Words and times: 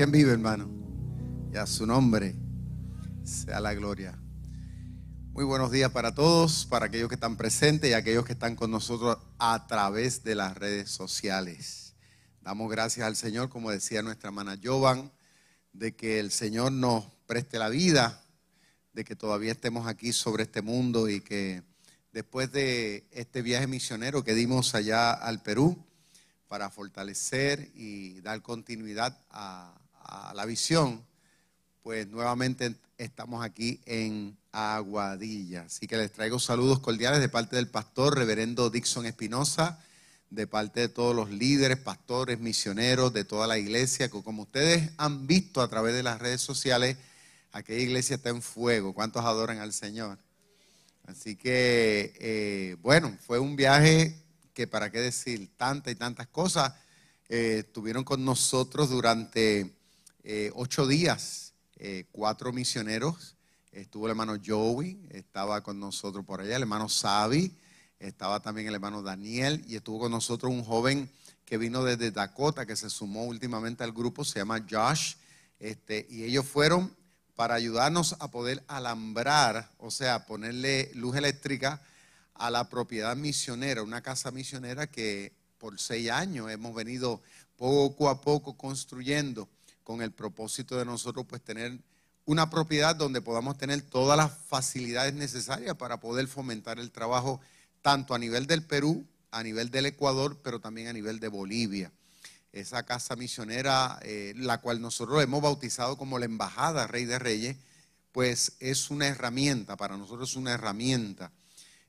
¿Quién 0.00 0.12
vive, 0.12 0.32
hermano? 0.32 0.66
Y 1.52 1.58
a 1.58 1.66
su 1.66 1.84
nombre 1.86 2.34
sea 3.22 3.60
la 3.60 3.74
gloria. 3.74 4.18
Muy 5.34 5.44
buenos 5.44 5.70
días 5.70 5.90
para 5.90 6.14
todos, 6.14 6.64
para 6.64 6.86
aquellos 6.86 7.10
que 7.10 7.16
están 7.16 7.36
presentes 7.36 7.90
y 7.90 7.92
aquellos 7.92 8.24
que 8.24 8.32
están 8.32 8.56
con 8.56 8.70
nosotros 8.70 9.18
a 9.38 9.66
través 9.66 10.24
de 10.24 10.36
las 10.36 10.56
redes 10.56 10.90
sociales. 10.90 11.96
Damos 12.40 12.70
gracias 12.70 13.06
al 13.06 13.14
Señor, 13.14 13.50
como 13.50 13.70
decía 13.70 14.00
nuestra 14.00 14.28
hermana 14.28 14.58
Jovan, 14.64 15.12
de 15.74 15.94
que 15.94 16.18
el 16.18 16.30
Señor 16.30 16.72
nos 16.72 17.04
preste 17.26 17.58
la 17.58 17.68
vida, 17.68 18.24
de 18.94 19.04
que 19.04 19.16
todavía 19.16 19.52
estemos 19.52 19.86
aquí 19.86 20.14
sobre 20.14 20.44
este 20.44 20.62
mundo 20.62 21.10
y 21.10 21.20
que 21.20 21.62
después 22.10 22.50
de 22.52 23.06
este 23.10 23.42
viaje 23.42 23.66
misionero 23.66 24.24
que 24.24 24.32
dimos 24.32 24.74
allá 24.74 25.12
al 25.12 25.42
Perú, 25.42 25.76
para 26.48 26.70
fortalecer 26.70 27.70
y 27.74 28.22
dar 28.22 28.42
continuidad 28.42 29.16
a, 29.30 29.79
la 30.34 30.44
visión, 30.44 31.04
pues 31.82 32.08
nuevamente 32.08 32.74
estamos 32.98 33.44
aquí 33.44 33.80
en 33.86 34.36
Aguadilla. 34.52 35.62
Así 35.62 35.86
que 35.86 35.96
les 35.96 36.12
traigo 36.12 36.38
saludos 36.38 36.80
cordiales 36.80 37.20
de 37.20 37.28
parte 37.28 37.56
del 37.56 37.68
pastor 37.68 38.16
reverendo 38.16 38.70
Dixon 38.70 39.06
Espinosa, 39.06 39.82
de 40.30 40.46
parte 40.46 40.80
de 40.80 40.88
todos 40.88 41.14
los 41.14 41.30
líderes, 41.30 41.78
pastores, 41.78 42.38
misioneros 42.38 43.12
de 43.12 43.24
toda 43.24 43.46
la 43.46 43.58
iglesia, 43.58 44.10
como 44.10 44.42
ustedes 44.42 44.90
han 44.96 45.26
visto 45.26 45.60
a 45.60 45.68
través 45.68 45.94
de 45.94 46.02
las 46.02 46.20
redes 46.20 46.40
sociales, 46.40 46.96
aquella 47.52 47.80
iglesia 47.80 48.16
está 48.16 48.30
en 48.30 48.42
fuego. 48.42 48.94
¿Cuántos 48.94 49.24
adoran 49.24 49.58
al 49.58 49.72
Señor? 49.72 50.18
Así 51.06 51.34
que, 51.34 52.14
eh, 52.20 52.76
bueno, 52.80 53.16
fue 53.26 53.40
un 53.40 53.56
viaje 53.56 54.14
que 54.54 54.66
para 54.66 54.90
qué 54.90 55.00
decir, 55.00 55.50
tantas 55.56 55.92
y 55.92 55.96
tantas 55.96 56.28
cosas. 56.28 56.74
Eh, 57.28 57.64
estuvieron 57.66 58.04
con 58.04 58.24
nosotros 58.24 58.90
durante 58.90 59.72
eh, 60.22 60.50
ocho 60.54 60.86
días, 60.86 61.54
eh, 61.76 62.04
cuatro 62.12 62.52
misioneros. 62.52 63.36
Estuvo 63.72 64.06
el 64.06 64.10
hermano 64.10 64.36
Joey, 64.44 65.00
estaba 65.10 65.62
con 65.62 65.78
nosotros 65.78 66.24
por 66.24 66.40
allá, 66.40 66.56
el 66.56 66.62
hermano 66.62 66.88
Savi, 66.88 67.56
estaba 67.98 68.40
también 68.40 68.66
el 68.66 68.74
hermano 68.74 69.02
Daniel 69.02 69.64
y 69.68 69.76
estuvo 69.76 70.00
con 70.00 70.10
nosotros 70.10 70.50
un 70.50 70.64
joven 70.64 71.10
que 71.44 71.58
vino 71.58 71.84
desde 71.84 72.10
Dakota, 72.10 72.66
que 72.66 72.76
se 72.76 72.90
sumó 72.90 73.24
últimamente 73.24 73.84
al 73.84 73.92
grupo, 73.92 74.24
se 74.24 74.40
llama 74.40 74.64
Josh. 74.68 75.14
Este, 75.58 76.06
y 76.08 76.24
ellos 76.24 76.46
fueron 76.46 76.94
para 77.34 77.54
ayudarnos 77.54 78.16
a 78.20 78.30
poder 78.30 78.62
alambrar, 78.68 79.70
o 79.78 79.90
sea, 79.90 80.26
ponerle 80.26 80.90
luz 80.94 81.16
eléctrica 81.16 81.82
a 82.34 82.50
la 82.50 82.68
propiedad 82.68 83.16
misionera, 83.16 83.82
una 83.82 84.02
casa 84.02 84.30
misionera 84.30 84.86
que 84.86 85.32
por 85.58 85.78
seis 85.78 86.10
años 86.10 86.50
hemos 86.50 86.74
venido 86.74 87.22
poco 87.56 88.08
a 88.08 88.20
poco 88.20 88.56
construyendo 88.56 89.48
con 89.90 90.02
el 90.02 90.12
propósito 90.12 90.78
de 90.78 90.84
nosotros 90.84 91.26
pues 91.28 91.42
tener 91.42 91.76
una 92.24 92.48
propiedad 92.48 92.94
donde 92.94 93.20
podamos 93.20 93.58
tener 93.58 93.82
todas 93.82 94.16
las 94.16 94.30
facilidades 94.46 95.14
necesarias 95.14 95.74
para 95.74 95.98
poder 95.98 96.28
fomentar 96.28 96.78
el 96.78 96.92
trabajo 96.92 97.40
tanto 97.82 98.14
a 98.14 98.18
nivel 98.20 98.46
del 98.46 98.62
Perú, 98.62 99.04
a 99.32 99.42
nivel 99.42 99.72
del 99.72 99.86
Ecuador, 99.86 100.38
pero 100.44 100.60
también 100.60 100.86
a 100.86 100.92
nivel 100.92 101.18
de 101.18 101.26
Bolivia. 101.26 101.90
Esa 102.52 102.84
casa 102.84 103.16
misionera, 103.16 103.98
eh, 104.02 104.32
la 104.36 104.58
cual 104.58 104.80
nosotros 104.80 105.20
hemos 105.24 105.42
bautizado 105.42 105.98
como 105.98 106.20
la 106.20 106.26
Embajada 106.26 106.86
Rey 106.86 107.04
de 107.04 107.18
Reyes, 107.18 107.56
pues 108.12 108.52
es 108.60 108.90
una 108.90 109.08
herramienta, 109.08 109.76
para 109.76 109.96
nosotros 109.96 110.30
es 110.30 110.36
una 110.36 110.52
herramienta 110.52 111.32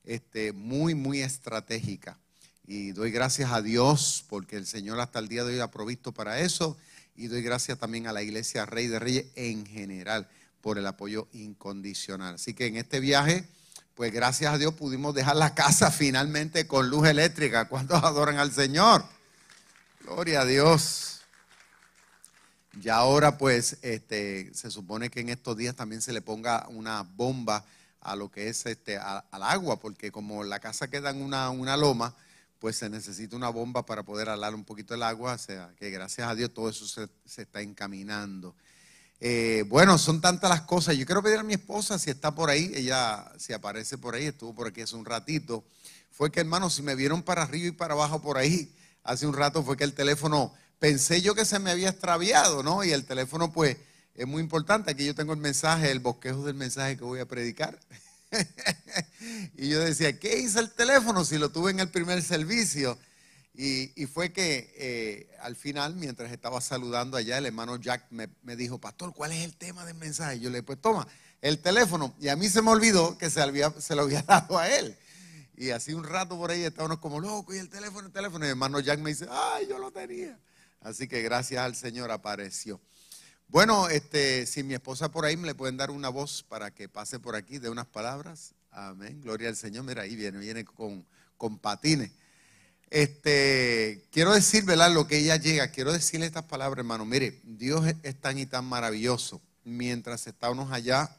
este, 0.06 0.54
muy, 0.54 0.96
muy 0.96 1.22
estratégica. 1.22 2.18
Y 2.66 2.94
doy 2.94 3.12
gracias 3.12 3.52
a 3.52 3.62
Dios 3.62 4.26
porque 4.28 4.56
el 4.56 4.66
Señor 4.66 5.00
hasta 5.00 5.20
el 5.20 5.28
día 5.28 5.44
de 5.44 5.54
hoy 5.54 5.60
ha 5.60 5.70
provisto 5.70 6.12
para 6.12 6.40
eso. 6.40 6.78
Y 7.22 7.28
doy 7.28 7.44
gracias 7.44 7.78
también 7.78 8.08
a 8.08 8.14
la 8.14 8.24
Iglesia 8.24 8.66
Rey 8.66 8.88
de 8.88 8.98
Reyes 8.98 9.28
en 9.36 9.64
general 9.64 10.28
por 10.60 10.80
el 10.80 10.88
apoyo 10.88 11.28
incondicional. 11.34 12.34
Así 12.34 12.56
que 12.56 12.66
en 12.66 12.78
este 12.78 13.00
viaje, 13.00 13.48
pues 13.94 14.12
gracias 14.12 14.52
a 14.52 14.58
Dios 14.58 14.74
pudimos 14.74 15.14
dejar 15.14 15.36
la 15.36 15.54
casa 15.54 15.92
finalmente 15.92 16.66
con 16.66 16.90
luz 16.90 17.08
eléctrica. 17.08 17.68
¿Cuántos 17.68 18.04
adoran 18.04 18.40
al 18.40 18.52
Señor? 18.52 19.06
Gloria 20.00 20.42
a 20.42 20.46
Dios. 20.46 21.22
Y 22.82 22.90
ahora 22.90 23.38
pues 23.38 23.78
este, 23.84 24.52
se 24.56 24.72
supone 24.72 25.12
que 25.12 25.20
en 25.20 25.30
estos 25.30 25.56
días 25.56 25.76
también 25.76 26.02
se 26.02 26.14
le 26.14 26.24
ponga 26.24 26.68
una 26.70 27.04
bomba 27.04 27.64
a 28.00 28.16
lo 28.16 28.32
que 28.32 28.50
es 28.50 28.66
este, 28.66 28.98
al 28.98 29.44
agua, 29.44 29.80
porque 29.80 30.12
como 30.12 30.44
la 30.44 30.60
casa 30.60 30.90
queda 30.90 31.12
en 31.12 31.22
una, 31.22 31.52
una 31.52 31.78
loma, 31.78 32.16
pues 32.62 32.76
se 32.76 32.92
necesita 32.92 33.36
una 33.36 33.50
bomba 33.50 33.88
para 33.88 34.04
poder 34.04 34.30
alar 34.30 34.54
un 34.54 34.64
poquito 34.64 34.94
el 34.94 35.02
agua, 35.02 35.34
o 35.34 35.38
sea, 35.40 35.74
que 35.80 35.90
gracias 35.90 36.30
a 36.30 36.36
Dios 36.36 36.54
todo 36.54 36.70
eso 36.70 36.86
se, 36.86 37.10
está 37.42 37.60
encaminando. 37.60 38.56
Eh, 39.20 39.66
bueno, 39.68 39.98
son 39.98 40.22
tantas 40.22 40.52
las 40.52 40.62
cosas. 40.62 40.96
Yo 40.96 41.08
quiero 41.08 41.24
pedir 41.24 41.40
a 41.40 41.44
mi 41.44 41.54
esposa 41.54 41.98
si 41.98 42.12
está 42.12 42.36
por 42.36 42.52
ahí, 42.52 42.72
ella 42.76 43.32
si 43.40 43.52
aparece 43.52 43.98
por 43.98 44.14
ahí, 44.14 44.28
estuvo 44.28 44.54
por 44.54 44.68
aquí 44.68 44.82
hace 44.82 44.96
un 44.96 45.06
ratito. 45.06 45.64
Fue 46.12 46.32
que, 46.32 46.40
hermano, 46.40 46.70
si 46.70 46.84
me 46.84 46.94
vieron 46.94 47.24
para 47.24 47.42
arriba 47.42 47.70
y 47.70 47.72
para 47.72 47.96
abajo 47.96 48.22
por 48.22 48.38
ahí, 48.38 48.72
hace 49.04 49.26
un 49.26 49.34
rato 49.34 49.64
fue 49.64 49.76
que 49.76 49.84
el 49.84 49.96
teléfono, 49.96 50.54
pensé 50.78 51.20
yo 51.24 51.34
que 51.34 51.46
se 51.46 51.58
me 51.58 51.72
había 51.72 51.90
extraviado, 51.90 52.62
¿no? 52.62 52.84
Y 52.84 52.92
el 52.92 53.06
teléfono, 53.06 53.52
pues, 53.52 53.78
es 54.14 54.28
muy 54.28 54.40
importante. 54.40 54.92
Aquí 54.92 55.04
yo 55.04 55.16
tengo 55.16 55.34
el 55.34 55.40
mensaje, 55.40 55.90
el 55.90 56.00
bosquejo 56.00 56.46
del 56.46 56.54
mensaje 56.54 56.96
que 56.96 57.04
voy 57.04 57.22
a 57.22 57.26
predicar. 57.26 57.80
y 59.58 59.70
yo 59.70 59.80
decía, 59.80 60.20
¿qué 60.20 60.40
hizo 60.40 60.60
el 60.60 60.72
teléfono 60.72 61.26
si 61.26 61.38
lo 61.38 61.50
tuve 61.52 61.72
en 61.72 61.80
el 61.80 61.90
primer 61.90 62.22
servicio? 62.22 62.98
Y, 63.54 64.06
fue 64.08 64.32
que 64.32 64.74
eh, 64.78 65.38
al 65.42 65.56
final, 65.56 65.96
mientras 65.96 66.32
estaba 66.32 66.62
saludando 66.62 67.18
allá, 67.18 67.38
el 67.38 67.46
hermano 67.46 67.76
Jack 67.76 68.06
me, 68.10 68.56
dijo, 68.56 68.80
pastor, 68.80 69.14
¿cuál 69.14 69.34
es 69.34 69.44
el 69.44 69.56
tema 69.56 69.86
del 69.86 69.96
mensaje? 69.96 70.40
yo 70.40 70.50
le 70.50 70.58
dije, 70.58 70.64
pues 70.64 70.82
toma, 70.82 71.08
el 71.42 71.60
teléfono. 71.60 72.16
Y 72.20 72.30
a 72.30 72.36
mí 72.36 72.50
se 72.50 72.62
me 72.62 72.72
olvidó 72.72 73.18
que 73.18 73.30
se, 73.30 73.42
se 73.80 73.96
lo 73.96 74.04
había 74.04 74.22
dado 74.28 74.58
a 74.58 74.70
él. 74.70 74.98
Y 75.58 75.70
así 75.72 75.94
un 75.94 76.04
rato 76.04 76.38
por 76.38 76.50
ahí 76.50 76.64
estábamos 76.64 77.00
como 77.00 77.20
locos 77.20 77.56
y 77.56 77.60
el 77.60 77.70
teléfono, 77.70 78.08
el 78.08 78.14
teléfono. 78.14 78.46
Y 78.46 78.48
el 78.48 78.52
hermano 78.52 78.80
Jack 78.80 79.00
me 79.00 79.12
dice, 79.12 79.28
ay, 79.30 79.68
yo 79.70 79.78
lo 79.78 79.92
tenía. 79.92 80.40
Así 80.80 81.08
que 81.08 81.22
gracias 81.22 81.64
al 81.64 81.76
Señor 81.76 82.10
apareció. 82.10 82.82
Bueno, 83.52 83.90
este, 83.90 84.46
si 84.46 84.64
mi 84.64 84.76
esposa 84.76 85.12
por 85.12 85.26
ahí 85.26 85.36
me 85.36 85.46
le 85.46 85.56
pueden 85.56 85.76
dar 85.76 85.92
una 85.92 86.08
voz 86.08 86.42
para 86.42 86.72
que 86.72 86.88
pase 86.88 87.20
por 87.20 87.36
aquí 87.36 87.60
de 87.60 87.70
unas 87.70 87.86
palabras. 87.86 88.54
Amén. 88.72 89.20
Gloria 89.20 89.50
al 89.50 89.58
Señor. 89.58 89.84
Mira, 89.84 90.04
ahí 90.04 90.16
viene, 90.16 90.38
viene 90.38 90.64
con, 90.64 91.06
patines. 91.60 92.12
Este, 92.90 94.08
quiero 94.10 94.32
decir, 94.34 94.64
¿verdad? 94.64 94.94
Lo 94.94 95.06
que 95.06 95.18
ella 95.18 95.36
llega, 95.36 95.68
quiero 95.68 95.92
decirle 95.92 96.28
estas 96.28 96.46
palabras, 96.46 96.80
hermano. 96.80 97.04
Mire, 97.04 97.42
Dios 97.44 97.94
es 98.04 98.22
tan 98.22 98.38
y 98.38 98.46
tan 98.46 98.64
maravilloso. 98.64 99.42
Mientras 99.66 100.28
estábamos 100.28 100.72
allá, 100.72 101.14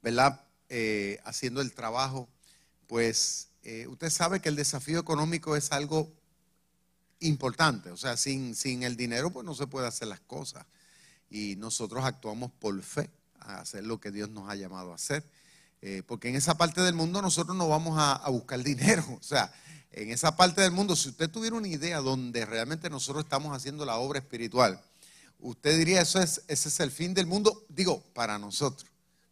¿verdad? 0.00 0.46
Eh, 0.70 1.20
haciendo 1.24 1.60
el 1.60 1.74
trabajo, 1.74 2.26
pues 2.86 3.48
eh, 3.64 3.86
usted 3.86 4.08
sabe 4.08 4.40
que 4.40 4.48
el 4.48 4.56
desafío 4.56 4.98
económico 4.98 5.56
es 5.56 5.72
algo 5.72 6.10
importante. 7.20 7.90
O 7.90 7.98
sea, 7.98 8.16
sin, 8.16 8.54
sin 8.54 8.82
el 8.82 8.96
dinero, 8.96 9.30
pues 9.30 9.44
no 9.44 9.54
se 9.54 9.66
puede 9.66 9.88
hacer 9.88 10.08
las 10.08 10.20
cosas 10.20 10.64
y 11.30 11.56
nosotros 11.56 12.04
actuamos 12.04 12.50
por 12.52 12.80
fe 12.82 13.10
a 13.40 13.60
hacer 13.60 13.84
lo 13.84 14.00
que 14.00 14.10
Dios 14.10 14.30
nos 14.30 14.48
ha 14.50 14.54
llamado 14.54 14.92
a 14.92 14.96
hacer. 14.96 15.24
Eh, 15.82 16.02
porque 16.06 16.28
en 16.28 16.36
esa 16.36 16.56
parte 16.56 16.80
del 16.80 16.94
mundo 16.94 17.20
nosotros 17.22 17.56
no 17.56 17.68
vamos 17.68 17.96
a, 17.98 18.28
buscar 18.30 18.62
dinero. 18.62 19.04
O 19.20 19.22
sea, 19.22 19.52
en 19.92 20.10
esa 20.10 20.36
parte 20.36 20.60
del 20.60 20.72
mundo, 20.72 20.96
si 20.96 21.08
usted 21.08 21.30
tuviera 21.30 21.56
una 21.56 21.68
idea 21.68 22.00
donde 22.00 22.44
realmente 22.44 22.90
nosotros 22.90 23.24
estamos 23.24 23.56
haciendo 23.56 23.84
la 23.84 23.96
obra 23.96 24.18
espiritual, 24.18 24.80
usted 25.38 25.78
diría, 25.78 26.02
eso 26.02 26.20
es, 26.20 26.42
ese 26.48 26.68
es 26.68 26.80
el 26.80 26.90
fin 26.90 27.14
del 27.14 27.26
mundo, 27.26 27.64
digo, 27.68 28.02
para 28.14 28.38
nosotros. 28.38 28.90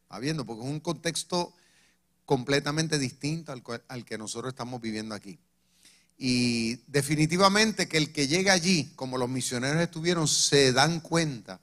Habiendo, 0.08 0.44
porque 0.44 0.62
es 0.62 0.70
un 0.70 0.80
contexto 0.80 1.52
completamente 2.24 2.98
distinto 2.98 3.52
al 3.88 4.04
que 4.04 4.16
nosotros 4.16 4.52
estamos 4.52 4.80
viviendo 4.80 5.14
aquí. 5.14 5.38
Y 6.16 6.76
definitivamente 6.86 7.88
que 7.88 7.96
el 7.96 8.12
que 8.12 8.28
llega 8.28 8.52
allí, 8.52 8.92
como 8.94 9.18
los 9.18 9.28
misioneros 9.28 9.82
estuvieron, 9.82 10.28
se 10.28 10.72
dan 10.72 11.00
cuenta 11.00 11.60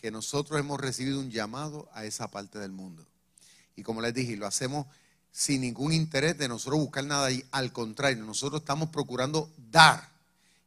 que 0.00 0.10
nosotros 0.10 0.58
hemos 0.58 0.80
recibido 0.80 1.20
un 1.20 1.30
llamado 1.30 1.88
a 1.92 2.06
esa 2.06 2.30
parte 2.30 2.58
del 2.58 2.72
mundo. 2.72 3.06
Y 3.76 3.82
como 3.82 4.00
les 4.00 4.14
dije, 4.14 4.34
lo 4.36 4.46
hacemos 4.46 4.86
sin 5.30 5.60
ningún 5.60 5.92
interés 5.92 6.38
de 6.38 6.48
nosotros 6.48 6.80
buscar 6.80 7.04
nada 7.04 7.26
ahí. 7.26 7.44
Al 7.50 7.70
contrario, 7.70 8.24
nosotros 8.24 8.62
estamos 8.62 8.88
procurando 8.88 9.50
dar. 9.70 10.08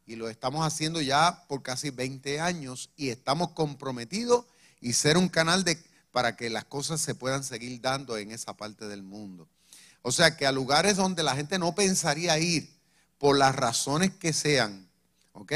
Y 0.05 0.17
lo 0.17 0.29
estamos 0.29 0.65
haciendo 0.65 1.01
ya 1.01 1.45
por 1.47 1.63
casi 1.63 1.89
20 1.89 2.41
años 2.41 2.91
y 2.95 3.09
estamos 3.09 3.51
comprometidos 3.51 4.45
y 4.79 4.93
ser 4.93 5.17
un 5.17 5.29
canal 5.29 5.63
de, 5.63 5.83
para 6.11 6.35
que 6.35 6.51
las 6.51 6.65
cosas 6.65 7.01
se 7.01 7.15
puedan 7.15 7.43
seguir 7.43 7.81
dando 7.81 8.17
en 8.17 8.31
esa 8.31 8.55
parte 8.55 8.87
del 8.87 9.01
mundo. 9.01 9.47
O 10.03 10.11
sea 10.11 10.37
que 10.37 10.45
a 10.45 10.51
lugares 10.51 10.97
donde 10.97 11.23
la 11.23 11.35
gente 11.35 11.57
no 11.57 11.73
pensaría 11.73 12.37
ir 12.37 12.69
por 13.17 13.37
las 13.37 13.55
razones 13.55 14.11
que 14.11 14.31
sean, 14.31 14.87
¿ok? 15.31 15.53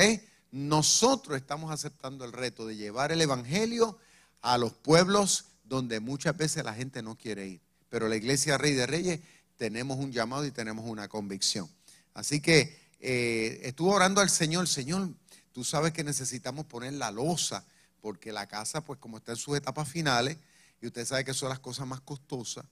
Nosotros 0.52 1.38
estamos 1.38 1.72
aceptando 1.72 2.26
el 2.26 2.32
reto 2.32 2.66
de 2.66 2.76
llevar 2.76 3.12
el 3.12 3.22
Evangelio 3.22 3.98
a 4.42 4.58
los 4.58 4.74
pueblos 4.74 5.46
donde 5.64 6.00
muchas 6.00 6.38
veces 6.38 6.64
la 6.64 6.74
gente 6.74 7.02
no 7.02 7.18
quiere 7.18 7.48
ir. 7.48 7.62
Pero 7.90 8.08
la 8.08 8.16
iglesia 8.16 8.58
Rey 8.58 8.74
de 8.74 8.88
Reyes 8.88 9.20
tenemos 9.58 9.98
un 9.98 10.12
llamado 10.12 10.46
y 10.46 10.52
tenemos 10.52 10.86
una 10.86 11.08
convicción. 11.08 11.70
Así 12.14 12.42
que 12.42 12.80
eh, 13.00 13.60
estuve 13.64 13.92
orando 13.92 14.22
al 14.22 14.30
Señor, 14.30 14.68
Señor, 14.68 15.10
tú 15.52 15.64
sabes 15.64 15.94
que 15.94 16.04
necesitamos 16.04 16.66
poner 16.66 16.94
la 16.94 17.12
losa, 17.12 17.66
porque 18.02 18.32
la 18.32 18.48
casa, 18.48 18.82
pues 18.82 19.00
como 19.00 19.18
está 19.18 19.34
en 19.34 19.38
sus 19.38 19.58
etapas 19.58 19.90
finales, 19.90 20.38
y 20.82 20.88
usted 20.88 21.06
sabe 21.06 21.26
que 21.26 21.34
son 21.34 21.50
las 21.50 21.60
cosas 21.60 21.88
más 21.88 22.02
costosas, 22.02 22.66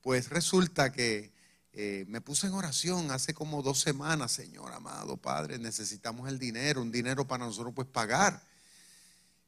pues 0.00 0.30
resulta 0.30 0.92
que 0.92 1.32
eh, 1.74 2.04
me 2.08 2.20
puse 2.20 2.46
en 2.46 2.52
oración 2.52 3.10
hace 3.10 3.32
como 3.32 3.62
dos 3.62 3.80
semanas, 3.80 4.32
Señor 4.32 4.72
amado 4.72 5.16
Padre, 5.16 5.58
necesitamos 5.58 6.28
el 6.28 6.38
dinero, 6.38 6.82
un 6.82 6.92
dinero 6.92 7.26
para 7.26 7.46
nosotros 7.46 7.72
pues 7.74 7.88
pagar 7.88 8.42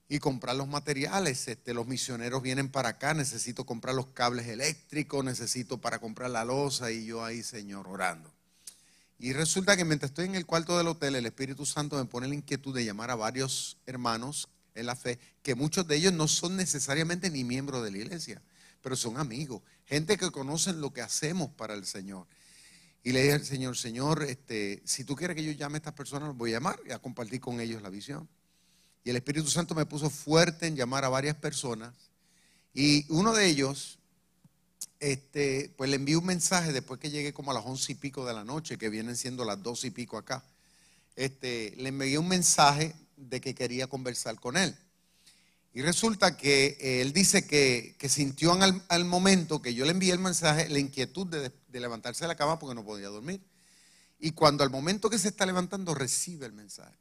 y 0.09 0.19
comprar 0.19 0.57
los 0.57 0.69
materiales. 0.69 1.49
Este, 1.49 1.75
los 1.75 1.87
misioneros 1.87 2.43
vienen 2.43 2.71
para 2.71 2.91
acá, 2.91 3.15
necesito 3.15 3.67
comprar 3.67 3.95
los 3.95 4.07
cables 4.09 4.47
eléctricos, 4.47 5.25
necesito 5.25 5.79
para 5.79 5.99
comprar 5.99 6.31
la 6.31 6.45
losa 6.45 6.91
y 6.91 7.05
yo 7.05 7.25
ahí, 7.25 7.43
Señor, 7.43 7.89
orando. 7.89 8.33
Y 9.19 9.33
resulta 9.33 9.77
que 9.77 9.85
mientras 9.85 10.11
estoy 10.11 10.27
en 10.27 10.35
el 10.35 10.47
cuarto 10.47 10.77
del 10.77 10.89
hotel, 10.89 11.17
el 11.17 11.27
Espíritu 11.27 11.67
Santo 11.67 11.97
me 11.97 12.05
pone 12.05 12.29
la 12.29 12.35
inquietud 12.35 12.75
de 12.75 12.85
llamar 12.85 13.11
a 13.11 13.15
varios 13.15 13.77
hermanos 13.87 14.49
en 14.75 14.87
la 14.87 14.97
fe, 14.97 15.19
que 15.43 15.55
muchos 15.55 15.87
de 15.87 15.97
ellos 15.97 16.13
no 16.13 16.27
son 16.27 16.57
necesariamente 16.57 17.31
ni 17.31 17.45
miembros 17.45 17.85
de 17.85 17.91
la 17.91 17.99
iglesia, 17.99 18.43
pero 18.85 18.97
son 18.97 19.17
amigos, 19.17 19.63
gente 19.87 20.19
que 20.19 20.31
conocen 20.31 20.83
lo 20.83 20.93
que 20.93 21.01
hacemos 21.01 21.49
para 21.53 21.73
el 21.73 21.87
Señor. 21.87 22.27
Y 23.03 23.13
le 23.13 23.23
dije 23.23 23.33
al 23.33 23.45
Señor, 23.47 23.79
Señor, 23.79 24.23
este, 24.25 24.83
si 24.85 25.05
tú 25.05 25.17
quieres 25.17 25.35
que 25.35 25.43
yo 25.43 25.53
llame 25.53 25.77
a 25.77 25.79
estas 25.79 25.95
personas, 25.95 26.29
los 26.29 26.37
voy 26.37 26.51
a 26.51 26.57
llamar 26.57 26.79
y 26.87 26.93
a 26.93 26.99
compartir 26.99 27.41
con 27.41 27.61
ellos 27.61 27.81
la 27.81 27.89
visión. 27.89 28.29
Y 29.03 29.09
el 29.09 29.17
Espíritu 29.17 29.49
Santo 29.49 29.75
me 29.75 29.87
puso 29.87 30.11
fuerte 30.11 30.67
en 30.67 30.77
llamar 30.77 31.03
a 31.07 31.09
varias 31.09 31.35
personas. 31.35 31.95
Y 32.75 33.11
uno 33.11 33.33
de 33.33 33.47
ellos, 33.47 33.99
este, 35.01 35.73
pues 35.79 35.89
le 35.89 35.97
envié 35.97 36.19
un 36.19 36.27
mensaje 36.27 36.71
después 36.71 37.01
que 37.01 37.09
llegué 37.09 37.33
como 37.33 37.53
a 37.53 37.55
las 37.55 37.65
once 37.65 37.93
y 37.93 37.95
pico 37.95 38.27
de 38.27 38.35
la 38.35 38.45
noche, 38.45 38.77
que 38.77 38.91
vienen 38.91 39.17
siendo 39.17 39.47
las 39.47 39.63
dos 39.63 39.83
y 39.85 39.93
pico 39.93 40.19
acá. 40.19 40.45
Este, 41.17 41.73
le 41.79 41.89
envié 41.89 42.19
un 42.19 42.29
mensaje 42.29 42.95
de 43.17 43.41
que 43.41 43.55
quería 43.55 43.87
conversar 43.87 44.39
con 44.39 44.59
él. 44.59 44.77
Y 45.77 45.83
resulta 45.83 46.37
que 46.37 46.79
eh, 46.81 47.01
él 47.01 47.13
dice 47.13 47.49
que, 47.49 47.97
sintió 48.09 48.53
al, 48.53 49.05
momento 49.05 49.61
que 49.61 49.75
yo 49.75 49.85
le 49.85 49.91
envié 49.91 50.13
el 50.13 50.21
mensaje 50.21 50.69
la 50.69 50.79
inquietud 50.79 51.27
de, 51.27 51.53
levantarse 51.73 52.23
de 52.23 52.29
la 52.29 52.37
cama 52.37 52.61
porque 52.61 52.77
no 52.77 52.85
podía 52.85 53.09
dormir. 53.09 53.43
Y 54.21 54.31
cuando 54.31 54.63
al 54.63 54.71
momento 54.71 55.11
que 55.11 55.19
se 55.19 55.27
está 55.27 55.45
levantando 55.45 55.93
recibe 55.93 56.47
el 56.47 56.53
mensaje. 56.53 56.97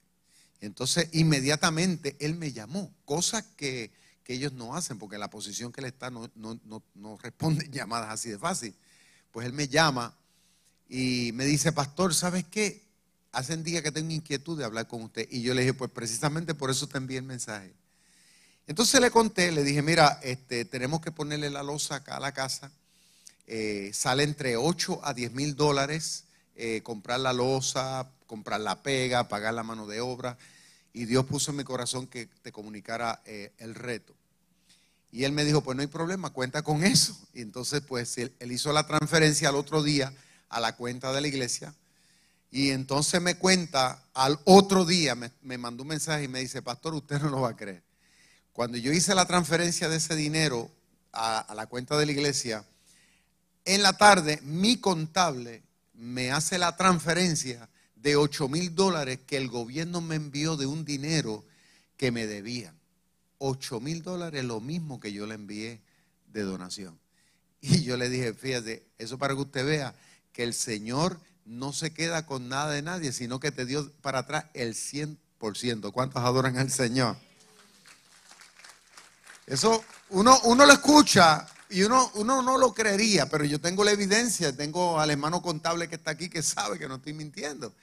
Entonces, 0.60 1.08
inmediatamente 1.12 2.18
él 2.20 2.34
me 2.34 2.52
llamó, 2.52 2.92
cosa 3.06 3.46
que, 3.56 3.92
ellos 4.25 4.54
no 4.54 4.76
hacen, 4.76 4.98
porque 4.98 5.19
la 5.19 5.30
posición 5.30 5.72
que 5.72 5.81
él 5.81 5.86
está 5.88 6.10
no, 6.10 6.31
no, 6.34 6.60
no, 6.96 7.18
responden 7.22 7.72
llamadas 7.72 8.10
así 8.10 8.31
de 8.31 8.40
fácil. 8.40 8.74
Pues 9.30 9.46
él 9.46 9.54
me 9.54 9.68
llama 9.68 10.18
y 10.90 11.31
me 11.34 11.46
dice, 11.46 11.74
pastor, 11.74 12.16
¿sabes 12.16 12.46
qué? 12.50 12.81
Hace 13.34 13.54
un 13.54 13.64
día 13.64 13.84
que 13.84 13.92
tengo 13.92 14.10
inquietud 14.10 14.58
de 14.58 14.66
hablar 14.66 14.88
con 14.88 15.04
usted. 15.04 15.28
Y 15.30 15.44
yo 15.44 15.54
le 15.54 15.62
dije, 15.62 15.76
pues 15.76 15.92
precisamente 15.92 16.56
por 16.56 16.72
eso 16.72 16.88
te 16.88 16.98
envié 16.98 17.19
el 17.19 17.26
mensaje. 17.26 17.76
Entonces 18.68 19.01
le 19.01 19.12
conté, 19.12 19.51
le 19.51 19.63
dije, 19.63 19.81
mira, 19.81 20.19
este, 20.24 20.65
tenemos 20.65 21.01
que 21.01 21.12
ponerle 21.12 21.50
la 21.50 21.63
losa 21.63 21.95
acá 21.95 22.18
a 22.18 22.19
la 22.19 22.31
casa. 22.31 22.71
Eh, 23.48 23.92
sale 23.94 24.24
entre 24.24 24.56
8 24.56 25.01
a 25.04 25.13
10 25.13 25.33
mil 25.33 25.56
dólares 25.56 26.25
eh, 26.56 26.81
comprar 26.83 27.19
la 27.19 27.33
losa, 27.33 28.10
comprar 28.27 28.62
la 28.62 28.81
pega, 28.81 29.27
pagar 29.27 29.54
la 29.54 29.63
mano 29.63 29.86
de 29.86 30.00
obra 30.00 30.38
y 30.94 31.06
Dios 31.06 31.25
puso 31.25 31.51
en 31.51 31.57
mi 31.57 31.63
corazón 31.63 32.07
que 32.07 32.27
te 32.44 32.51
comunicara 32.51 33.21
eh, 33.25 33.51
el 33.57 33.74
reto. 33.74 34.13
Y 35.12 35.25
él 35.25 35.31
me 35.31 35.44
dijo, 35.44 35.62
pues 35.62 35.75
no 35.75 35.81
hay 35.81 35.88
problema, 35.88 36.30
cuenta 36.30 36.62
con 36.62 36.83
eso. 36.83 37.18
Y 37.33 37.42
entonces, 37.42 37.81
pues 37.81 38.18
él, 38.18 38.33
hizo 38.51 38.71
la 38.71 38.86
transferencia 38.88 39.50
al 39.50 39.56
otro 39.56 39.83
día 39.83 40.13
a 40.50 40.59
la 40.59 40.75
cuenta 40.75 41.12
de 41.12 41.21
la 41.21 41.27
iglesia. 41.27 41.74
Y 42.51 42.69
entonces 42.69 43.21
me 43.21 43.36
cuenta, 43.36 44.04
al 44.13 44.39
otro 44.45 44.86
día 44.86 45.16
me, 45.16 45.57
mandó 45.57 45.83
un 45.83 45.89
mensaje 45.89 46.24
y 46.24 46.27
me 46.27 46.39
dice, 46.39 46.62
pastor, 46.62 46.94
usted 46.94 47.19
no 47.19 47.30
lo 47.30 47.42
va 47.42 47.50
a 47.50 47.56
creer. 47.56 47.83
Cuando 48.54 48.78
yo 48.78 48.94
hice 48.94 49.16
la 49.16 49.26
transferencia 49.26 49.90
de 49.90 49.98
ese 49.98 50.16
dinero 50.16 50.70
a, 51.12 51.52
la 51.56 51.66
cuenta 51.66 51.98
de 51.98 52.06
la 52.06 52.12
iglesia, 52.12 52.64
en 53.66 53.82
la 53.82 53.98
tarde 53.98 54.40
mi 54.44 54.78
contable 54.78 55.64
me 55.96 56.32
hace 56.32 56.60
la 56.60 56.78
transferencia 56.78 57.68
de 57.96 58.16
8 58.16 58.48
mil 58.50 58.76
dólares 58.76 59.20
que 59.26 59.38
el 59.38 59.48
gobierno 59.48 60.02
me 60.02 60.16
envió 60.16 60.56
de 60.56 60.68
un 60.68 60.86
dinero 60.86 61.44
que 61.98 62.12
me 62.12 62.28
debían. 62.28 62.78
8 63.40 63.80
mil 63.80 64.04
dólares, 64.04 64.44
lo 64.44 64.60
mismo 64.60 65.00
que 65.00 65.12
yo 65.12 65.26
le 65.26 65.34
envié 65.34 65.82
de 66.28 66.44
donación. 66.44 67.00
Y 67.62 67.84
yo 67.84 67.98
le 67.98 68.10
dije, 68.10 68.34
fíjate, 68.34 68.84
eso 69.00 69.18
para 69.18 69.34
que 69.34 69.42
usted 69.42 69.66
vea 69.66 69.96
que 70.32 70.44
el 70.44 70.54
Señor 70.54 71.20
no 71.46 71.74
se 71.74 71.94
queda 71.94 72.26
con 72.26 72.50
nada 72.50 72.72
de 72.72 72.82
nadie, 72.82 73.14
sino 73.14 73.40
que 73.40 73.52
te 73.52 73.66
dio 73.66 73.90
para 74.02 74.20
atrás 74.20 74.46
el 74.54 74.76
100%. 74.76 75.92
¿Cuántos 75.92 76.22
adoran 76.22 76.58
al 76.58 76.70
Señor? 76.70 77.18
Eso 79.45 79.84
uno, 80.10 80.40
uno 80.44 80.66
lo 80.66 80.74
escucha 80.74 81.45
y 81.69 81.84
uno, 81.84 82.12
uno 82.16 82.42
no 82.42 82.57
lo 82.57 82.74
creería, 82.74 83.28
pero 83.28 83.44
yo 83.45 83.60
tengo 83.60 83.84
la 83.84 83.92
evidencia, 83.92 84.56
tengo 84.56 85.00
al 85.00 85.10
hermano 85.10 85.42
contable 85.42 85.90
que 85.90 85.95
está 85.95 86.12
aquí 86.12 86.30
que 86.30 86.44
sabe 86.44 86.78
que 86.78 86.88
no 86.88 86.95
estoy 86.95 87.13
mintiendo. 87.13 87.74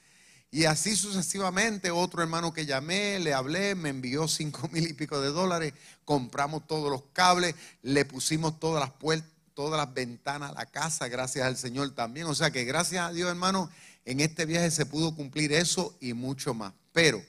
Y 0.52 0.64
así 0.64 0.96
sucesivamente, 0.96 1.90
otro 1.90 2.22
hermano 2.22 2.52
que 2.52 2.66
llamé, 2.66 3.20
le 3.20 3.34
hablé, 3.34 3.74
me 3.74 3.88
envió 3.90 4.26
cinco 4.26 4.68
mil 4.72 4.86
y 4.88 4.94
pico 4.94 5.20
de 5.20 5.28
dólares, 5.28 5.74
compramos 6.04 6.66
todos 6.66 6.90
los 6.90 7.02
cables, 7.12 7.54
le 7.82 8.04
pusimos 8.04 8.58
todas 8.58 8.80
las 8.80 8.90
puertas, 8.92 9.30
todas 9.54 9.78
las 9.78 9.92
ventanas 9.92 10.50
a 10.50 10.54
la 10.54 10.66
casa, 10.66 11.06
gracias 11.08 11.46
al 11.46 11.56
Señor 11.56 11.90
también. 11.90 12.26
O 12.26 12.34
sea 12.34 12.50
que 12.50 12.64
gracias 12.64 13.04
a 13.04 13.12
Dios, 13.12 13.28
hermano, 13.28 13.70
en 14.04 14.20
este 14.20 14.46
viaje 14.46 14.70
se 14.70 14.86
pudo 14.86 15.14
cumplir 15.14 15.52
eso 15.52 15.96
y 16.00 16.14
mucho 16.14 16.54
más. 16.54 16.72
Pero 16.92 17.22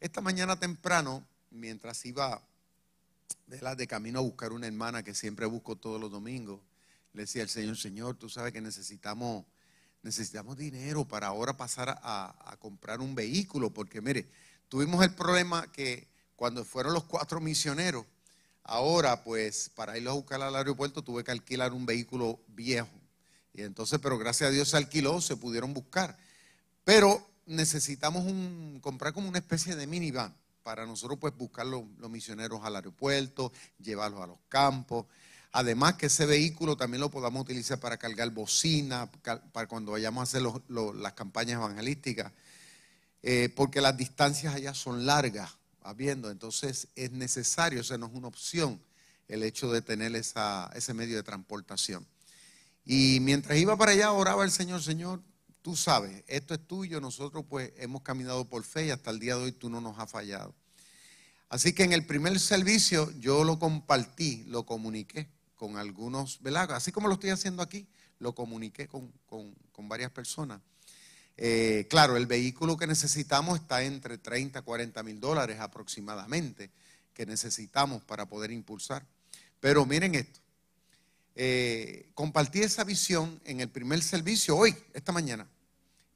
esta 0.00 0.20
mañana 0.20 0.58
temprano, 0.58 1.26
mientras 1.50 2.04
iba 2.06 2.40
de, 3.46 3.86
camino 3.86 4.18
a 4.18 4.22
buscar 4.22 4.52
una 4.52 4.66
hermana 4.66 5.02
que 5.02 5.14
siempre 5.14 5.46
busco 5.46 5.76
todos 5.76 6.00
los 6.00 6.10
domingos, 6.10 6.60
le 7.12 7.22
decía 7.22 7.42
al 7.42 7.48
Señor, 7.48 7.76
Señor, 7.76 8.16
tú 8.16 8.28
sabes 8.28 8.52
que 8.52 8.60
necesitamos 8.60 9.44
necesitamos 10.06 10.56
dinero 10.56 11.04
para 11.04 11.26
ahora 11.26 11.56
pasar 11.56 11.98
a, 12.00 12.56
comprar 12.60 13.00
un 13.00 13.16
vehículo, 13.16 13.70
porque 13.70 14.00
mire, 14.00 14.28
tuvimos 14.68 15.02
el 15.04 15.12
problema 15.12 15.70
que 15.72 16.06
cuando 16.36 16.64
fueron 16.64 16.94
los 16.94 17.04
cuatro 17.04 17.40
misioneros, 17.40 18.06
ahora 18.62 19.24
pues 19.24 19.68
para 19.74 19.98
irlos 19.98 20.12
a 20.12 20.14
buscar 20.14 20.40
al 20.42 20.54
aeropuerto 20.54 21.02
tuve 21.02 21.24
que 21.24 21.32
alquilar 21.32 21.72
un 21.72 21.86
vehículo 21.86 22.38
viejo. 22.46 22.88
Y 23.52 23.62
entonces, 23.62 23.98
pero 24.00 24.16
gracias 24.16 24.48
a 24.48 24.52
Dios 24.52 24.68
se 24.68 24.76
alquiló, 24.76 25.20
se 25.20 25.36
pudieron 25.36 25.74
buscar. 25.74 26.16
Pero 26.84 27.28
necesitamos 27.46 28.24
un, 28.24 28.78
comprar 28.80 29.12
como 29.12 29.28
una 29.28 29.38
especie 29.38 29.74
de 29.74 29.88
minivan 29.88 30.36
para 30.66 30.84
nosotros 30.84 31.20
pues 31.20 31.32
buscar 31.36 31.64
los 31.64 32.10
misioneros 32.10 32.58
al 32.64 32.74
aeropuerto, 32.74 33.52
llevarlos 33.78 34.20
a 34.20 34.26
los 34.26 34.38
campos. 34.48 35.06
Además 35.52 35.94
que 35.94 36.06
ese 36.06 36.26
vehículo 36.26 36.76
también 36.76 37.02
lo 37.02 37.08
podamos 37.08 37.40
utilizar 37.40 37.78
para 37.78 37.98
cargar 37.98 38.28
bocina, 38.30 39.08
para 39.52 39.68
cuando 39.68 39.92
vayamos 39.92 40.18
a 40.18 40.22
hacer 40.24 40.42
las 40.68 41.12
campañas 41.12 41.58
evangelísticas, 41.60 42.32
eh, 43.22 43.48
porque 43.54 43.80
las 43.80 43.96
distancias 43.96 44.56
allá 44.56 44.74
son 44.74 45.06
largas, 45.06 45.52
habiendo, 45.82 46.32
entonces 46.32 46.88
es 46.96 47.12
necesario, 47.12 47.82
o 47.82 47.84
sea, 47.84 47.96
no 47.96 48.06
es 48.06 48.12
una 48.12 48.26
opción 48.26 48.82
el 49.28 49.44
hecho 49.44 49.70
de 49.70 49.82
tener 49.82 50.16
ese 50.16 50.94
medio 50.94 51.14
de 51.14 51.22
transportación. 51.22 52.04
Y 52.84 53.20
mientras 53.20 53.56
iba 53.56 53.76
para 53.76 53.92
allá, 53.92 54.10
oraba 54.10 54.42
el 54.42 54.50
Señor, 54.50 54.82
Señor, 54.82 55.22
tú 55.66 55.74
sabes, 55.74 56.22
esto 56.28 56.54
es 56.54 56.64
tuyo, 56.64 57.00
nosotros 57.00 57.44
pues 57.48 57.72
hemos 57.78 58.02
caminado 58.02 58.44
por 58.44 58.62
fe 58.62 58.86
y 58.86 58.90
hasta 58.90 59.10
el 59.10 59.18
día 59.18 59.34
de 59.34 59.42
hoy 59.42 59.50
tú 59.50 59.68
no 59.68 59.80
nos 59.80 59.98
has 59.98 60.08
fallado. 60.08 60.54
Así 61.48 61.72
que 61.72 61.82
en 61.82 61.92
el 61.92 62.06
primer 62.06 62.38
servicio 62.38 63.12
yo 63.18 63.42
lo 63.42 63.58
compartí, 63.58 64.44
lo 64.46 64.64
comuniqué 64.64 65.28
con 65.56 65.76
algunos, 65.76 66.40
¿verdad? 66.40 66.70
Así 66.70 66.92
como 66.92 67.08
lo 67.08 67.14
estoy 67.14 67.30
haciendo 67.30 67.64
aquí, 67.64 67.84
lo 68.20 68.32
comuniqué 68.32 68.86
con, 68.86 69.12
varias 69.88 70.12
personas. 70.12 70.60
Eh, 71.36 71.88
claro, 71.90 72.16
el 72.16 72.26
vehículo 72.26 72.76
que 72.76 72.86
necesitamos 72.86 73.58
está 73.58 73.82
entre 73.82 74.18
30 74.18 74.60
a 74.60 74.62
40 74.62 75.02
mil 75.02 75.18
dólares 75.18 75.58
aproximadamente 75.58 76.70
que 77.12 77.26
necesitamos 77.26 78.04
para 78.04 78.26
poder 78.26 78.52
impulsar. 78.52 79.04
Pero 79.58 79.84
miren 79.84 80.14
esto, 80.14 80.38
eh, 81.34 82.08
compartí 82.14 82.60
esa 82.60 82.84
visión 82.84 83.40
en 83.44 83.58
el 83.58 83.68
primer 83.68 84.00
servicio 84.00 84.56
hoy, 84.56 84.76
esta 84.94 85.10
mañana. 85.10 85.48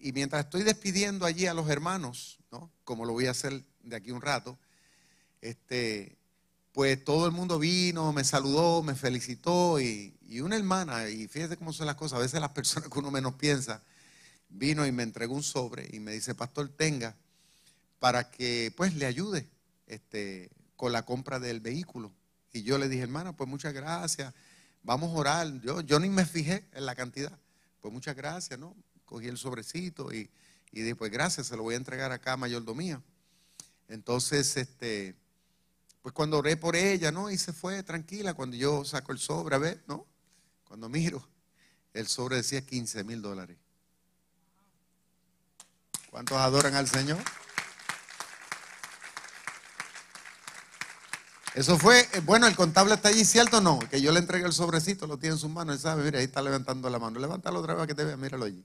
Y 0.01 0.13
mientras 0.13 0.47
estoy 0.47 0.63
despidiendo 0.63 1.27
allí 1.27 1.47
a 1.47 1.53
los 1.53 1.69
hermanos, 1.69 2.39
¿no? 2.51 2.71
como 2.85 3.05
lo 3.05 3.13
voy 3.13 3.27
a 3.27 3.33
hacer 3.33 3.63
de 3.83 3.97
aquí 3.97 4.11
un 4.11 4.23
rato, 4.23 4.59
este, 5.43 6.17
pues 6.73 7.05
todo 7.05 7.27
el 7.27 7.33
mundo 7.33 7.59
vino, 7.59 8.11
me 8.13 8.25
saludó, 8.25 8.83
me 8.83 8.95
felicitó 8.95 9.79
y, 9.79 10.15
una 10.41 10.57
hermana, 10.57 11.09
y 11.09 11.29
fíjate 11.29 11.57
cómo 11.57 11.73
son 11.73 11.87
las 11.87 11.97
cosas, 11.97 12.19
a 12.19 12.23
veces 12.23 12.41
las 12.41 12.51
personas 12.51 12.89
que 12.89 12.99
uno 12.99 13.11
menos 13.11 13.35
piensa, 13.35 13.83
vino 14.49 14.87
y 14.87 14.93
me 14.93 15.03
entregó 15.03 15.35
un 15.35 15.43
sobre 15.43 15.89
y 15.93 16.01
me 16.01 16.13
dice, 16.13 16.35
pastor, 16.35 16.69
tenga 16.71 17.15
para 17.99 18.31
que 18.31 18.73
pues 18.77 18.95
le 18.95 19.05
ayude 19.05 19.49
este, 19.87 20.51
con 20.77 20.93
la 20.93 21.05
compra 21.05 21.39
del 21.39 21.61
vehículo. 21.61 22.11
Y 22.53 22.63
yo 22.63 22.79
le 22.79 22.89
dije, 22.89 23.03
hermana, 23.03 23.37
pues 23.37 23.51
muchas 23.51 23.75
gracias, 23.75 24.33
vamos 24.83 25.11
a 25.11 25.19
orar. 25.19 25.61
Yo, 25.61 25.83
yo 25.83 26.01
ni 26.01 26.09
me 26.09 26.25
fijé 26.25 26.65
en 26.73 26.87
la 26.87 26.95
cantidad. 26.95 27.39
Pues 27.81 27.93
muchas 27.93 28.17
gracias, 28.17 28.59
¿no? 28.59 28.75
Cogí 29.11 29.27
el 29.27 29.39
sobrecito 29.39 30.15
y, 30.15 30.31
y 30.71 30.83
dije, 30.83 30.95
pues 30.95 31.11
gracias, 31.11 31.49
se 31.49 31.57
lo 31.57 31.65
voy 31.65 31.75
a 31.75 31.79
entregar 31.79 32.13
acá 32.13 32.35
a 32.35 32.37
mayordomía. 32.37 33.03
Entonces, 33.89 34.57
este, 34.57 35.17
pues 36.01 36.15
cuando 36.15 36.39
oré 36.39 36.57
por 36.57 36.77
ella, 36.77 37.11
¿no? 37.11 37.29
Y 37.29 37.37
se 37.37 37.53
fue 37.53 37.83
tranquila. 37.83 38.35
Cuando 38.35 38.57
yo 38.57 38.85
saco 38.85 39.11
el 39.11 39.19
sobre, 39.19 39.57
a 39.57 39.59
ver, 39.59 39.83
¿no? 39.89 40.07
Cuando 40.69 40.89
miro, 40.89 41.27
el 41.93 42.07
sobre 42.07 42.37
decía 42.37 42.65
15 42.65 43.03
mil 43.03 43.21
dólares. 43.21 43.59
¿Cuántos 46.09 46.39
adoran 46.39 46.77
al 46.77 46.89
Señor? 46.89 47.19
Eso 51.57 51.77
fue, 51.77 52.09
eh, 52.13 52.21
bueno, 52.25 52.47
el 52.47 52.55
contable 52.55 52.95
está 52.95 53.09
allí, 53.09 53.25
¿cierto 53.25 53.59
o 53.59 53.61
no? 53.61 53.81
Que 53.91 54.01
yo 54.01 54.13
le 54.13 54.21
entregué 54.21 54.47
el 54.47 54.53
sobrecito, 54.53 55.09
lo 55.09 55.19
tiene 55.19 55.35
en 55.35 55.41
sus 55.41 55.51
manos, 55.51 55.75
él 55.75 55.81
sabe, 55.81 56.05
mira, 56.05 56.21
ahí 56.21 56.27
está 56.27 56.43
levantando 56.43 56.89
la 56.89 57.01
mano. 57.01 57.19
Levántalo 57.19 57.59
otra 57.59 57.75
vez 57.75 57.89
que 57.89 57.95
te 57.97 58.05
vea, 58.05 58.17
míralo 58.17 58.45
allí. 58.45 58.65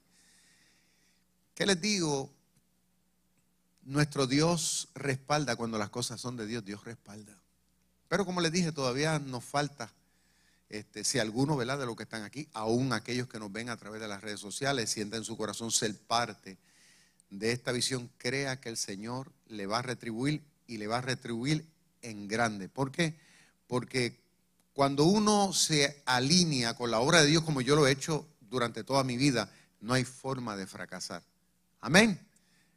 ¿Qué 1.56 1.66
les 1.66 1.80
digo? 1.80 2.30
Nuestro 3.84 4.28
Dios 4.28 4.90
respalda 4.94 5.56
cuando 5.56 5.78
las 5.78 5.90
cosas 5.90 6.20
son 6.20 6.36
de 6.36 6.46
Dios, 6.46 6.66
Dios 6.66 6.84
respalda. 6.84 7.34
Pero 8.10 8.26
como 8.26 8.42
les 8.42 8.52
dije, 8.52 8.74
todavía 8.74 9.20
nos 9.20 9.46
falta, 9.46 9.90
este, 10.68 11.06
si 11.06 11.18
alguno, 11.18 11.56
¿verdad? 11.56 11.80
De 11.80 11.86
los 11.86 11.96
que 11.96 12.04
están 12.04 12.24
aquí, 12.24 12.50
aún 12.54 12.92
aquellos 12.92 13.30
que 13.30 13.40
nos 13.40 13.54
ven 13.54 13.70
a 13.70 13.78
través 13.78 14.02
de 14.02 14.10
las 14.10 14.22
redes 14.22 14.42
sociales, 14.42 14.90
sienten 14.90 15.20
en 15.20 15.24
su 15.24 15.38
corazón 15.38 15.72
ser 15.72 15.98
parte 15.98 16.58
de 17.30 17.54
esta 17.54 17.72
visión, 17.72 18.10
crea 18.18 18.60
que 18.60 18.68
el 18.68 18.78
Señor 18.78 19.32
le 19.48 19.66
va 19.66 19.80
a 19.80 19.82
retribuir 19.82 20.44
y 20.68 20.78
le 20.78 20.88
va 20.88 20.98
a 20.98 21.02
retribuir 21.02 21.66
en 22.02 22.28
grande. 22.28 22.68
¿Por 22.68 22.92
qué? 22.92 23.16
Porque 23.68 24.20
cuando 24.74 25.06
uno 25.06 25.54
se 25.54 26.04
alinea 26.06 26.74
con 26.74 26.92
la 26.92 27.00
obra 27.00 27.22
de 27.22 27.28
Dios 27.28 27.44
como 27.44 27.62
yo 27.62 27.78
lo 27.78 27.88
he 27.88 27.92
hecho 27.92 28.28
durante 28.42 28.84
toda 28.84 29.06
mi 29.06 29.16
vida, 29.16 29.50
no 29.80 29.94
hay 29.94 30.04
forma 30.04 30.58
de 30.58 30.68
fracasar. 30.68 31.24
Amén. 31.86 32.20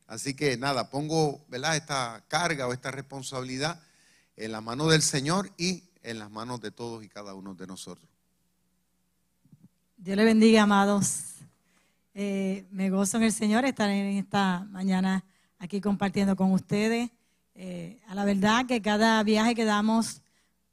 Así 0.06 0.34
que 0.34 0.58
nada, 0.58 0.90
pongo 0.90 1.42
¿verdad? 1.48 1.76
esta 1.76 2.22
carga 2.28 2.68
o 2.68 2.74
esta 2.74 2.90
responsabilidad 2.90 3.80
en 4.36 4.52
la 4.52 4.60
mano 4.60 4.86
del 4.86 5.00
Señor 5.00 5.50
y 5.56 5.82
en 6.02 6.18
las 6.18 6.30
manos 6.30 6.60
de 6.60 6.72
todos 6.72 7.02
y 7.02 7.08
cada 7.08 7.32
uno 7.32 7.54
de 7.54 7.66
nosotros. 7.66 8.06
Dios 9.96 10.14
le 10.14 10.24
bendiga, 10.24 10.64
amados. 10.64 11.36
Eh, 12.12 12.66
me 12.70 12.90
gozo 12.90 13.16
en 13.16 13.22
el 13.22 13.32
Señor 13.32 13.64
estar 13.64 13.88
en 13.88 14.18
esta 14.18 14.66
mañana 14.68 15.24
aquí 15.58 15.80
compartiendo 15.80 16.36
con 16.36 16.52
ustedes. 16.52 17.08
Eh, 17.54 18.02
a 18.08 18.14
la 18.14 18.26
verdad 18.26 18.66
que 18.66 18.82
cada 18.82 19.22
viaje 19.22 19.54
que 19.54 19.64
damos 19.64 20.20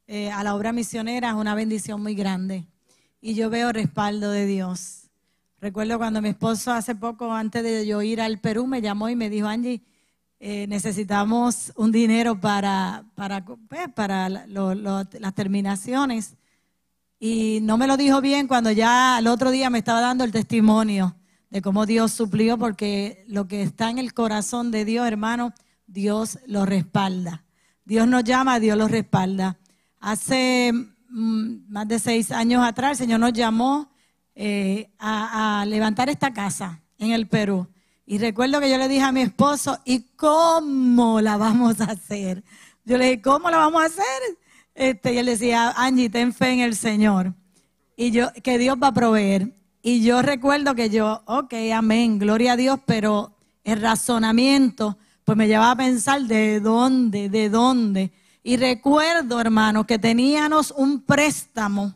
eh, 0.08 0.30
a 0.30 0.44
la 0.44 0.56
obra 0.56 0.74
misionera 0.74 1.30
es 1.30 1.36
una 1.36 1.56
bendición 1.56 2.04
muy 2.04 2.16
grande. 2.16 2.66
Y 3.22 3.34
yo 3.34 3.50
veo 3.50 3.72
respaldo 3.72 4.30
de 4.30 4.46
Dios. 4.46 5.05
Recuerdo 5.60 5.98
cuando 5.98 6.22
mi 6.22 6.30
esposo 6.30 6.72
hace 6.72 6.96
poco, 6.96 7.32
antes 7.32 7.64
de 7.64 7.88
yo 7.88 8.02
ir 8.02 8.20
al 8.20 8.40
Perú, 8.40 8.68
me 8.68 8.82
llamó 8.82 9.10
y 9.10 9.16
me 9.16 9.30
dijo, 9.30 9.48
Angie, 9.48 9.82
eh, 10.40 10.68
necesitamos 10.68 11.72
un 11.78 11.92
dinero 11.92 12.40
para, 12.40 13.06
para, 13.16 13.44
pues, 13.46 13.88
para 13.96 14.30
las 14.30 15.34
terminaciones. 15.34 16.36
Y 17.20 17.60
no 17.62 17.78
me 17.78 17.88
lo 17.88 17.96
dijo 17.96 18.20
bien 18.20 18.48
cuando 18.48 18.70
ya 18.72 19.16
al 19.18 19.28
otro 19.28 19.50
día 19.50 19.70
me 19.70 19.80
estaba 19.80 20.02
dando 20.02 20.26
el 20.26 20.32
testimonio 20.32 21.16
de 21.50 21.62
cómo 21.62 21.86
Dios 21.86 22.12
suplió, 22.12 22.58
porque 22.58 23.24
lo 23.28 23.48
que 23.48 23.62
está 23.62 23.90
en 23.90 23.98
el 23.98 24.14
corazón 24.14 24.72
de 24.72 24.84
Dios, 24.84 25.08
hermano, 25.08 25.54
Dios 25.88 26.38
lo 26.48 26.66
respalda. 26.66 27.46
Dios 27.86 28.08
nos 28.08 28.26
llama, 28.26 28.60
Dios 28.60 28.78
lo 28.78 28.90
respalda. 28.90 29.58
Hace 30.02 30.74
mm, 30.74 31.72
más 31.72 31.88
de 31.88 32.00
seis 32.00 32.32
años 32.32 32.62
atrás, 32.62 32.92
el 32.92 32.98
Señor 32.98 33.22
nos 33.22 33.32
llamó 33.32 33.95
eh, 34.36 34.90
a, 35.00 35.66
levantar 35.68 36.10
esta 36.10 36.34
casa 36.34 36.82
en 36.98 37.12
el 37.12 37.28
Perú. 37.28 37.68
Y 38.06 38.18
recuerdo 38.18 38.60
que 38.60 38.70
yo 38.70 38.78
le 38.78 38.88
dije 38.88 39.02
a 39.02 39.12
mi 39.12 39.22
esposo, 39.22 39.80
¿y 39.86 40.02
cómo 40.16 41.22
la 41.22 41.38
vamos 41.38 41.82
a 41.82 41.86
hacer? 41.86 42.44
Yo 42.84 42.98
le 42.98 43.06
dije, 43.06 43.22
¿cómo 43.22 43.50
la 43.50 43.58
vamos 43.58 43.82
a 43.82 43.86
hacer? 43.86 44.04
Este, 44.76 45.14
y 45.14 45.18
él 45.18 45.26
decía, 45.26 45.74
Angie, 45.76 46.10
ten 46.10 46.34
fe 46.34 46.52
en 46.52 46.60
el 46.60 46.76
Señor. 46.76 47.34
Y 47.96 48.12
yo, 48.12 48.28
que 48.44 48.58
Dios 48.58 48.78
va 48.82 48.88
a 48.88 48.94
proveer. 48.94 49.56
Y 49.82 50.04
yo 50.04 50.22
recuerdo 50.22 50.76
que 50.76 50.90
yo, 50.90 51.24
ok, 51.26 51.54
amén, 51.74 52.20
gloria 52.20 52.54
a 52.54 52.58
Dios, 52.58 52.80
pero 52.86 53.36
el 53.64 53.82
razonamiento 53.82 54.98
pues 55.24 55.38
me 55.38 55.48
llevaba 55.48 55.72
a 55.72 55.78
pensar 55.78 56.22
de 56.22 56.60
dónde, 56.60 57.30
de 57.30 57.50
dónde. 57.50 58.12
Y 58.44 58.58
recuerdo, 58.58 59.40
hermanos, 59.40 59.88
que 59.88 59.98
teníamos 59.98 60.72
un 60.72 61.02
préstamo 61.02 61.96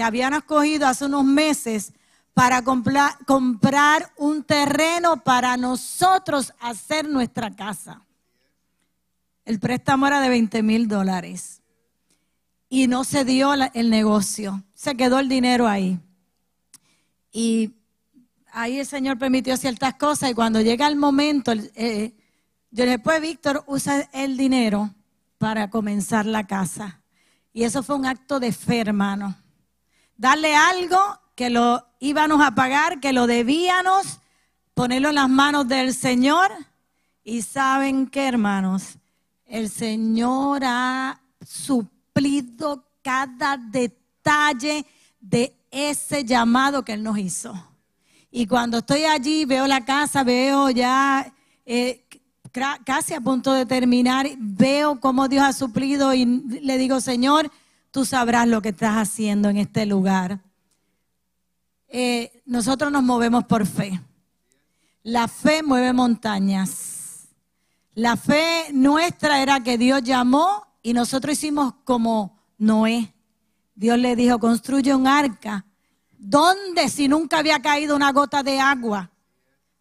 que 0.00 0.04
habían 0.04 0.32
escogido 0.32 0.86
hace 0.86 1.04
unos 1.04 1.26
meses 1.26 1.92
para 2.32 2.64
comprar 2.64 4.12
un 4.16 4.44
terreno 4.44 5.18
para 5.22 5.58
nosotros 5.58 6.54
hacer 6.58 7.06
nuestra 7.06 7.54
casa. 7.54 8.02
El 9.44 9.60
préstamo 9.60 10.06
era 10.06 10.22
de 10.22 10.30
20 10.30 10.62
mil 10.62 10.88
dólares. 10.88 11.60
Y 12.70 12.86
no 12.86 13.04
se 13.04 13.26
dio 13.26 13.52
el 13.52 13.90
negocio. 13.90 14.64
Se 14.72 14.96
quedó 14.96 15.18
el 15.18 15.28
dinero 15.28 15.68
ahí. 15.68 16.00
Y 17.30 17.74
ahí 18.52 18.78
el 18.78 18.86
Señor 18.86 19.18
permitió 19.18 19.54
ciertas 19.58 19.96
cosas 19.96 20.30
y 20.30 20.34
cuando 20.34 20.62
llega 20.62 20.88
el 20.88 20.96
momento, 20.96 21.52
eh, 21.52 22.14
yo 22.70 22.86
después 22.86 23.20
Víctor 23.20 23.64
usa 23.66 24.08
el 24.14 24.38
dinero 24.38 24.94
para 25.36 25.68
comenzar 25.68 26.24
la 26.24 26.46
casa. 26.46 27.02
Y 27.52 27.64
eso 27.64 27.82
fue 27.82 27.96
un 27.96 28.06
acto 28.06 28.40
de 28.40 28.50
fe, 28.50 28.80
hermano. 28.80 29.36
Darle 30.20 30.54
algo 30.54 30.98
que 31.34 31.48
lo 31.48 31.82
íbamos 31.98 32.44
a 32.44 32.54
pagar, 32.54 33.00
que 33.00 33.14
lo 33.14 33.26
debíamos, 33.26 34.20
ponerlo 34.74 35.08
en 35.08 35.14
las 35.14 35.30
manos 35.30 35.66
del 35.66 35.94
Señor. 35.94 36.50
Y 37.24 37.40
saben 37.40 38.06
qué, 38.06 38.28
hermanos, 38.28 38.98
el 39.46 39.70
Señor 39.70 40.60
ha 40.62 41.22
suplido 41.40 42.84
cada 43.00 43.56
detalle 43.56 44.84
de 45.20 45.56
ese 45.70 46.22
llamado 46.22 46.84
que 46.84 46.92
Él 46.92 47.02
nos 47.02 47.16
hizo. 47.16 47.54
Y 48.30 48.46
cuando 48.46 48.76
estoy 48.76 49.04
allí, 49.04 49.46
veo 49.46 49.66
la 49.66 49.86
casa, 49.86 50.22
veo 50.22 50.68
ya 50.68 51.32
eh, 51.64 52.04
casi 52.84 53.14
a 53.14 53.22
punto 53.22 53.54
de 53.54 53.64
terminar, 53.64 54.28
veo 54.36 55.00
cómo 55.00 55.28
Dios 55.28 55.44
ha 55.44 55.54
suplido 55.54 56.12
y 56.12 56.26
le 56.26 56.76
digo, 56.76 57.00
Señor, 57.00 57.50
tú 57.90 58.04
sabrás 58.04 58.46
lo 58.48 58.62
que 58.62 58.70
estás 58.70 58.96
haciendo 58.96 59.48
en 59.48 59.56
este 59.56 59.86
lugar. 59.86 60.40
Eh, 61.88 62.42
nosotros 62.46 62.92
nos 62.92 63.02
movemos 63.02 63.44
por 63.44 63.66
fe. 63.66 64.00
La 65.02 65.28
fe 65.28 65.62
mueve 65.62 65.92
montañas. 65.92 67.28
La 67.94 68.16
fe 68.16 68.66
nuestra 68.72 69.42
era 69.42 69.60
que 69.60 69.76
Dios 69.76 70.02
llamó 70.02 70.66
y 70.82 70.92
nosotros 70.92 71.32
hicimos 71.34 71.74
como 71.84 72.38
Noé. 72.58 73.12
Dios 73.74 73.98
le 73.98 74.14
dijo, 74.14 74.38
construye 74.38 74.94
un 74.94 75.06
arca. 75.06 75.64
¿Dónde 76.18 76.88
si 76.88 77.08
nunca 77.08 77.38
había 77.38 77.60
caído 77.60 77.96
una 77.96 78.12
gota 78.12 78.42
de 78.42 78.60
agua? 78.60 79.10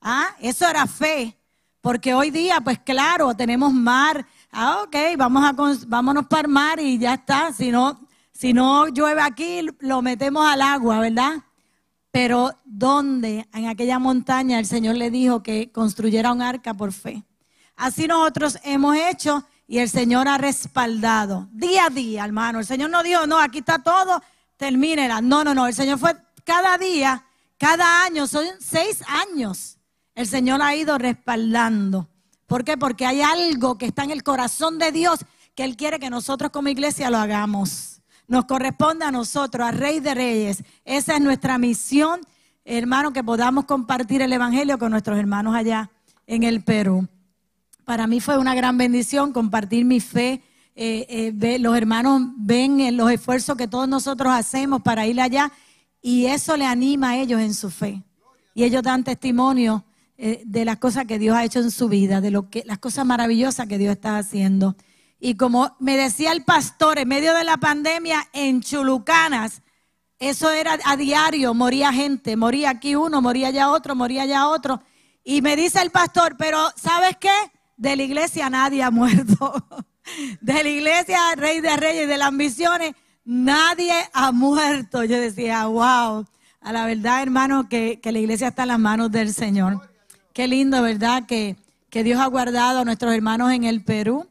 ¿Ah? 0.01 0.30
Eso 0.39 0.68
era 0.68 0.88
fe. 0.88 1.38
Porque 1.82 2.13
hoy 2.13 2.32
día, 2.32 2.60
pues 2.62 2.80
claro, 2.80 3.34
tenemos 3.36 3.74
mar. 3.74 4.25
Ah, 4.51 4.84
ok, 4.84 4.96
vamos 5.18 5.44
a, 5.44 5.86
vámonos 5.88 6.25
para 6.27 6.41
el 6.41 6.48
mar 6.48 6.79
y 6.79 6.98
ya 6.98 7.15
está. 7.15 7.53
Si 7.53 7.72
no, 7.72 8.08
si 8.32 8.53
no 8.53 8.88
llueve 8.88 9.22
aquí, 9.22 9.62
lo 9.79 10.01
metemos 10.01 10.46
al 10.46 10.62
agua, 10.62 11.00
¿verdad? 11.00 11.34
Pero 12.12 12.51
¿dónde? 12.65 13.48
En 13.53 13.68
aquella 13.68 14.00
montaña 14.00 14.60
el 14.60 14.65
Señor 14.65 14.98
le 14.98 15.12
dijo 15.12 15.44
que 15.44 15.72
construyera 15.72 16.32
un 16.32 16.41
arca 16.41 16.74
por 16.74 16.91
fe. 16.91 17.24
Así 17.75 18.08
nosotros 18.08 18.58
hemos 18.63 18.96
hecho 18.96 19.46
y 19.68 19.77
el 19.77 19.89
Señor 19.89 20.27
ha 20.27 20.38
respaldado 20.38 21.48
día 21.51 21.86
a 21.86 21.89
día, 21.89 22.25
hermano. 22.25 22.60
El 22.60 22.65
Señor 22.65 22.89
no 22.89 23.03
dijo, 23.03 23.27
no, 23.27 23.39
aquí 23.39 23.60
está 23.60 23.79
todo, 23.79 24.22
termínela. 24.58 25.22
No, 25.22 25.44
no, 25.44 25.53
no. 25.53 25.68
El 25.68 25.74
Señor 25.74 26.00
fue 26.00 26.15
cada 26.44 26.77
día, 26.77 27.25
cada 27.58 28.03
año, 28.03 28.25
son 28.25 28.46
seis 28.60 29.03
años 29.08 29.79
el 30.20 30.27
Señor 30.27 30.62
ha 30.62 30.75
ido 30.75 30.98
respaldando. 30.98 32.10
¿Por 32.50 32.63
qué? 32.63 32.77
Porque 32.77 33.06
hay 33.06 33.22
algo 33.22 33.77
que 33.77 33.86
está 33.86 34.03
en 34.03 34.10
el 34.10 34.24
corazón 34.24 34.79
de 34.79 34.91
Dios 34.91 35.20
que 35.53 35.63
Él 35.63 35.77
quiere 35.77 36.00
que 36.00 36.10
nosotros 36.10 36.50
como 36.50 36.68
iglesia 36.70 37.12
lo 37.12 37.20
hagamos. 37.20 38.01
nos 38.27 38.46
corresponde 38.46 39.06
a 39.06 39.12
nosotros, 39.12 39.68
a 39.68 39.72
Rey 39.72 40.00
de 40.00 40.15
Reyes. 40.15 40.63
Esa 40.84 41.15
es 41.15 41.22
nuestra 41.22 41.60
misión, 41.60 42.22
hermano, 42.65 43.13
que 43.13 43.24
podamos 43.24 43.65
compartir 43.65 44.24
el 44.24 44.34
Evangelio 44.34 44.79
con 44.79 44.89
nuestros 44.91 45.20
hermanos 45.20 45.56
allá 45.56 45.91
en 46.25 46.41
el 46.41 46.63
Perú. 46.63 47.08
Para 47.86 48.08
mí 48.08 48.20
fue 48.20 48.39
una 48.39 48.56
gran 48.56 48.79
bendición 48.79 49.32
compartir 49.32 49.86
mi 49.86 50.00
fe. 50.00 50.41
Eh, 50.75 51.32
eh, 51.39 51.60
los 51.60 51.77
hermanos 51.77 52.32
ven 52.36 52.79
eh, 52.79 52.91
los 52.91 53.12
esfuerzos 53.12 53.58
que 53.58 53.68
todos 53.68 53.88
nosotros 53.88 54.34
hacemos 54.34 54.82
para 54.82 55.06
ir 55.06 55.22
allá 55.22 55.51
y 56.01 56.25
eso 56.25 56.58
le 56.58 56.65
anima 56.65 57.10
a 57.10 57.18
ellos 57.18 57.41
en 57.41 57.53
su 57.53 57.70
fe. 57.70 58.01
Y 58.56 58.63
ellos 58.63 58.82
dan 58.82 59.03
testimonio 59.03 59.84
de 60.45 60.65
las 60.65 60.77
cosas 60.77 61.05
que 61.05 61.17
Dios 61.17 61.38
ha 61.38 61.45
hecho 61.45 61.59
en 61.59 61.71
su 61.71 61.88
vida, 61.88 62.19
de 62.19 62.29
lo 62.29 62.49
que, 62.49 62.63
las 62.65 62.79
cosas 62.79 63.05
maravillosas 63.05 63.67
que 63.67 63.77
Dios 63.77 63.93
está 63.93 64.17
haciendo. 64.17 64.75
Y 65.19 65.35
como 65.35 65.75
me 65.79 65.97
decía 65.97 66.31
el 66.31 66.43
pastor, 66.43 66.99
en 66.99 67.07
medio 67.07 67.33
de 67.33 67.43
la 67.43 67.57
pandemia 67.57 68.27
en 68.33 68.61
Chulucanas, 68.61 69.61
eso 70.19 70.51
era 70.51 70.77
a 70.83 70.97
diario, 70.97 71.53
moría 71.53 71.93
gente, 71.93 72.35
moría 72.35 72.71
aquí 72.71 72.95
uno, 72.95 73.21
moría 73.21 73.47
allá 73.47 73.71
otro, 73.71 73.95
moría 73.95 74.23
allá 74.23 74.49
otro. 74.49 74.81
Y 75.23 75.41
me 75.41 75.55
dice 75.55 75.81
el 75.81 75.91
pastor, 75.91 76.35
pero 76.38 76.57
¿sabes 76.75 77.15
qué? 77.17 77.31
De 77.77 77.95
la 77.95 78.03
iglesia 78.03 78.49
nadie 78.49 78.83
ha 78.83 78.91
muerto. 78.91 79.53
De 80.41 80.63
la 80.63 80.69
iglesia 80.69 81.19
Rey 81.35 81.61
de 81.61 81.77
Reyes, 81.77 82.07
de 82.07 82.17
las 82.17 82.33
misiones, 82.33 82.95
nadie 83.25 83.93
ha 84.11 84.31
muerto. 84.31 85.03
Yo 85.03 85.19
decía, 85.19 85.67
wow, 85.67 86.25
a 86.61 86.73
la 86.73 86.85
verdad, 86.88 87.21
hermano, 87.21 87.69
que, 87.69 87.99
la 88.03 88.17
iglesia 88.17 88.47
está 88.47 88.63
en 88.63 88.69
las 88.69 88.79
manos 88.79 89.11
del 89.11 89.31
Señor. 89.31 89.88
Qué 90.33 90.48
lindo, 90.48 90.81
¿verdad? 90.81 91.25
Que, 91.25 91.55
que 91.89 92.03
Dios 92.03 92.19
ha 92.19 92.27
guardado 92.27 92.79
a 92.79 92.86
nuestros 92.86 93.13
hermanos 93.13 93.51
en 93.51 93.63
el 93.63 93.83
Perú 93.83 94.27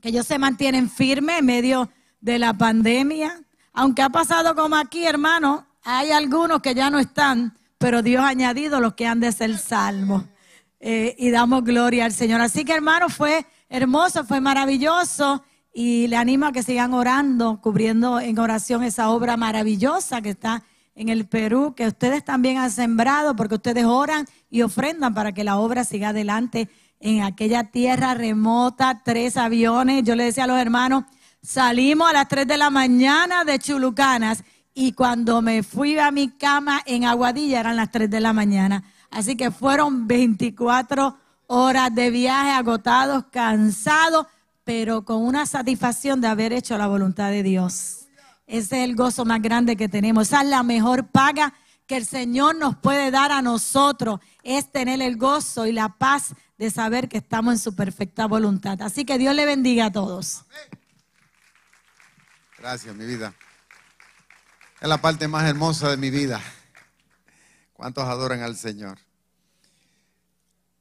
que 0.00 0.10
ellos 0.10 0.26
se 0.26 0.38
mantienen 0.38 0.88
firmes 0.88 1.40
en 1.40 1.46
medio 1.46 1.90
de 2.20 2.38
la 2.38 2.54
pandemia. 2.54 3.40
Aunque 3.72 4.02
ha 4.02 4.08
pasado 4.08 4.54
como 4.54 4.76
aquí, 4.76 5.04
hermano, 5.04 5.66
hay 5.82 6.10
algunos 6.10 6.60
que 6.60 6.74
ya 6.74 6.90
no 6.90 6.98
están, 6.98 7.56
pero 7.78 8.02
Dios 8.02 8.22
ha 8.22 8.28
añadido 8.28 8.80
los 8.80 8.94
que 8.94 9.06
han 9.06 9.20
de 9.20 9.32
ser 9.32 9.56
salvos. 9.58 10.24
Eh, 10.80 11.16
y 11.18 11.30
damos 11.30 11.64
gloria 11.64 12.04
al 12.04 12.12
Señor. 12.12 12.40
Así 12.40 12.64
que, 12.64 12.72
hermano, 12.72 13.08
fue 13.08 13.46
hermoso, 13.68 14.24
fue 14.24 14.40
maravilloso. 14.40 15.42
Y 15.74 16.06
le 16.06 16.16
animo 16.16 16.46
a 16.46 16.52
que 16.52 16.62
sigan 16.62 16.94
orando, 16.94 17.60
cubriendo 17.60 18.20
en 18.20 18.38
oración 18.38 18.84
esa 18.84 19.10
obra 19.10 19.36
maravillosa 19.36 20.22
que 20.22 20.30
está 20.30 20.62
en 20.94 21.08
el 21.08 21.26
Perú, 21.26 21.74
que 21.76 21.86
ustedes 21.86 22.24
también 22.24 22.58
han 22.58 22.70
sembrado, 22.70 23.36
porque 23.36 23.56
ustedes 23.56 23.84
oran 23.84 24.26
y 24.50 24.62
ofrendan 24.62 25.14
para 25.14 25.32
que 25.32 25.44
la 25.44 25.58
obra 25.58 25.84
siga 25.84 26.10
adelante 26.10 26.68
en 27.00 27.22
aquella 27.22 27.64
tierra 27.64 28.14
remota, 28.14 29.02
tres 29.04 29.36
aviones. 29.36 30.02
Yo 30.04 30.14
le 30.14 30.24
decía 30.24 30.44
a 30.44 30.48
los 30.48 30.58
hermanos, 30.58 31.04
salimos 31.42 32.08
a 32.08 32.12
las 32.12 32.28
tres 32.28 32.46
de 32.46 32.56
la 32.56 32.70
mañana 32.70 33.44
de 33.44 33.58
Chulucanas 33.58 34.44
y 34.74 34.92
cuando 34.92 35.42
me 35.42 35.62
fui 35.62 35.98
a 35.98 36.10
mi 36.10 36.28
cama 36.28 36.80
en 36.86 37.04
Aguadilla 37.04 37.60
eran 37.60 37.76
las 37.76 37.90
tres 37.90 38.10
de 38.10 38.20
la 38.20 38.32
mañana. 38.32 38.84
Así 39.10 39.36
que 39.36 39.50
fueron 39.50 40.06
24 40.06 41.16
horas 41.46 41.94
de 41.94 42.10
viaje 42.10 42.50
agotados, 42.50 43.24
cansados, 43.30 44.26
pero 44.64 45.04
con 45.04 45.22
una 45.22 45.46
satisfacción 45.46 46.20
de 46.20 46.28
haber 46.28 46.52
hecho 46.52 46.76
la 46.76 46.86
voluntad 46.86 47.30
de 47.30 47.42
Dios. 47.42 48.06
Ese 48.46 48.82
es 48.82 48.88
el 48.88 48.96
gozo 48.96 49.24
más 49.24 49.42
grande 49.42 49.76
que 49.76 49.88
tenemos. 49.88 50.28
Esa 50.28 50.42
es 50.42 50.48
la 50.48 50.62
mejor 50.62 51.06
paga 51.06 51.54
que 51.88 51.96
el 51.96 52.06
Señor 52.06 52.54
nos 52.54 52.76
puede 52.76 53.10
dar 53.10 53.32
a 53.32 53.42
nosotros. 53.42 54.20
Es 54.44 54.70
tener 54.70 55.02
el 55.02 55.16
gozo 55.16 55.66
y 55.66 55.72
la 55.72 55.88
paz 55.88 56.34
de 56.58 56.70
saber 56.70 57.08
que 57.08 57.16
estamos 57.16 57.54
en 57.54 57.58
su 57.58 57.74
perfecta 57.74 58.26
voluntad. 58.26 58.80
Así 58.82 59.04
que 59.04 59.18
Dios 59.18 59.34
le 59.34 59.46
bendiga 59.46 59.86
a 59.86 59.92
todos. 59.92 60.44
Gracias, 62.58 62.94
mi 62.94 63.06
vida. 63.06 63.34
Es 64.80 64.88
la 64.88 65.00
parte 65.00 65.26
más 65.26 65.48
hermosa 65.48 65.90
de 65.90 65.96
mi 65.96 66.10
vida. 66.10 66.40
¿Cuántos 67.72 68.04
adoran 68.04 68.42
al 68.42 68.56
Señor? 68.56 68.98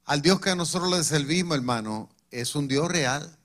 Al 0.06 0.22
Dios 0.22 0.42
que 0.42 0.56
nosotros 0.56 0.92
le 0.92 1.04
servimos, 1.04 1.56
hermano, 1.56 2.10
es 2.32 2.54
un 2.54 2.68
Dios 2.68 2.90
real. 2.90 3.38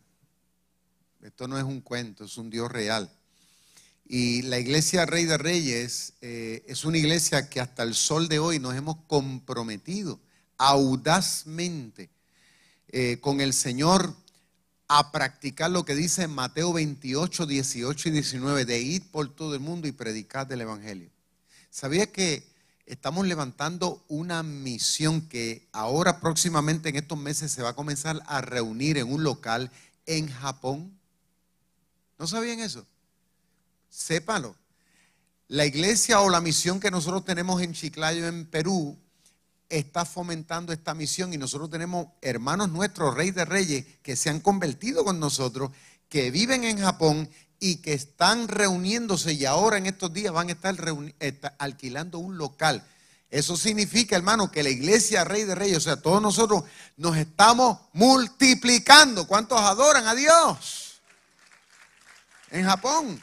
Esto 1.22 1.46
no 1.46 1.56
es 1.58 1.64
un 1.64 1.80
cuento, 1.80 2.24
es 2.24 2.36
un 2.38 2.50
Dios 2.50 2.70
real. 2.70 3.08
Y 4.04 4.42
la 4.42 4.58
iglesia 4.58 5.06
Rey 5.06 5.24
de 5.24 5.38
Reyes 5.38 6.14
eh, 6.20 6.64
es 6.66 6.84
una 6.84 6.98
iglesia 6.98 7.48
que 7.48 7.60
hasta 7.60 7.82
el 7.82 7.94
sol 7.94 8.28
de 8.28 8.38
hoy 8.38 8.58
nos 8.58 8.74
hemos 8.74 8.96
comprometido 9.06 10.20
audazmente 10.58 12.10
eh, 12.88 13.18
con 13.20 13.40
el 13.40 13.52
Señor 13.52 14.14
a 14.88 15.10
practicar 15.10 15.70
lo 15.70 15.84
que 15.84 15.94
dice 15.94 16.24
en 16.24 16.34
Mateo 16.34 16.72
28, 16.72 17.46
18 17.46 18.08
y 18.08 18.12
19, 18.12 18.64
de 18.66 18.80
ir 18.80 19.10
por 19.10 19.34
todo 19.34 19.54
el 19.54 19.60
mundo 19.60 19.88
y 19.88 19.92
predicar 19.92 20.46
del 20.46 20.60
Evangelio. 20.60 21.08
¿Sabía 21.70 22.06
que 22.12 22.46
estamos 22.84 23.26
levantando 23.26 24.04
una 24.08 24.42
misión 24.42 25.22
que 25.22 25.66
ahora 25.72 26.20
próximamente 26.20 26.90
en 26.90 26.96
estos 26.96 27.18
meses 27.18 27.50
se 27.50 27.62
va 27.62 27.70
a 27.70 27.74
comenzar 27.74 28.20
a 28.26 28.42
reunir 28.42 28.98
en 28.98 29.10
un 29.10 29.24
local 29.24 29.70
en 30.04 30.28
Japón? 30.28 30.98
¿No 32.18 32.26
sabían 32.26 32.60
eso? 32.60 32.86
Sépalo. 33.92 34.56
La 35.48 35.66
iglesia 35.66 36.20
o 36.20 36.30
la 36.30 36.40
misión 36.40 36.80
que 36.80 36.90
nosotros 36.90 37.26
tenemos 37.26 37.60
en 37.60 37.74
Chiclayo, 37.74 38.26
en 38.26 38.46
Perú, 38.46 38.98
está 39.68 40.06
fomentando 40.06 40.72
esta 40.72 40.94
misión 40.94 41.34
y 41.34 41.36
nosotros 41.36 41.68
tenemos 41.68 42.06
hermanos 42.22 42.70
nuestros, 42.70 43.14
reyes 43.14 43.34
de 43.34 43.44
reyes, 43.44 43.86
que 44.02 44.16
se 44.16 44.30
han 44.30 44.40
convertido 44.40 45.04
con 45.04 45.20
nosotros, 45.20 45.70
que 46.08 46.30
viven 46.30 46.64
en 46.64 46.80
Japón 46.80 47.28
y 47.60 47.76
que 47.76 47.92
están 47.92 48.48
reuniéndose 48.48 49.34
y 49.34 49.44
ahora 49.44 49.76
en 49.76 49.86
estos 49.86 50.12
días 50.12 50.32
van 50.32 50.48
a 50.48 50.52
estar 50.52 50.74
alquilando 51.58 52.18
un 52.18 52.38
local. 52.38 52.82
Eso 53.30 53.58
significa, 53.58 54.16
hermano, 54.16 54.50
que 54.50 54.62
la 54.62 54.70
iglesia 54.70 55.24
Rey 55.24 55.44
de 55.44 55.54
Reyes, 55.54 55.76
o 55.78 55.80
sea, 55.80 55.96
todos 55.96 56.20
nosotros 56.20 56.64
nos 56.96 57.16
estamos 57.18 57.78
multiplicando. 57.92 59.26
¿Cuántos 59.26 59.60
adoran 59.60 60.06
a 60.06 60.14
Dios? 60.14 61.00
En 62.50 62.64
Japón. 62.64 63.22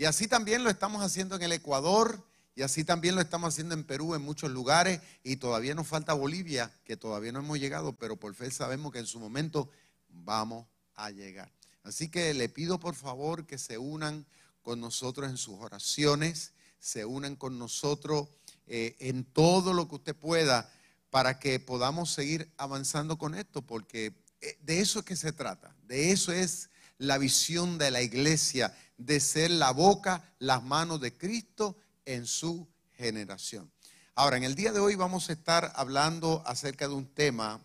Y 0.00 0.06
así 0.06 0.28
también 0.28 0.64
lo 0.64 0.70
estamos 0.70 1.02
haciendo 1.02 1.36
en 1.36 1.42
el 1.42 1.52
Ecuador, 1.52 2.26
y 2.54 2.62
así 2.62 2.84
también 2.84 3.14
lo 3.14 3.20
estamos 3.20 3.52
haciendo 3.52 3.74
en 3.74 3.84
Perú, 3.84 4.14
en 4.14 4.22
muchos 4.22 4.50
lugares, 4.50 5.02
y 5.22 5.36
todavía 5.36 5.74
nos 5.74 5.88
falta 5.88 6.14
Bolivia, 6.14 6.72
que 6.86 6.96
todavía 6.96 7.32
no 7.32 7.40
hemos 7.40 7.60
llegado, 7.60 7.92
pero 7.92 8.16
por 8.16 8.34
fe 8.34 8.50
sabemos 8.50 8.92
que 8.92 9.00
en 9.00 9.06
su 9.06 9.20
momento 9.20 9.68
vamos 10.08 10.66
a 10.94 11.10
llegar. 11.10 11.52
Así 11.82 12.08
que 12.08 12.32
le 12.32 12.48
pido 12.48 12.80
por 12.80 12.94
favor 12.94 13.46
que 13.46 13.58
se 13.58 13.76
unan 13.76 14.24
con 14.62 14.80
nosotros 14.80 15.28
en 15.28 15.36
sus 15.36 15.60
oraciones, 15.60 16.54
se 16.78 17.04
unan 17.04 17.36
con 17.36 17.58
nosotros 17.58 18.30
eh, 18.68 18.96
en 19.00 19.26
todo 19.26 19.74
lo 19.74 19.86
que 19.86 19.96
usted 19.96 20.16
pueda 20.16 20.72
para 21.10 21.38
que 21.38 21.60
podamos 21.60 22.10
seguir 22.10 22.50
avanzando 22.56 23.18
con 23.18 23.34
esto, 23.34 23.60
porque 23.60 24.14
eh, 24.40 24.58
de 24.62 24.80
eso 24.80 25.00
es 25.00 25.04
que 25.04 25.16
se 25.16 25.32
trata, 25.32 25.76
de 25.82 26.10
eso 26.10 26.32
es 26.32 26.69
la 27.00 27.16
visión 27.16 27.78
de 27.78 27.90
la 27.90 28.02
iglesia, 28.02 28.76
de 28.98 29.20
ser 29.20 29.50
la 29.50 29.70
boca, 29.70 30.34
las 30.38 30.62
manos 30.62 31.00
de 31.00 31.16
Cristo 31.16 31.76
en 32.04 32.26
su 32.26 32.68
generación. 32.92 33.72
Ahora, 34.14 34.36
en 34.36 34.44
el 34.44 34.54
día 34.54 34.70
de 34.70 34.80
hoy 34.80 34.96
vamos 34.96 35.30
a 35.30 35.32
estar 35.32 35.72
hablando 35.76 36.42
acerca 36.44 36.86
de 36.88 36.94
un 36.94 37.06
tema 37.06 37.64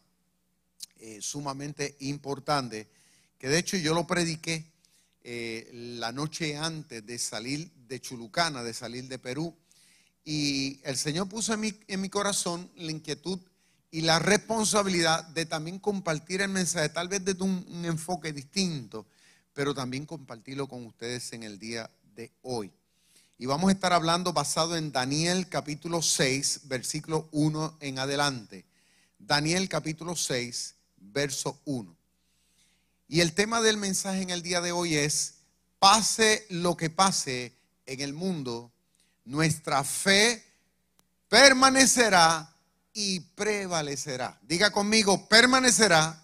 eh, 1.00 1.20
sumamente 1.22 1.98
importante, 2.00 2.88
que 3.38 3.50
de 3.50 3.58
hecho 3.58 3.76
yo 3.76 3.94
lo 3.94 4.08
prediqué 4.08 4.72
eh, 5.22 5.70
la 6.00 6.14
noche 6.14 6.56
antes 6.56 7.06
de 7.06 7.20
salir 7.20 7.70
de 7.90 8.00
Chulucana, 8.00 8.64
de 8.64 8.74
salir 8.74 9.10
de 9.10 9.20
Perú, 9.20 9.54
y 10.24 10.80
el 10.86 10.96
Señor 10.96 11.28
puso 11.28 11.54
en 11.54 11.60
mi, 11.60 11.74
en 11.90 12.00
mi 12.00 12.08
corazón 12.08 12.72
la 12.78 12.92
inquietud 12.92 13.40
y 13.92 14.02
la 14.02 14.20
responsabilidad 14.20 15.28
de 15.28 15.46
también 15.46 15.80
compartir 15.80 16.42
el 16.42 16.50
mensaje, 16.50 16.88
tal 16.88 17.10
vez 17.10 17.26
desde 17.26 17.44
un, 17.44 17.66
un 17.68 17.84
enfoque 17.84 18.32
distinto, 18.32 19.06
pero 19.56 19.74
también 19.74 20.06
compartirlo 20.06 20.68
con 20.68 20.86
ustedes 20.86 21.32
en 21.34 21.42
el 21.42 21.58
día 21.58 21.90
de 22.14 22.32
hoy. 22.44 22.72
Y 23.38 23.46
vamos 23.48 23.70
a 23.70 23.72
estar 23.72 23.94
hablando 23.94 24.34
basado 24.34 24.76
en 24.76 24.92
Daniel 24.92 25.48
capítulo 25.48 26.02
6, 26.02 26.62
versículo 26.66 27.30
1 27.32 27.78
en 27.80 27.98
adelante. 27.98 28.66
Daniel 29.18 29.68
capítulo 29.70 30.16
6, 30.16 30.76
verso 30.98 31.60
1. 31.64 31.96
Y 33.08 33.22
el 33.22 33.34
tema 33.34 33.62
del 33.62 33.78
mensaje 33.78 34.22
en 34.22 34.30
el 34.30 34.42
día 34.42 34.60
de 34.60 34.74
hoy 34.74 34.96
es, 34.96 35.36
pase 35.80 36.46
lo 36.50 36.76
que 36.76 36.90
pase 36.90 37.54
en 37.86 38.02
el 38.02 38.14
mundo, 38.14 38.74
nuestra 39.24 39.86
fe 39.86 40.44
permanecerá 41.30 42.54
y 42.94 43.22
prevalecerá. 43.22 44.38
Diga 44.42 44.72
conmigo, 44.72 45.30
permanecerá 45.30 46.22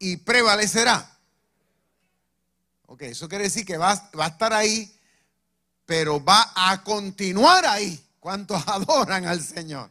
y 0.00 0.16
prevalecerá. 0.16 1.15
Ok, 2.86 3.02
eso 3.02 3.28
quiere 3.28 3.44
decir 3.44 3.64
que 3.66 3.76
va, 3.76 4.10
va 4.18 4.26
a 4.26 4.28
estar 4.28 4.52
ahí 4.52 4.92
pero 5.86 6.22
va 6.22 6.52
a 6.54 6.82
continuar 6.82 7.64
ahí. 7.64 7.98
¿Cuántos 8.18 8.62
adoran 8.66 9.24
al 9.24 9.40
Señor? 9.40 9.88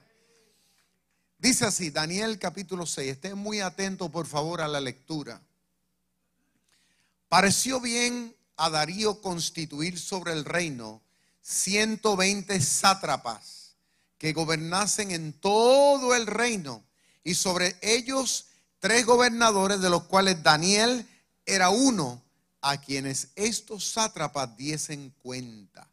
Dice 1.38 1.66
así, 1.66 1.90
Daniel 1.90 2.38
capítulo 2.38 2.86
6, 2.86 3.14
estén 3.14 3.38
muy 3.38 3.62
atentos 3.62 4.12
por 4.12 4.28
favor 4.28 4.62
a 4.62 4.68
la 4.68 4.82
lectura. 4.82 5.42
Pareció 7.30 7.80
bien 7.80 8.36
a 8.58 8.70
Darío 8.70 9.22
constituir 9.22 10.00
sobre 10.00 10.34
el 10.34 10.46
reino 10.46 11.02
120 11.42 12.60
sátrapas 12.62 13.76
que 14.18 14.34
gobernasen 14.34 15.12
en 15.12 15.34
todo 15.34 16.16
el 16.16 16.26
reino 16.26 16.84
y 17.24 17.36
sobre 17.36 17.78
ellos 17.82 18.48
tres 18.80 19.06
gobernadores 19.06 19.82
de 19.82 19.90
los 19.90 20.04
cuales 20.04 20.42
Daniel 20.42 21.08
era 21.46 21.70
uno 21.70 22.25
a 22.67 22.82
quienes 22.82 23.30
estos 23.36 23.86
sátrapas 23.91 24.58
diesen 24.58 25.12
cuenta 25.21 25.88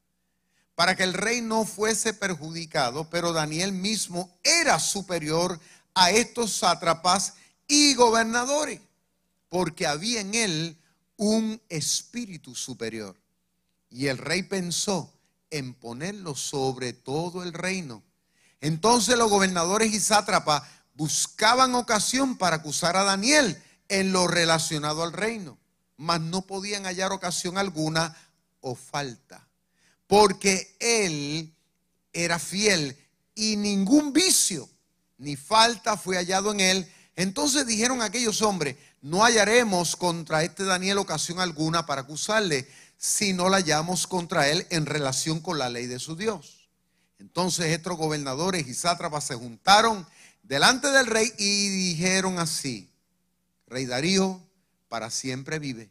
para 0.75 0.97
que 0.97 1.03
el 1.03 1.13
rey 1.13 1.43
no 1.43 1.67
fuese 1.67 2.15
perjudicado, 2.15 3.09
pero 3.11 3.35
Daniel 3.35 3.73
mismo 3.73 4.35
era 4.43 4.81
superior 4.81 5.61
a 5.95 6.11
estos 6.11 6.53
sátrapas 6.53 7.35
y 7.69 7.95
gobernadores, 7.95 8.81
porque 9.51 9.87
había 9.87 10.23
en 10.23 10.35
él 10.35 10.79
un 11.17 11.61
espíritu 11.69 12.55
superior. 12.55 13.21
Y 13.91 14.07
el 14.07 14.17
rey 14.17 14.43
pensó 14.43 15.13
en 15.51 15.75
ponerlo 15.75 16.35
sobre 16.35 16.95
todo 16.95 17.43
el 17.43 17.53
reino. 17.53 18.03
Entonces 18.63 19.19
los 19.19 19.29
gobernadores 19.29 19.93
y 19.93 20.01
sátrapas 20.01 20.63
buscaban 20.95 21.75
ocasión 21.75 22.39
para 22.39 22.57
acusar 22.57 22.97
a 22.97 23.05
Daniel 23.05 23.63
en 23.89 24.13
lo 24.13 24.27
relacionado 24.27 25.03
al 25.03 25.13
reino, 25.13 25.59
mas 26.03 26.21
no 26.21 26.43
podían 26.43 26.85
hallar 26.85 27.13
ocasión 27.13 27.59
alguna 27.59 28.17
o 28.61 28.75
falta 28.75 29.47
porque 30.09 30.77
él 30.79 31.55
era 32.13 32.39
fiel 32.39 32.99
y 33.35 33.57
ningún 33.57 34.13
vicio 34.13 34.69
ni 35.17 35.37
falta 35.37 35.97
fue 35.97 36.17
hallado 36.17 36.53
en 36.53 36.61
él. 36.61 36.93
Entonces 37.17 37.67
dijeron 37.67 38.03
aquellos 38.03 38.43
hombres, 38.43 38.77
no 39.01 39.23
hallaremos 39.25 39.97
contra 39.97 40.43
este 40.43 40.65
Daniel 40.65 40.99
ocasión 40.99 41.41
alguna 41.41 41.87
para 41.87 42.03
acusarle, 42.03 42.69
si 42.99 43.33
no 43.33 43.49
la 43.49 43.57
hallamos 43.57 44.07
contra 44.07 44.49
él 44.49 44.67
en 44.69 44.85
relación 44.85 45.41
con 45.41 45.59
la 45.59 45.71
ley 45.71 45.87
de 45.87 45.99
su 45.99 46.15
Dios. 46.15 46.69
Entonces 47.19 47.67
estos 47.67 47.97
gobernadores 47.97 48.67
y 48.67 48.75
sátrapas 48.75 49.25
se 49.25 49.37
juntaron 49.37 50.07
delante 50.43 50.89
del 50.91 51.07
rey 51.07 51.33
y 51.39 51.69
dijeron 51.69 52.39
así, 52.39 52.91
Rey 53.67 53.87
Darío 53.87 54.43
para 54.93 55.09
siempre 55.09 55.59
vive. 55.59 55.89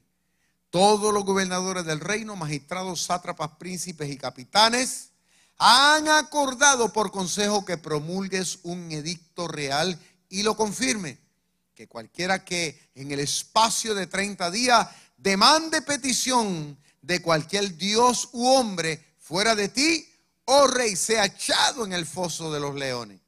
Todos 0.70 1.12
los 1.12 1.26
gobernadores 1.26 1.86
del 1.86 2.00
reino, 2.00 2.36
magistrados, 2.36 3.02
sátrapas, 3.02 3.50
príncipes 3.58 4.12
y 4.12 4.16
capitanes 4.16 5.10
han 5.58 6.08
acordado 6.08 6.94
por 6.94 7.10
consejo 7.10 7.66
que 7.66 7.80
promulgues 7.80 8.60
un 8.62 8.92
edicto 8.92 9.48
real 9.48 10.00
y 10.30 10.44
lo 10.44 10.56
confirme. 10.56 11.18
Que 11.74 11.88
cualquiera 11.88 12.46
que 12.46 12.92
en 12.94 13.12
el 13.12 13.22
espacio 13.22 13.96
de 13.96 14.06
30 14.06 14.52
días 14.52 14.88
demande 15.18 15.82
petición 15.82 16.78
de 17.02 17.24
cualquier 17.24 17.76
dios 17.78 18.30
u 18.34 18.46
hombre 18.46 19.16
fuera 19.18 19.56
de 19.56 19.70
ti, 19.70 20.08
oh 20.46 20.68
rey, 20.68 20.96
sea 20.96 21.26
echado 21.26 21.86
en 21.86 21.94
el 21.94 22.06
foso 22.06 22.54
de 22.54 22.60
los 22.60 22.76
leones. 22.76 23.20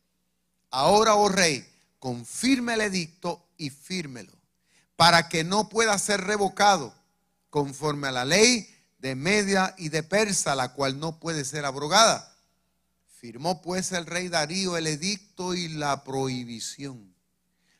Ahora, 0.70 1.16
oh 1.16 1.30
rey, 1.30 1.68
confirme 1.98 2.76
el 2.76 2.82
edicto 2.82 3.48
y 3.58 3.72
fírmelo, 3.72 4.34
para 4.96 5.30
que 5.30 5.44
no 5.44 5.70
pueda 5.70 5.98
ser 5.98 6.22
revocado 6.22 6.94
conforme 7.50 8.08
a 8.08 8.12
la 8.12 8.26
ley 8.26 8.70
de 9.00 9.16
Media 9.16 9.76
y 9.78 9.90
de 9.90 10.04
Persa, 10.04 10.56
la 10.56 10.74
cual 10.74 11.00
no 11.00 11.20
puede 11.20 11.46
ser 11.46 11.66
abrogada. 11.66 12.36
Firmó 13.20 13.62
pues 13.62 13.92
el 13.92 14.06
rey 14.06 14.28
Darío 14.28 14.78
el 14.78 14.88
edicto 14.88 15.54
y 15.54 15.68
la 15.70 16.04
prohibición. 16.04 17.14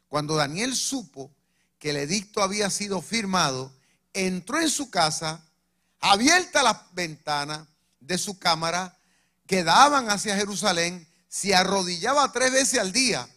Cuando 0.08 0.36
Daniel 0.36 0.76
supo 0.76 1.32
que 1.80 1.90
el 1.90 1.98
edicto 1.98 2.42
había 2.42 2.70
sido 2.70 3.02
firmado, 3.02 3.74
entró 4.14 4.62
en 4.62 4.70
su 4.70 4.90
casa, 4.90 5.44
abierta 6.00 6.64
las 6.64 6.78
ventanas 6.94 7.68
de 8.00 8.18
su 8.18 8.40
cámara 8.40 8.98
que 9.48 9.64
daban 9.64 10.10
hacia 10.10 10.38
Jerusalén, 10.38 11.08
se 11.28 11.56
arrodillaba 11.56 12.32
tres 12.32 12.52
veces 12.52 12.80
al 12.80 12.92
día, 12.92 13.28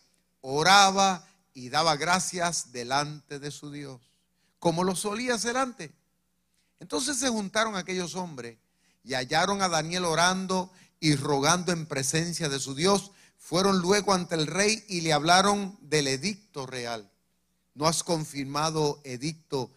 oraba 0.43 1.26
y 1.57 1.71
daba 1.71 1.97
gracias 1.97 2.71
delante 2.71 3.39
de 3.39 3.51
su 3.51 3.71
Dios, 3.71 4.03
como 4.59 4.85
lo 4.85 4.95
solía 4.95 5.37
hacer 5.37 5.57
antes. 5.57 5.91
Entonces 6.81 7.17
se 7.17 7.31
juntaron 7.31 7.77
aquellos 7.77 8.15
hombres 8.15 8.59
y 9.03 9.15
hallaron 9.15 9.63
a 9.63 9.69
Daniel 9.71 10.05
orando 10.05 10.71
y 11.01 11.17
rogando 11.17 11.73
en 11.73 11.87
presencia 11.87 12.51
de 12.51 12.61
su 12.61 12.75
Dios. 12.75 13.11
Fueron 13.39 13.79
luego 13.79 14.13
ante 14.13 14.35
el 14.35 14.47
rey 14.47 14.85
y 14.87 15.01
le 15.01 15.15
hablaron 15.15 15.79
del 15.81 16.09
edicto 16.09 16.67
real. 16.67 17.11
¿No 17.73 17.87
has 17.87 18.03
confirmado, 18.03 19.01
edicto, 19.03 19.73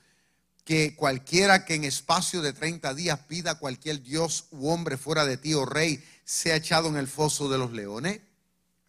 que 0.66 0.98
cualquiera 0.98 1.64
que 1.64 1.76
en 1.76 1.86
espacio 1.86 2.42
de 2.42 2.52
30 2.52 2.94
días 2.94 3.22
pida 3.22 3.52
a 3.52 3.60
cualquier 3.60 4.04
dios 4.04 4.48
u 4.52 4.68
hombre 4.68 4.98
fuera 4.98 5.24
de 5.24 5.38
ti, 5.38 5.54
oh 5.54 5.66
rey, 5.66 6.04
sea 6.26 6.58
echado 6.58 6.90
en 6.90 6.98
el 6.98 7.08
foso 7.08 7.48
de 7.48 7.58
los 7.58 7.72
leones? 7.72 8.20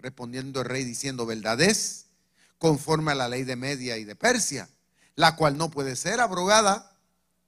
Respondiendo 0.01 0.63
el 0.63 0.67
rey 0.67 0.83
diciendo, 0.83 1.25
verdad 1.25 1.61
es, 1.61 2.07
conforme 2.61 3.11
a 3.11 3.17
la 3.17 3.29
ley 3.29 3.43
de 3.43 3.57
Media 3.57 3.97
y 3.97 4.05
de 4.05 4.15
Persia, 4.15 4.69
la 5.17 5.35
cual 5.35 5.59
no 5.59 5.73
puede 5.73 5.97
ser 5.97 6.21
abrogada 6.21 6.91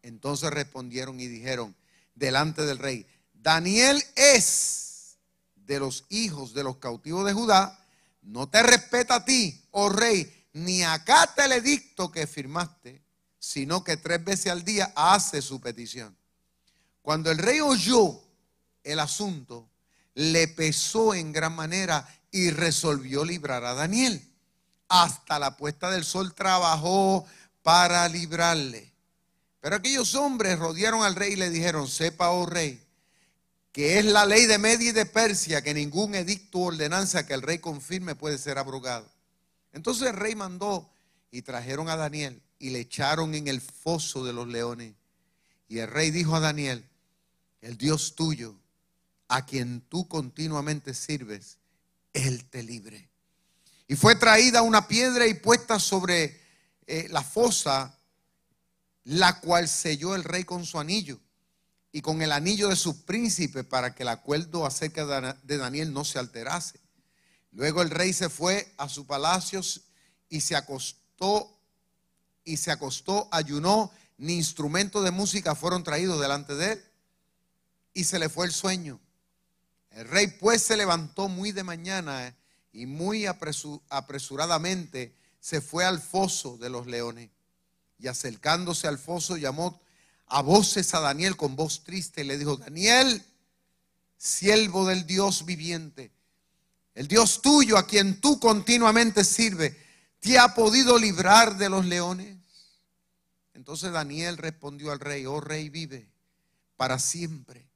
entonces 0.02 0.50
respondieron 0.50 1.20
y 1.20 1.28
dijeron 1.28 1.74
delante 2.14 2.62
del 2.62 2.78
rey, 2.78 3.06
Daniel 3.32 4.02
es 4.16 5.16
de 5.54 5.78
los 5.78 6.04
hijos 6.10 6.54
de 6.54 6.64
los 6.64 6.76
cautivos 6.76 7.24
de 7.24 7.32
Judá, 7.32 7.78
no 8.22 8.48
te 8.48 8.62
respeta 8.62 9.16
a 9.16 9.24
ti, 9.24 9.64
oh 9.70 9.88
rey, 9.88 10.46
ni 10.52 10.82
acata 10.82 11.44
el 11.44 11.52
edicto 11.52 12.10
que 12.10 12.26
firmaste, 12.26 13.02
sino 13.38 13.82
que 13.82 13.96
tres 13.96 14.22
veces 14.22 14.52
al 14.52 14.64
día 14.64 14.92
hace 14.94 15.40
su 15.40 15.60
petición. 15.60 16.16
Cuando 17.00 17.30
el 17.30 17.38
rey 17.38 17.60
oyó 17.60 18.20
el 18.84 19.00
asunto, 19.00 19.68
le 20.14 20.46
pesó 20.48 21.14
en 21.14 21.32
gran 21.32 21.54
manera 21.54 22.06
y 22.30 22.50
resolvió 22.50 23.24
librar 23.24 23.64
a 23.64 23.74
Daniel. 23.74 24.31
Hasta 24.94 25.38
la 25.38 25.56
puesta 25.56 25.90
del 25.90 26.04
sol 26.04 26.34
trabajó 26.34 27.24
para 27.62 28.06
librarle. 28.10 28.92
Pero 29.62 29.76
aquellos 29.76 30.14
hombres 30.14 30.58
rodearon 30.58 31.02
al 31.02 31.14
rey 31.14 31.32
y 31.32 31.36
le 31.36 31.48
dijeron, 31.48 31.88
sepa, 31.88 32.30
oh 32.30 32.44
rey, 32.44 32.78
que 33.72 33.98
es 33.98 34.04
la 34.04 34.26
ley 34.26 34.44
de 34.44 34.58
Media 34.58 34.90
y 34.90 34.92
de 34.92 35.06
Persia, 35.06 35.62
que 35.62 35.72
ningún 35.72 36.14
edicto 36.14 36.58
o 36.58 36.64
ordenanza 36.64 37.26
que 37.26 37.32
el 37.32 37.40
rey 37.40 37.58
confirme 37.58 38.14
puede 38.14 38.36
ser 38.36 38.58
abrogado. 38.58 39.10
Entonces 39.72 40.08
el 40.08 40.16
rey 40.16 40.34
mandó 40.34 40.90
y 41.30 41.40
trajeron 41.40 41.88
a 41.88 41.96
Daniel 41.96 42.42
y 42.58 42.68
le 42.68 42.80
echaron 42.80 43.34
en 43.34 43.48
el 43.48 43.62
foso 43.62 44.22
de 44.26 44.34
los 44.34 44.46
leones. 44.46 44.92
Y 45.68 45.78
el 45.78 45.88
rey 45.88 46.10
dijo 46.10 46.36
a 46.36 46.40
Daniel, 46.40 46.86
el 47.62 47.78
Dios 47.78 48.14
tuyo, 48.14 48.56
a 49.28 49.46
quien 49.46 49.80
tú 49.80 50.06
continuamente 50.06 50.92
sirves, 50.92 51.56
Él 52.12 52.44
te 52.44 52.62
libre. 52.62 53.11
Y 53.92 53.94
fue 53.94 54.14
traída 54.14 54.62
una 54.62 54.88
piedra 54.88 55.26
y 55.26 55.34
puesta 55.34 55.78
sobre 55.78 56.40
eh, 56.86 57.08
la 57.10 57.22
fosa 57.22 57.94
la 59.04 59.38
cual 59.40 59.68
selló 59.68 60.14
el 60.14 60.24
rey 60.24 60.44
con 60.44 60.64
su 60.64 60.80
anillo 60.80 61.20
y 61.92 62.00
con 62.00 62.22
el 62.22 62.32
anillo 62.32 62.70
de 62.70 62.76
su 62.76 63.04
príncipe 63.04 63.64
para 63.64 63.94
que 63.94 64.04
el 64.04 64.08
acuerdo 64.08 64.64
acerca 64.64 65.36
de 65.42 65.58
Daniel 65.58 65.92
no 65.92 66.06
se 66.06 66.18
alterase. 66.18 66.80
Luego 67.50 67.82
el 67.82 67.90
rey 67.90 68.14
se 68.14 68.30
fue 68.30 68.72
a 68.78 68.88
su 68.88 69.06
palacio 69.06 69.60
y 70.30 70.40
se 70.40 70.56
acostó 70.56 71.60
y 72.44 72.56
se 72.56 72.70
acostó, 72.70 73.28
ayunó, 73.30 73.92
ni 74.16 74.36
instrumentos 74.36 75.04
de 75.04 75.10
música 75.10 75.54
fueron 75.54 75.84
traídos 75.84 76.18
delante 76.18 76.54
de 76.54 76.72
él 76.72 76.84
y 77.92 78.04
se 78.04 78.18
le 78.18 78.30
fue 78.30 78.46
el 78.46 78.52
sueño. 78.52 78.98
El 79.90 80.08
rey 80.08 80.28
pues 80.28 80.62
se 80.62 80.78
levantó 80.78 81.28
muy 81.28 81.52
de 81.52 81.62
mañana 81.62 82.34
y 82.72 82.86
muy 82.86 83.26
apresuradamente 83.26 85.14
se 85.40 85.60
fue 85.60 85.84
al 85.84 86.00
foso 86.00 86.56
de 86.56 86.70
los 86.70 86.86
leones 86.86 87.30
y 87.98 88.08
acercándose 88.08 88.88
al 88.88 88.98
foso 88.98 89.36
llamó 89.36 89.80
a 90.26 90.40
voces 90.42 90.94
a 90.94 91.00
Daniel 91.00 91.36
con 91.36 91.56
voz 91.56 91.84
triste 91.84 92.22
y 92.22 92.24
le 92.24 92.38
dijo, 92.38 92.56
Daniel, 92.56 93.22
siervo 94.16 94.86
del 94.86 95.06
Dios 95.06 95.44
viviente, 95.44 96.10
el 96.94 97.08
Dios 97.08 97.42
tuyo 97.42 97.76
a 97.76 97.86
quien 97.86 98.20
tú 98.20 98.40
continuamente 98.40 99.24
sirves, 99.24 99.76
¿te 100.20 100.38
ha 100.38 100.54
podido 100.54 100.98
librar 100.98 101.56
de 101.56 101.68
los 101.68 101.84
leones? 101.84 102.38
Entonces 103.54 103.92
Daniel 103.92 104.38
respondió 104.38 104.90
al 104.90 105.00
rey, 105.00 105.26
oh 105.26 105.40
rey 105.40 105.68
vive 105.68 106.08
para 106.76 106.98
siempre. 106.98 107.68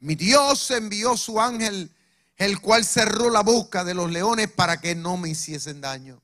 Mi 0.00 0.14
Dios 0.14 0.70
envió 0.70 1.16
su 1.16 1.40
ángel, 1.40 1.90
el 2.36 2.60
cual 2.60 2.84
cerró 2.84 3.30
la 3.30 3.42
boca 3.42 3.84
de 3.84 3.94
los 3.94 4.10
leones 4.10 4.50
para 4.50 4.80
que 4.80 4.94
no 4.94 5.16
me 5.16 5.30
hiciesen 5.30 5.80
daño. 5.80 6.22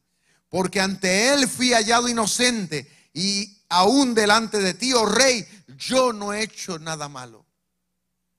Porque 0.48 0.80
ante 0.80 1.32
él 1.32 1.48
fui 1.48 1.72
hallado 1.72 2.08
inocente 2.08 2.90
y 3.14 3.58
aún 3.68 4.14
delante 4.14 4.58
de 4.58 4.74
ti, 4.74 4.92
oh 4.92 5.06
rey, 5.06 5.46
yo 5.78 6.12
no 6.12 6.32
he 6.34 6.42
hecho 6.42 6.78
nada 6.78 7.08
malo. 7.08 7.46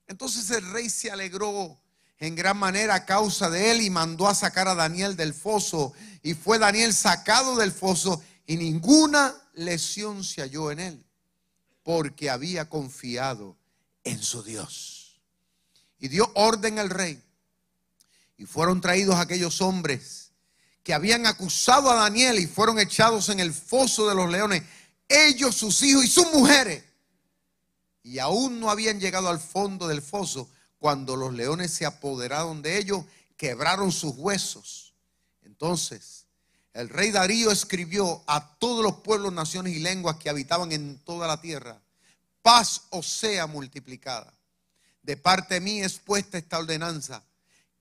Entonces 0.06 0.50
el 0.50 0.70
rey 0.70 0.88
se 0.88 1.10
alegró 1.10 1.80
en 2.18 2.36
gran 2.36 2.56
manera 2.56 2.94
a 2.94 3.04
causa 3.06 3.50
de 3.50 3.72
él 3.72 3.80
y 3.80 3.90
mandó 3.90 4.28
a 4.28 4.34
sacar 4.34 4.68
a 4.68 4.74
Daniel 4.74 5.16
del 5.16 5.34
foso. 5.34 5.92
Y 6.22 6.34
fue 6.34 6.58
Daniel 6.58 6.94
sacado 6.94 7.56
del 7.56 7.72
foso 7.72 8.22
y 8.46 8.56
ninguna 8.56 9.34
lesión 9.54 10.22
se 10.22 10.42
halló 10.42 10.70
en 10.70 10.80
él. 10.80 11.04
porque 11.82 12.30
había 12.30 12.70
confiado 12.70 13.58
en 14.04 14.22
su 14.22 14.42
Dios. 14.42 15.20
Y 15.98 16.08
dio 16.08 16.30
orden 16.34 16.78
al 16.78 16.88
rey. 16.88 17.22
Y 18.36 18.46
fueron 18.46 18.80
traídos 18.80 19.16
aquellos 19.16 19.60
hombres 19.60 20.32
que 20.82 20.92
habían 20.92 21.26
acusado 21.26 21.90
a 21.90 21.94
Daniel 21.94 22.38
y 22.38 22.46
fueron 22.46 22.78
echados 22.78 23.30
en 23.30 23.40
el 23.40 23.54
foso 23.54 24.08
de 24.08 24.14
los 24.14 24.30
leones, 24.30 24.62
ellos, 25.08 25.54
sus 25.54 25.82
hijos 25.82 26.04
y 26.04 26.08
sus 26.08 26.30
mujeres. 26.32 26.84
Y 28.02 28.18
aún 28.18 28.60
no 28.60 28.70
habían 28.70 29.00
llegado 29.00 29.28
al 29.28 29.40
fondo 29.40 29.88
del 29.88 30.02
foso 30.02 30.50
cuando 30.78 31.16
los 31.16 31.32
leones 31.32 31.70
se 31.70 31.86
apoderaron 31.86 32.60
de 32.60 32.76
ellos, 32.78 33.04
quebraron 33.36 33.90
sus 33.90 34.14
huesos. 34.16 34.94
Entonces, 35.42 36.26
el 36.74 36.90
rey 36.90 37.10
Darío 37.10 37.50
escribió 37.50 38.22
a 38.26 38.56
todos 38.58 38.84
los 38.84 38.96
pueblos, 38.96 39.32
naciones 39.32 39.74
y 39.74 39.78
lenguas 39.78 40.16
que 40.16 40.28
habitaban 40.28 40.72
en 40.72 40.98
toda 40.98 41.26
la 41.26 41.40
tierra, 41.40 41.80
paz 42.42 42.82
os 42.90 43.06
sea 43.06 43.46
multiplicada. 43.46 44.34
De 45.02 45.16
parte 45.16 45.60
mí 45.60 45.80
es 45.80 45.98
puesta 45.98 46.36
esta 46.36 46.58
ordenanza, 46.58 47.22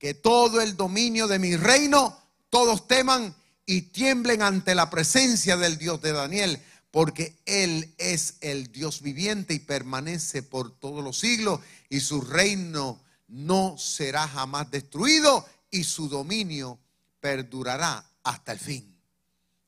que 0.04 0.14
todo 0.14 0.60
el 0.60 0.76
dominio 0.76 1.30
de 1.30 1.40
mi 1.40 1.56
reino, 1.56 2.20
todos 2.50 2.90
teman 2.90 3.34
y 3.66 3.84
tiemblen 3.84 4.42
ante 4.42 4.76
la 4.76 4.90
presencia 4.90 5.56
del 5.56 5.78
Dios 5.78 6.02
de 6.02 6.12
Daniel, 6.12 6.62
porque 6.92 7.38
Él 7.46 7.96
es 7.98 8.34
el 8.42 8.70
Dios 8.70 9.02
viviente 9.02 9.54
y 9.54 9.60
permanece 9.60 10.44
por 10.44 10.78
todos 10.78 11.02
los 11.06 11.18
siglos, 11.18 11.62
y 11.88 12.02
su 12.02 12.20
reino 12.20 13.00
no 13.30 13.78
será 13.78 14.28
jamás 14.28 14.70
destruido, 14.70 15.48
y 15.72 15.86
su 15.86 16.10
dominio 16.10 16.78
perdurará 17.22 18.06
hasta 18.24 18.52
el 18.52 18.60
fin. 18.60 18.98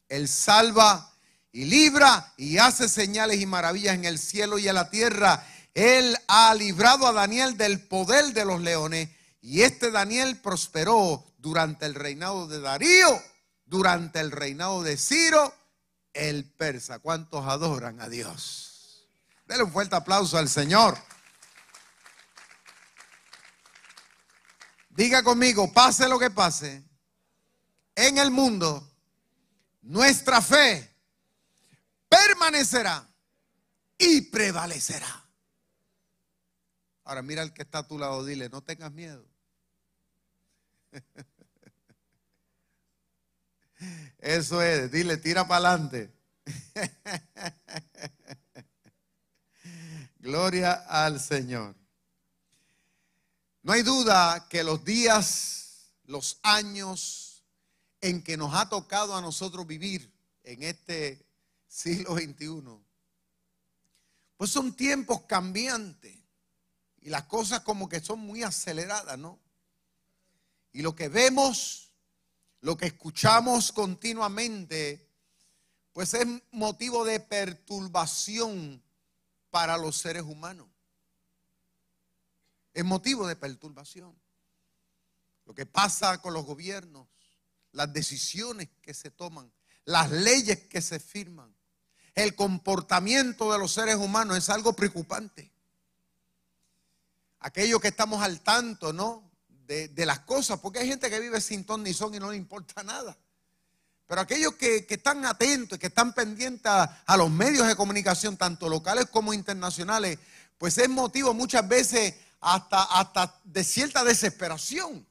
Él 0.09 0.27
salva 0.27 1.13
y 1.53 1.63
libra 1.63 2.33
y 2.35 2.57
hace 2.57 2.89
señales 2.89 3.39
y 3.39 3.45
maravillas 3.45 3.95
en 3.95 4.03
el 4.03 4.19
cielo 4.19 4.59
y 4.59 4.67
en 4.67 4.75
la 4.75 4.89
tierra. 4.89 5.47
Él 5.73 6.17
ha 6.27 6.53
librado 6.55 7.07
a 7.07 7.13
Daniel 7.13 7.55
del 7.55 7.79
poder 7.79 8.33
de 8.33 8.43
los 8.43 8.59
leones 8.59 9.14
y 9.47 9.61
este 9.61 9.91
Daniel 9.91 10.37
prosperó 10.41 11.23
durante 11.37 11.85
el 11.85 11.93
reinado 11.93 12.47
de 12.47 12.59
Darío, 12.59 13.21
durante 13.67 14.19
el 14.19 14.31
reinado 14.31 14.81
de 14.81 14.97
Ciro 14.97 15.53
el 16.13 16.51
persa. 16.51 16.97
¿Cuántos 16.97 17.45
adoran 17.45 18.01
a 18.01 18.09
Dios? 18.09 19.07
Denle 19.45 19.65
un 19.65 19.71
fuerte 19.71 19.95
aplauso 19.95 20.39
al 20.39 20.49
Señor. 20.49 20.97
Diga 24.89 25.21
conmigo, 25.21 25.71
pase 25.71 26.09
lo 26.09 26.17
que 26.17 26.31
pase, 26.31 26.83
en 27.93 28.17
el 28.17 28.31
mundo, 28.31 28.91
nuestra 29.83 30.41
fe 30.41 30.91
permanecerá 32.09 33.07
y 33.95 34.21
prevalecerá. 34.21 35.23
Ahora 37.03 37.21
mira 37.21 37.43
al 37.43 37.53
que 37.53 37.61
está 37.61 37.77
a 37.79 37.87
tu 37.87 37.99
lado, 37.99 38.25
dile, 38.25 38.49
no 38.49 38.63
tengas 38.63 38.91
miedo. 38.91 39.34
Eso 44.19 44.61
es, 44.61 44.91
dile, 44.91 45.17
tira 45.17 45.47
para 45.47 45.69
adelante. 45.69 46.13
Gloria 50.19 50.73
al 50.73 51.19
Señor. 51.19 51.75
No 53.61 53.73
hay 53.73 53.83
duda 53.83 54.47
que 54.49 54.63
los 54.63 54.85
días, 54.85 55.91
los 56.05 56.39
años 56.43 57.43
en 58.01 58.23
que 58.23 58.37
nos 58.37 58.53
ha 58.53 58.69
tocado 58.69 59.15
a 59.15 59.21
nosotros 59.21 59.65
vivir 59.65 60.13
en 60.43 60.61
este 60.63 61.25
siglo 61.67 62.15
XXI, 62.15 62.61
pues 64.37 64.51
son 64.51 64.75
tiempos 64.75 65.23
cambiantes 65.23 66.15
y 67.01 67.09
las 67.09 67.23
cosas 67.23 67.61
como 67.61 67.89
que 67.89 67.99
son 67.99 68.19
muy 68.19 68.43
aceleradas, 68.43 69.17
¿no? 69.17 69.39
Y 70.75 70.81
lo 70.81 70.93
que 70.93 71.07
vemos 71.07 71.85
lo 72.59 72.75
que 72.75 72.87
escuchamos 72.87 73.71
continuamente, 73.71 75.07
pues 75.93 76.15
es 76.15 76.25
motivo 76.51 77.05
de 77.05 77.19
perturbación 77.19 78.83
para 79.51 79.77
los 79.77 79.97
seres 79.97 80.23
humanos. 80.23 80.67
Es 82.73 82.83
motivo 82.83 83.27
de 83.27 83.35
perturbación. 83.35 84.19
Lo 85.45 85.53
que 85.53 85.67
pasa 85.67 86.21
con 86.23 86.33
los 86.33 86.43
gobiernos, 86.43 87.07
las 87.71 87.93
decisiones 87.93 88.67
que 88.81 88.95
se 88.95 89.11
toman, 89.11 89.53
las 89.83 90.09
leyes 90.09 90.65
que 90.65 90.81
se 90.81 90.99
firman, 90.99 91.55
el 92.15 92.33
comportamiento 92.33 93.51
de 93.53 93.59
los 93.59 93.71
seres 93.71 93.97
humanos 93.97 94.37
es 94.37 94.49
algo 94.49 94.73
preocupante. 94.73 95.51
Aquellos 97.39 97.79
que 97.79 97.89
estamos 97.89 98.23
al 98.23 98.41
tanto, 98.41 98.91
¿no? 98.91 99.34
De, 99.67 100.05
las 100.05 100.19
cosas, 100.19 100.59
porque 100.59 100.79
hay 100.79 100.87
gente 100.87 101.09
que 101.09 101.19
vive 101.19 101.41
sin 101.41 101.65
ton 101.65 101.83
ni 101.83 101.93
son 101.93 102.13
y 102.13 102.19
no 102.19 102.31
le 102.31 102.37
importa 102.37 102.83
nada. 102.83 103.17
Pero 104.07 104.21
aquellos 104.21 104.53
que, 104.55 104.85
están 104.87 105.25
atentos 105.25 105.79
que 105.79 105.87
están 105.87 106.13
pendientes 106.13 106.71
a, 106.71 107.17
los 107.17 107.31
medios 107.31 107.67
de 107.67 107.75
comunicación, 107.75 108.37
tanto 108.37 108.69
locales 108.69 109.07
como 109.07 109.33
internacionales, 109.33 110.19
pues 110.57 110.77
es 110.77 110.89
motivo 110.89 111.33
muchas 111.33 111.67
veces 111.67 112.13
hasta, 112.41 112.83
hasta 112.83 113.39
de 113.43 113.63
cierta 113.63 114.03
desesperación. 114.03 115.05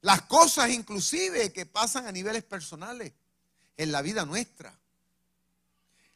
Las 0.00 0.22
cosas 0.22 0.70
inclusive 0.70 1.52
que 1.52 1.66
pasan 1.66 2.06
a 2.06 2.12
niveles 2.12 2.42
personales 2.42 3.12
en 3.76 3.92
la 3.92 4.02
vida 4.02 4.24
nuestra. 4.24 4.76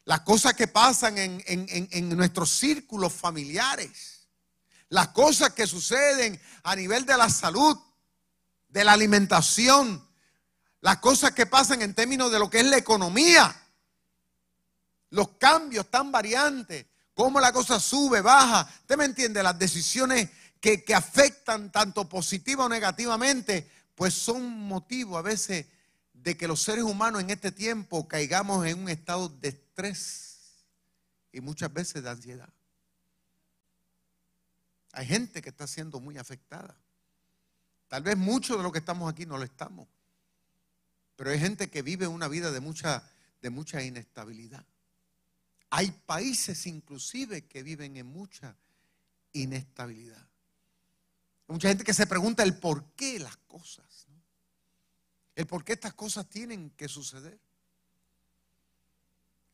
Las 0.05 0.21
cosas 0.21 0.53
que 0.53 0.67
pasan 0.67 1.17
en, 1.17 1.41
en 1.45 2.09
nuestros 2.17 2.49
círculos 2.49 3.13
familiares 3.13 4.12
las 4.93 5.07
cosas 5.07 5.53
que 5.53 5.65
suceden 5.65 6.39
a 6.61 6.75
nivel 6.75 7.03
de 7.07 7.17
la 7.17 7.27
salud, 7.27 7.75
de 8.69 8.83
la 8.83 8.93
alimentación, 8.93 10.07
las 10.81 10.97
cosas 10.97 11.31
que 11.31 11.47
pasan 11.47 11.81
en 11.81 11.95
términos 11.95 12.31
de 12.31 12.37
lo 12.37 12.47
que 12.47 12.59
es 12.59 12.65
la 12.67 12.77
economía, 12.77 13.59
los 15.09 15.29
cambios 15.39 15.89
tan 15.89 16.11
variantes, 16.11 16.85
cómo 17.15 17.39
la 17.39 17.51
cosa 17.51 17.79
sube, 17.79 18.21
baja. 18.21 18.69
¿Usted 18.81 18.95
me 18.95 19.05
entiende? 19.05 19.41
Las 19.41 19.57
decisiones 19.57 20.29
que, 20.61 20.83
que 20.83 20.93
afectan 20.93 21.71
tanto 21.71 22.07
positiva 22.07 22.65
o 22.65 22.69
negativamente, 22.69 23.67
pues 23.95 24.13
son 24.13 24.47
motivo 24.47 25.17
a 25.17 25.23
veces 25.23 25.65
de 26.13 26.37
que 26.37 26.47
los 26.47 26.61
seres 26.61 26.83
humanos 26.83 27.23
en 27.23 27.31
este 27.31 27.51
tiempo 27.51 28.07
caigamos 28.07 28.63
en 28.67 28.83
un 28.83 28.89
estado 28.89 29.27
de 29.27 29.49
estrés 29.49 30.37
y 31.31 31.41
muchas 31.41 31.73
veces 31.73 32.03
de 32.03 32.11
ansiedad. 32.11 32.53
Hay 34.93 35.07
gente 35.07 35.41
que 35.41 35.49
está 35.49 35.67
siendo 35.67 35.99
muy 35.99 36.17
afectada. 36.17 36.77
Tal 37.87 38.03
vez 38.03 38.15
muchos 38.15 38.57
de 38.57 38.63
los 38.63 38.71
que 38.71 38.79
estamos 38.79 39.11
aquí 39.11 39.25
no 39.25 39.37
lo 39.37 39.43
estamos. 39.43 39.87
Pero 41.15 41.31
hay 41.31 41.39
gente 41.39 41.69
que 41.69 41.81
vive 41.81 42.07
una 42.07 42.27
vida 42.27 42.51
de 42.51 42.59
mucha, 42.59 43.07
de 43.41 43.49
mucha 43.49 43.81
inestabilidad. 43.83 44.65
Hay 45.71 45.91
países 45.91 46.67
inclusive 46.67 47.45
que 47.45 47.63
viven 47.63 47.97
en 47.97 48.05
mucha 48.05 48.55
inestabilidad. 49.33 50.21
Hay 51.47 51.53
mucha 51.53 51.69
gente 51.69 51.83
que 51.83 51.93
se 51.93 52.07
pregunta 52.07 52.43
el 52.43 52.57
por 52.57 52.85
qué 52.93 53.19
las 53.19 53.37
cosas. 53.37 54.07
El 55.35 55.47
por 55.47 55.63
qué 55.63 55.73
estas 55.73 55.95
cosas 55.95 56.27
tienen 56.29 56.69
que 56.71 56.87
suceder. 56.87 57.39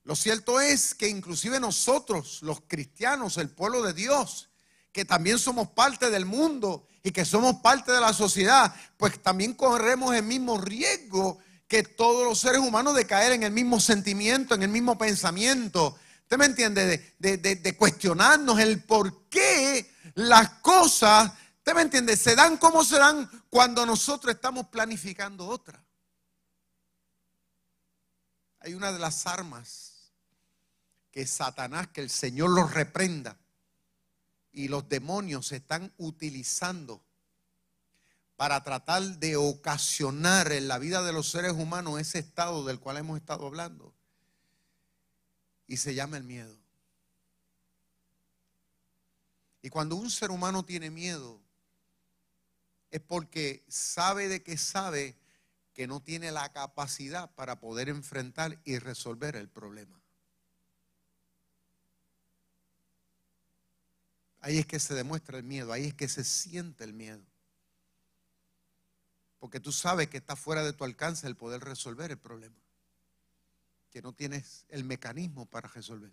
Lo 0.03 0.15
cierto 0.15 0.59
es 0.59 0.93
que 0.93 1.07
inclusive 1.07 1.61
nosotros, 1.61 2.41
los 2.41 2.61
cristianos, 2.61 3.37
el 3.37 3.49
pueblo 3.49 3.81
de 3.83 3.93
Dios, 3.93 4.48
que 4.91 5.05
también 5.05 5.39
somos 5.39 5.69
parte 5.69 6.09
del 6.09 6.25
mundo 6.25 6.87
y 7.03 7.11
que 7.11 7.25
somos 7.25 7.57
parte 7.57 7.91
de 7.91 8.01
la 8.01 8.13
sociedad, 8.13 8.73
pues 8.97 9.21
también 9.21 9.53
corremos 9.53 10.15
el 10.15 10.23
mismo 10.23 10.59
riesgo 10.59 11.39
que 11.67 11.83
todos 11.83 12.25
los 12.25 12.39
seres 12.39 12.59
humanos 12.59 12.95
de 12.95 13.05
caer 13.05 13.31
en 13.33 13.43
el 13.43 13.51
mismo 13.51 13.79
sentimiento, 13.79 14.55
en 14.55 14.63
el 14.63 14.69
mismo 14.69 14.97
pensamiento. 14.97 15.97
¿Usted 16.23 16.37
me 16.37 16.45
entiende? 16.45 17.15
De, 17.19 17.75
cuestionarnos 17.77 18.59
el 18.59 18.83
por 18.83 19.29
qué 19.29 19.93
las 20.15 20.49
cosas, 20.61 21.31
¿usted 21.57 21.75
me 21.75 21.83
entiende? 21.83 22.17
Se 22.17 22.35
dan 22.35 22.57
como 22.57 22.83
se 22.83 22.97
dan 22.97 23.29
cuando 23.49 23.85
nosotros 23.85 24.33
estamos 24.33 24.67
planificando 24.67 25.47
otra. 25.47 25.83
Hay 28.61 28.73
una 28.73 28.91
de 28.91 28.99
las 28.99 29.25
armas 29.27 30.11
que 31.11 31.25
Satanás, 31.25 31.87
que 31.87 32.01
el 32.01 32.09
Señor 32.09 32.49
los 32.49 32.73
reprenda, 32.73 33.37
y 34.51 34.67
los 34.67 34.87
demonios 34.89 35.47
se 35.47 35.57
están 35.57 35.93
utilizando 35.97 37.01
para 38.35 38.63
tratar 38.63 39.03
de 39.19 39.35
ocasionar 39.35 40.51
en 40.51 40.67
la 40.67 40.79
vida 40.79 41.03
de 41.03 41.11
los 41.11 41.29
seres 41.29 41.51
humanos 41.51 41.99
ese 41.99 42.19
estado 42.19 42.63
del 42.63 42.79
cual 42.79 42.97
hemos 42.97 43.17
estado 43.17 43.45
hablando. 43.45 43.93
Y 45.67 45.77
se 45.77 45.93
llama 45.93 46.17
el 46.17 46.23
miedo. 46.23 46.57
Y 49.61 49.69
cuando 49.69 49.97
un 49.97 50.09
ser 50.09 50.31
humano 50.31 50.63
tiene 50.63 50.89
miedo, 50.89 51.41
es 52.91 53.01
porque 53.01 53.65
sabe 53.67 54.29
de 54.29 54.41
que 54.41 54.57
sabe 54.57 55.17
que 55.73 55.85
no 55.85 55.99
tiene 56.01 56.31
la 56.31 56.51
capacidad 56.51 57.29
para 57.35 57.59
poder 57.59 57.89
enfrentar 57.89 58.59
y 58.63 58.79
resolver 58.79 59.35
el 59.35 59.49
problema. 59.49 59.98
Ahí 64.41 64.57
es 64.57 64.65
que 64.65 64.79
se 64.79 64.93
demuestra 64.93 65.37
el 65.37 65.43
miedo, 65.43 65.73
ahí 65.73 65.85
es 65.85 65.93
que 65.93 66.07
se 66.07 66.23
siente 66.23 66.83
el 66.83 66.93
miedo. 66.93 67.21
Porque 69.39 69.59
tú 69.59 69.71
sabes 69.71 70.09
que 70.09 70.17
está 70.17 70.35
fuera 70.35 70.63
de 70.63 70.73
tu 70.73 70.83
alcance 70.83 71.27
el 71.27 71.35
poder 71.35 71.61
resolver 71.61 72.11
el 72.11 72.17
problema. 72.17 72.55
Que 73.91 74.01
no 74.01 74.13
tienes 74.13 74.65
el 74.69 74.83
mecanismo 74.83 75.45
para 75.45 75.67
resolver. 75.69 76.11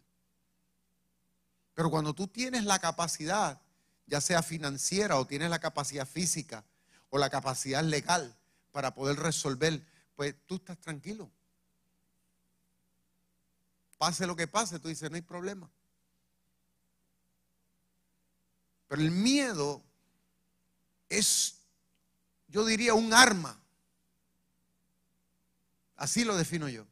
Pero 1.74 1.90
cuando 1.90 2.14
tú 2.14 2.26
tienes 2.26 2.64
la 2.64 2.78
capacidad, 2.78 3.60
ya 4.06 4.20
sea 4.20 4.42
financiera 4.42 5.18
o 5.18 5.26
tienes 5.26 5.50
la 5.50 5.58
capacidad 5.58 6.06
física 6.06 6.64
o 7.10 7.18
la 7.18 7.30
capacidad 7.30 7.82
legal 7.82 8.34
para 8.72 8.94
poder 8.94 9.18
resolver, 9.18 9.84
pues 10.14 10.34
tú 10.46 10.56
estás 10.56 10.78
tranquilo. 10.78 11.30
Pase 13.98 14.26
lo 14.26 14.36
que 14.36 14.46
pase, 14.46 14.78
tú 14.78 14.88
dices, 14.88 15.10
no 15.10 15.16
hay 15.16 15.22
problema. 15.22 15.70
Pero 18.88 19.02
el 19.02 19.10
miedo 19.10 19.82
es, 21.08 21.58
yo 22.48 22.64
diría, 22.64 22.94
un 22.94 23.12
arma. 23.12 23.60
Así 25.96 26.24
lo 26.24 26.36
defino 26.36 26.68
yo. 26.68 26.86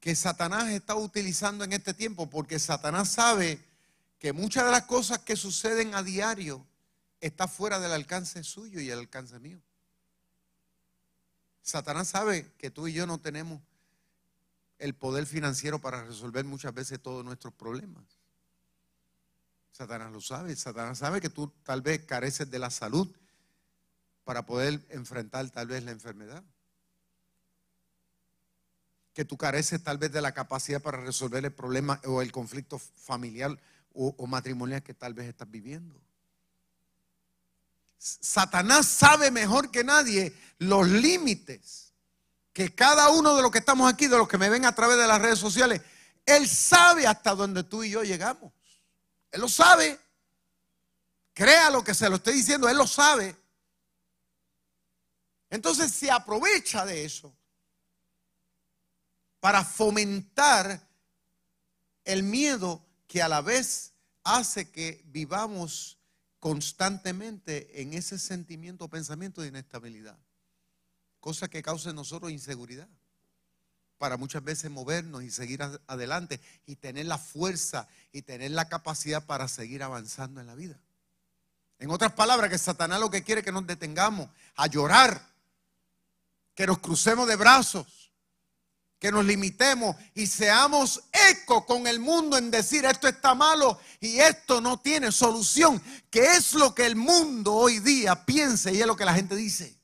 Que 0.00 0.14
Satanás 0.14 0.68
está 0.68 0.94
utilizando 0.94 1.64
en 1.64 1.72
este 1.72 1.94
tiempo 1.94 2.28
porque 2.28 2.58
Satanás 2.58 3.10
sabe 3.10 3.64
que 4.18 4.32
muchas 4.32 4.64
de 4.64 4.70
las 4.70 4.84
cosas 4.84 5.20
que 5.20 5.36
suceden 5.36 5.94
a 5.94 6.02
diario 6.02 6.64
está 7.20 7.48
fuera 7.48 7.78
del 7.78 7.92
alcance 7.92 8.42
suyo 8.44 8.80
y 8.80 8.90
el 8.90 8.98
alcance 8.98 9.38
mío. 9.38 9.60
Satanás 11.62 12.08
sabe 12.08 12.52
que 12.58 12.70
tú 12.70 12.86
y 12.86 12.92
yo 12.92 13.06
no 13.06 13.18
tenemos 13.18 13.60
el 14.78 14.94
poder 14.94 15.26
financiero 15.26 15.80
para 15.80 16.04
resolver 16.04 16.44
muchas 16.44 16.72
veces 16.72 17.00
todos 17.00 17.24
nuestros 17.24 17.52
problemas. 17.54 18.04
Satanás 19.76 20.10
lo 20.10 20.22
sabe. 20.22 20.56
Satanás 20.56 20.96
sabe 20.96 21.20
que 21.20 21.28
tú 21.28 21.52
tal 21.62 21.82
vez 21.82 22.06
careces 22.06 22.50
de 22.50 22.58
la 22.58 22.70
salud 22.70 23.14
para 24.24 24.46
poder 24.46 24.80
enfrentar 24.88 25.50
tal 25.50 25.66
vez 25.66 25.84
la 25.84 25.90
enfermedad. 25.90 26.42
Que 29.12 29.26
tú 29.26 29.36
careces 29.36 29.82
tal 29.82 29.98
vez 29.98 30.10
de 30.12 30.22
la 30.22 30.32
capacidad 30.32 30.80
para 30.80 31.02
resolver 31.02 31.44
el 31.44 31.52
problema 31.52 32.00
o 32.06 32.22
el 32.22 32.32
conflicto 32.32 32.78
familiar 32.78 33.58
o, 33.92 34.26
matrimonial 34.26 34.82
que 34.82 34.94
tal 34.94 35.12
vez 35.12 35.28
estás 35.28 35.50
viviendo. 35.50 36.00
Satanás 37.98 38.86
sabe 38.86 39.30
mejor 39.30 39.70
que 39.70 39.84
nadie 39.84 40.34
los 40.58 40.88
límites 40.88 41.92
que 42.54 42.74
cada 42.74 43.10
uno 43.10 43.36
de 43.36 43.42
los 43.42 43.50
que 43.50 43.58
estamos 43.58 43.92
aquí, 43.92 44.06
de 44.06 44.16
los 44.16 44.28
que 44.28 44.38
me 44.38 44.48
ven 44.48 44.64
a 44.64 44.74
través 44.74 44.96
de 44.96 45.06
las 45.06 45.20
redes 45.20 45.38
sociales, 45.38 45.82
él 46.24 46.48
sabe 46.48 47.06
hasta 47.06 47.34
donde 47.34 47.62
tú 47.62 47.84
y 47.84 47.90
yo 47.90 48.02
llegamos. 48.02 48.55
Él 49.36 49.42
lo 49.42 49.48
sabe. 49.50 50.00
Crea 51.34 51.68
lo 51.68 51.84
que 51.84 51.92
se 51.92 52.08
lo 52.08 52.16
estoy 52.16 52.32
diciendo, 52.32 52.70
Él 52.70 52.78
lo 52.78 52.86
sabe. 52.86 53.36
Entonces 55.50 55.92
se 55.92 56.10
aprovecha 56.10 56.86
de 56.86 57.04
eso 57.04 57.36
para 59.38 59.62
fomentar 59.62 60.80
el 62.04 62.22
miedo 62.22 62.82
que 63.06 63.20
a 63.20 63.28
la 63.28 63.42
vez 63.42 63.92
hace 64.24 64.70
que 64.70 65.02
vivamos 65.08 65.98
constantemente 66.40 67.82
en 67.82 67.92
ese 67.92 68.18
sentimiento 68.18 68.86
o 68.86 68.88
pensamiento 68.88 69.42
de 69.42 69.48
inestabilidad. 69.48 70.18
Cosa 71.20 71.48
que 71.48 71.62
causa 71.62 71.90
en 71.90 71.96
nosotros 71.96 72.32
inseguridad 72.32 72.88
para 73.98 74.16
muchas 74.16 74.44
veces 74.44 74.70
movernos 74.70 75.22
y 75.22 75.30
seguir 75.30 75.62
adelante 75.86 76.40
y 76.66 76.76
tener 76.76 77.06
la 77.06 77.18
fuerza 77.18 77.88
y 78.12 78.22
tener 78.22 78.50
la 78.50 78.68
capacidad 78.68 79.24
para 79.24 79.48
seguir 79.48 79.82
avanzando 79.82 80.40
en 80.40 80.46
la 80.46 80.54
vida. 80.54 80.78
En 81.78 81.90
otras 81.90 82.12
palabras, 82.12 82.50
que 82.50 82.58
Satanás 82.58 83.00
lo 83.00 83.10
que 83.10 83.22
quiere 83.22 83.40
es 83.40 83.44
que 83.44 83.52
nos 83.52 83.66
detengamos 83.66 84.28
a 84.56 84.66
llorar, 84.66 85.20
que 86.54 86.66
nos 86.66 86.78
crucemos 86.78 87.28
de 87.28 87.36
brazos, 87.36 88.06
que 88.98 89.12
nos 89.12 89.24
limitemos 89.24 89.94
y 90.14 90.26
seamos 90.26 91.02
eco 91.30 91.66
con 91.66 91.86
el 91.86 92.00
mundo 92.00 92.38
en 92.38 92.50
decir 92.50 92.84
esto 92.86 93.08
está 93.08 93.34
malo 93.34 93.78
y 94.00 94.18
esto 94.18 94.60
no 94.60 94.80
tiene 94.80 95.12
solución, 95.12 95.82
que 96.10 96.24
es 96.36 96.54
lo 96.54 96.74
que 96.74 96.86
el 96.86 96.96
mundo 96.96 97.54
hoy 97.54 97.78
día 97.80 98.24
piensa 98.24 98.70
y 98.70 98.80
es 98.80 98.86
lo 98.86 98.96
que 98.96 99.04
la 99.04 99.14
gente 99.14 99.36
dice. 99.36 99.75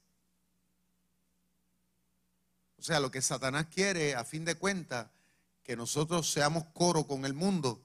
O 2.82 2.84
sea, 2.84 2.98
lo 2.98 3.12
que 3.12 3.22
Satanás 3.22 3.66
quiere, 3.72 4.16
a 4.16 4.24
fin 4.24 4.44
de 4.44 4.56
cuentas, 4.56 5.06
que 5.62 5.76
nosotros 5.76 6.28
seamos 6.28 6.64
coro 6.74 7.06
con 7.06 7.24
el 7.24 7.32
mundo 7.32 7.80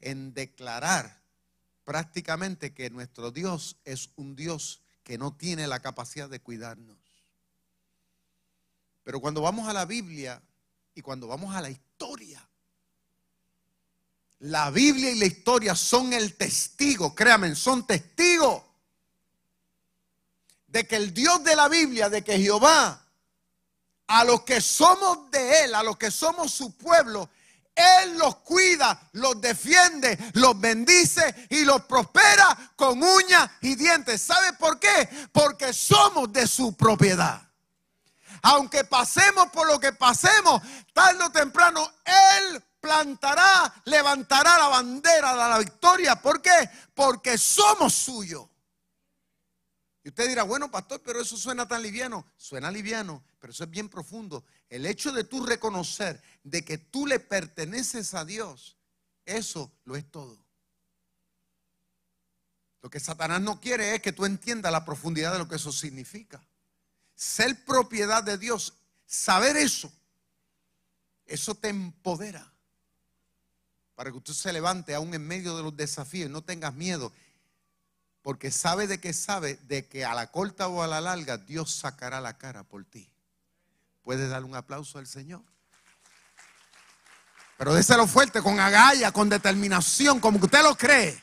en 0.00 0.34
declarar 0.34 1.22
prácticamente 1.84 2.74
que 2.74 2.90
nuestro 2.90 3.30
Dios 3.30 3.76
es 3.84 4.10
un 4.16 4.34
Dios 4.34 4.82
que 5.04 5.16
no 5.16 5.36
tiene 5.36 5.68
la 5.68 5.78
capacidad 5.78 6.28
de 6.28 6.40
cuidarnos. 6.40 6.98
Pero 9.04 9.20
cuando 9.20 9.42
vamos 9.42 9.68
a 9.68 9.72
la 9.72 9.84
Biblia 9.84 10.42
y 10.96 11.00
cuando 11.00 11.28
vamos 11.28 11.54
a 11.54 11.60
la 11.60 11.70
historia, 11.70 12.44
la 14.40 14.72
Biblia 14.72 15.12
y 15.12 15.20
la 15.20 15.26
historia 15.26 15.76
son 15.76 16.12
el 16.12 16.34
testigo, 16.34 17.14
créanme, 17.14 17.54
son 17.54 17.86
testigos 17.86 18.60
de 20.66 20.84
que 20.84 20.96
el 20.96 21.14
Dios 21.14 21.44
de 21.44 21.54
la 21.54 21.68
Biblia, 21.68 22.08
de 22.08 22.24
que 22.24 22.40
Jehová 22.40 23.04
a 24.08 24.24
los 24.24 24.42
que 24.42 24.60
somos 24.60 25.30
de 25.30 25.64
Él, 25.64 25.74
a 25.74 25.82
los 25.82 25.96
que 25.96 26.10
somos 26.10 26.52
su 26.52 26.76
pueblo, 26.76 27.28
Él 27.74 28.18
los 28.18 28.36
cuida, 28.36 28.98
los 29.12 29.40
defiende, 29.40 30.18
los 30.34 30.58
bendice 30.58 31.46
y 31.50 31.64
los 31.64 31.82
prospera 31.84 32.72
con 32.74 33.02
uñas 33.02 33.50
y 33.60 33.74
dientes. 33.76 34.22
¿Sabe 34.22 34.54
por 34.54 34.80
qué? 34.80 35.08
Porque 35.30 35.72
somos 35.72 36.32
de 36.32 36.46
su 36.46 36.74
propiedad. 36.74 37.42
Aunque 38.42 38.84
pasemos 38.84 39.48
por 39.48 39.66
lo 39.66 39.78
que 39.78 39.92
pasemos, 39.92 40.62
tarde 40.92 41.24
o 41.24 41.30
temprano 41.30 41.90
Él 42.04 42.64
plantará, 42.80 43.74
levantará 43.84 44.56
la 44.58 44.68
bandera 44.68 45.32
de 45.32 45.36
la 45.36 45.58
victoria. 45.58 46.16
¿Por 46.16 46.40
qué? 46.40 46.70
Porque 46.94 47.36
somos 47.36 47.92
suyos. 47.94 48.48
Y 50.02 50.08
usted 50.08 50.28
dirá, 50.28 50.44
bueno, 50.44 50.70
pastor, 50.70 51.02
pero 51.04 51.20
eso 51.20 51.36
suena 51.36 51.68
tan 51.68 51.82
liviano. 51.82 52.24
Suena 52.36 52.70
liviano, 52.70 53.22
pero 53.38 53.52
eso 53.52 53.64
es 53.64 53.70
bien 53.70 53.88
profundo. 53.88 54.44
El 54.68 54.86
hecho 54.86 55.12
de 55.12 55.24
tú 55.24 55.44
reconocer 55.44 56.22
de 56.42 56.64
que 56.64 56.78
tú 56.78 57.06
le 57.06 57.20
perteneces 57.20 58.14
a 58.14 58.24
Dios, 58.24 58.76
eso 59.24 59.72
lo 59.84 59.96
es 59.96 60.10
todo. 60.10 60.38
Lo 62.82 62.90
que 62.90 63.00
Satanás 63.00 63.40
no 63.40 63.60
quiere 63.60 63.94
es 63.94 64.02
que 64.02 64.12
tú 64.12 64.24
entiendas 64.24 64.72
la 64.72 64.84
profundidad 64.84 65.32
de 65.32 65.38
lo 65.38 65.48
que 65.48 65.56
eso 65.56 65.72
significa. 65.72 66.46
Ser 67.14 67.64
propiedad 67.64 68.22
de 68.22 68.38
Dios, 68.38 68.74
saber 69.06 69.56
eso, 69.56 69.92
eso 71.26 71.54
te 71.54 71.68
empodera 71.68 72.52
para 73.94 74.12
que 74.12 74.16
usted 74.16 74.32
se 74.32 74.52
levante 74.52 74.94
aún 74.94 75.12
en 75.12 75.26
medio 75.26 75.56
de 75.56 75.64
los 75.64 75.76
desafíos, 75.76 76.30
no 76.30 76.44
tengas 76.44 76.72
miedo 76.74 77.12
porque 78.22 78.50
sabe 78.50 78.86
de 78.86 79.00
que 79.00 79.12
sabe 79.12 79.56
de 79.68 79.86
que 79.86 80.04
a 80.04 80.14
la 80.14 80.30
corta 80.30 80.68
o 80.68 80.82
a 80.82 80.86
la 80.86 81.00
larga 81.00 81.38
Dios 81.38 81.72
sacará 81.72 82.20
la 82.20 82.36
cara 82.36 82.62
por 82.62 82.84
ti. 82.84 83.10
¿Puedes 84.08 84.30
darle 84.30 84.48
un 84.48 84.56
aplauso 84.56 84.96
al 84.96 85.06
Señor? 85.06 85.42
Pero 87.58 87.74
déselo 87.74 88.06
fuerte, 88.06 88.40
con 88.40 88.58
agalla, 88.58 89.12
con 89.12 89.28
determinación, 89.28 90.18
como 90.18 90.38
que 90.38 90.46
usted 90.46 90.62
lo 90.62 90.74
cree. 90.74 91.22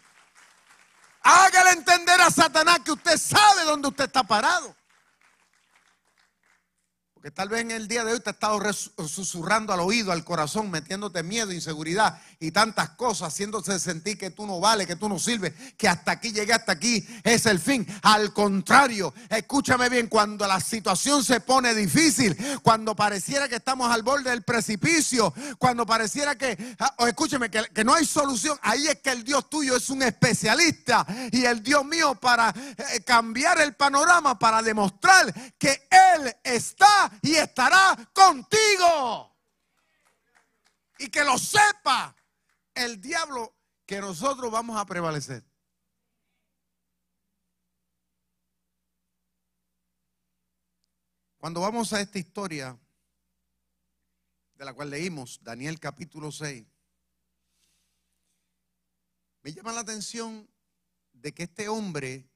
Hágale 1.23 1.71
entender 1.71 2.21
a 2.21 2.29
Satanás 2.29 2.81
que 2.85 2.91
usted 2.91 3.17
sabe 3.17 3.63
dónde 3.63 3.87
usted 3.87 4.05
está 4.05 4.21
parado. 4.21 4.75
Que 7.25 7.31
tal 7.31 7.49
vez 7.49 7.61
en 7.61 7.71
el 7.71 7.87
día 7.87 8.03
de 8.03 8.13
hoy 8.13 8.19
te 8.19 8.29
ha 8.29 8.33
estado 8.33 8.61
susurrando 8.71 9.73
al 9.73 9.79
oído, 9.79 10.11
al 10.11 10.23
corazón, 10.23 10.69
metiéndote 10.69 11.23
miedo, 11.23 11.51
inseguridad 11.51 12.21
y 12.39 12.51
tantas 12.51 12.91
cosas, 12.91 13.33
haciéndose 13.33 13.79
sentir 13.79 14.15
que 14.19 14.29
tú 14.29 14.45
no 14.45 14.59
vales, 14.59 14.85
que 14.85 14.95
tú 14.95 15.09
no 15.09 15.17
sirves, 15.17 15.51
que 15.75 15.87
hasta 15.87 16.11
aquí 16.11 16.31
llegué, 16.31 16.53
hasta 16.53 16.73
aquí 16.73 17.03
es 17.23 17.47
el 17.47 17.59
fin. 17.59 17.83
Al 18.03 18.31
contrario, 18.31 19.11
escúchame 19.27 19.89
bien, 19.89 20.05
cuando 20.05 20.45
la 20.45 20.59
situación 20.59 21.23
se 21.23 21.39
pone 21.39 21.73
difícil, 21.73 22.37
cuando 22.61 22.95
pareciera 22.95 23.49
que 23.49 23.55
estamos 23.55 23.91
al 23.91 24.03
borde 24.03 24.29
del 24.29 24.43
precipicio, 24.43 25.33
cuando 25.57 25.83
pareciera 25.83 26.37
que, 26.37 26.75
ah, 26.77 26.93
o 26.99 27.07
escúchame, 27.07 27.49
que, 27.49 27.63
que 27.73 27.83
no 27.83 27.95
hay 27.95 28.05
solución, 28.05 28.55
ahí 28.61 28.85
es 28.85 28.99
que 28.99 29.09
el 29.09 29.23
Dios 29.23 29.49
tuyo 29.49 29.77
es 29.77 29.89
un 29.89 30.03
especialista 30.03 31.03
y 31.31 31.43
el 31.43 31.63
Dios 31.63 31.83
mío 31.85 32.13
para 32.13 32.49
eh, 32.51 33.01
cambiar 33.03 33.61
el 33.61 33.73
panorama, 33.73 34.37
para 34.37 34.61
demostrar 34.61 35.33
que 35.57 35.87
Él 35.89 36.31
está 36.43 37.14
y 37.21 37.35
estará 37.35 37.95
contigo. 38.13 39.35
Y 40.97 41.09
que 41.09 41.23
lo 41.23 41.37
sepa 41.37 42.15
el 42.73 43.01
diablo 43.01 43.53
que 43.85 43.99
nosotros 43.99 44.51
vamos 44.51 44.77
a 44.77 44.85
prevalecer. 44.85 45.43
Cuando 51.37 51.61
vamos 51.61 51.93
a 51.93 52.01
esta 52.01 52.17
historia 52.17 52.77
de 54.55 54.65
la 54.65 54.73
cual 54.73 54.89
leímos, 54.89 55.39
Daniel 55.43 55.79
capítulo 55.79 56.31
6, 56.31 56.65
Me 59.45 59.53
llama 59.53 59.73
la 59.73 59.81
atención 59.81 60.49
de 61.13 61.31
que 61.31 61.43
este 61.43 61.69
hombre, 61.69 62.27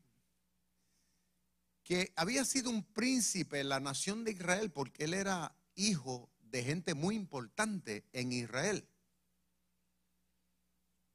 que 1.90 2.14
había 2.16 2.46
sido 2.46 2.70
un 2.70 2.84
príncipe 2.84 3.62
en 3.62 3.70
la 3.70 3.80
nación 3.80 4.24
de 4.24 4.34
Israel, 4.34 4.70
porque 4.70 5.06
él 5.06 5.16
era 5.16 5.56
hijo 5.74 6.30
de 6.40 6.64
gente 6.64 6.94
muy 6.94 7.16
importante 7.16 8.06
en 8.14 8.32
Israel. 8.32 8.88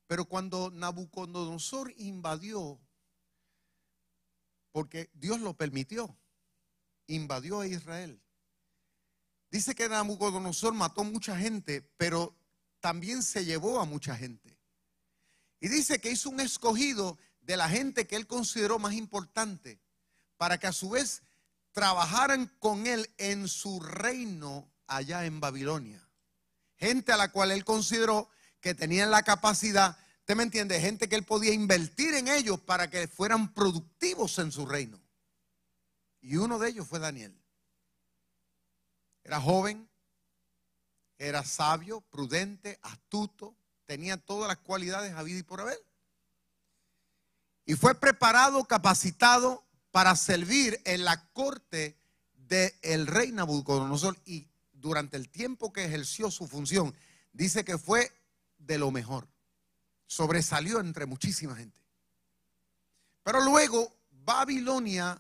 Pero 0.08 0.24
cuando 0.24 0.72
Nabucodonosor 0.72 1.94
invadió, 1.96 2.80
porque 4.72 5.10
Dios 5.14 5.38
lo 5.38 5.56
permitió, 5.56 6.18
invadió 7.06 7.60
a 7.60 7.68
Israel. 7.68 8.20
Dice 9.52 9.76
que 9.76 9.88
Nabucodonosor 9.88 10.74
mató 10.74 11.04
mucha 11.04 11.38
gente, 11.38 11.82
pero 11.96 12.34
también 12.80 13.22
se 13.22 13.44
llevó 13.44 13.78
a 13.78 13.84
mucha 13.84 14.16
gente. 14.16 14.58
Y 15.60 15.68
dice 15.68 16.00
que 16.00 16.10
hizo 16.10 16.30
un 16.30 16.40
escogido 16.40 17.16
de 17.42 17.56
la 17.56 17.68
gente 17.68 18.08
que 18.08 18.16
él 18.16 18.26
consideró 18.26 18.80
más 18.80 18.94
importante, 18.94 19.83
para 20.44 20.58
que 20.58 20.66
a 20.66 20.72
su 20.72 20.90
vez 20.90 21.22
trabajaran 21.72 22.54
con 22.58 22.86
él 22.86 23.10
en 23.16 23.48
su 23.48 23.80
reino 23.80 24.70
allá 24.86 25.24
en 25.24 25.40
Babilonia. 25.40 26.06
Gente 26.76 27.12
a 27.12 27.16
la 27.16 27.32
cual 27.32 27.50
él 27.50 27.64
consideró 27.64 28.28
que 28.60 28.74
tenían 28.74 29.10
la 29.10 29.22
capacidad, 29.22 29.96
¿usted 30.18 30.36
me 30.36 30.42
entiende? 30.42 30.78
Gente 30.82 31.08
que 31.08 31.16
él 31.16 31.24
podía 31.24 31.54
invertir 31.54 32.12
en 32.12 32.28
ellos 32.28 32.60
para 32.60 32.90
que 32.90 33.08
fueran 33.08 33.54
productivos 33.54 34.38
en 34.38 34.52
su 34.52 34.66
reino. 34.66 35.00
Y 36.20 36.36
uno 36.36 36.58
de 36.58 36.68
ellos 36.68 36.86
fue 36.86 36.98
Daniel. 36.98 37.34
Era 39.22 39.40
joven, 39.40 39.88
era 41.16 41.42
sabio, 41.42 42.02
prudente, 42.02 42.78
astuto, 42.82 43.56
tenía 43.86 44.18
todas 44.18 44.48
las 44.48 44.58
cualidades 44.58 45.14
habidas 45.14 45.40
y 45.40 45.44
por 45.44 45.62
haber. 45.62 45.82
Y 47.64 47.76
fue 47.76 47.94
preparado, 47.94 48.62
capacitado 48.66 49.63
para 49.94 50.16
servir 50.16 50.82
en 50.86 51.04
la 51.04 51.24
corte 51.28 51.96
del 52.48 53.06
rey 53.06 53.30
Nabucodonosor. 53.30 54.18
Y 54.24 54.48
durante 54.72 55.16
el 55.16 55.28
tiempo 55.28 55.72
que 55.72 55.84
ejerció 55.84 56.32
su 56.32 56.48
función, 56.48 56.92
dice 57.32 57.64
que 57.64 57.78
fue 57.78 58.10
de 58.58 58.76
lo 58.76 58.90
mejor. 58.90 59.28
Sobresalió 60.08 60.80
entre 60.80 61.06
muchísima 61.06 61.54
gente. 61.54 61.78
Pero 63.22 63.40
luego 63.42 63.96
Babilonia 64.10 65.16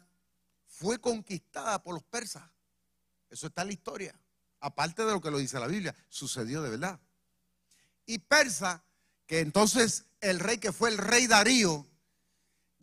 fue 0.66 1.00
conquistada 1.00 1.80
por 1.80 1.94
los 1.94 2.02
persas. 2.02 2.42
Eso 3.30 3.46
está 3.46 3.62
en 3.62 3.68
la 3.68 3.74
historia. 3.74 4.20
Aparte 4.58 5.04
de 5.04 5.12
lo 5.12 5.20
que 5.20 5.30
lo 5.30 5.38
dice 5.38 5.60
la 5.60 5.68
Biblia, 5.68 5.94
sucedió 6.08 6.62
de 6.62 6.70
verdad. 6.70 6.98
Y 8.06 8.18
Persa, 8.18 8.82
que 9.28 9.38
entonces 9.38 10.06
el 10.20 10.40
rey 10.40 10.58
que 10.58 10.72
fue 10.72 10.90
el 10.90 10.98
rey 10.98 11.28
Darío, 11.28 11.86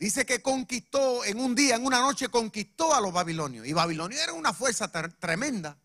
dice 0.04 0.26
que 0.26 0.42
conquistó 0.42 1.24
en 1.24 1.38
un 1.38 1.54
día, 1.54 1.76
en 1.76 1.86
una 1.86 2.00
noche, 2.00 2.28
conquistó 2.28 2.92
a 2.92 3.00
los 3.00 3.12
babilonios. 3.12 3.68
Y 3.68 3.72
Babilonia 3.72 4.20
era 4.20 4.32
una 4.32 4.52
fuerza 4.52 4.90
tremenda. 4.90 5.78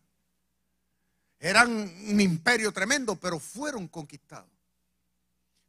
Eran 1.38 1.70
un 1.70 2.20
imperio 2.20 2.72
tremendo, 2.72 3.14
pero 3.14 3.38
fueron 3.38 3.86
conquistados. 3.86 4.50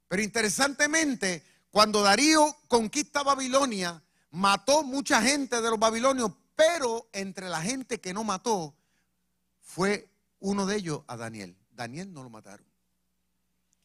Pero 0.08 0.24
interesantemente, 0.24 1.43
cuando 1.70 2.02
Darío 2.02 2.58
conquista 2.68 3.22
Babilonia, 3.22 4.02
mató 4.32 4.82
mucha 4.82 5.22
gente 5.22 5.62
de 5.62 5.70
los 5.70 5.78
babilonios, 5.78 6.32
pero 6.56 7.08
entre 7.14 7.50
la 7.50 7.62
gente 7.62 8.00
que 8.00 8.16
no 8.16 8.24
mató 8.24 8.74
fue 9.62 10.10
uno 10.39 10.66
de 10.66 10.78
ellos 10.78 11.02
a 11.06 11.18
Daniel. 11.18 11.56
Daniel 11.70 12.12
no 12.12 12.24
lo 12.24 12.32
mataron. 12.32 12.66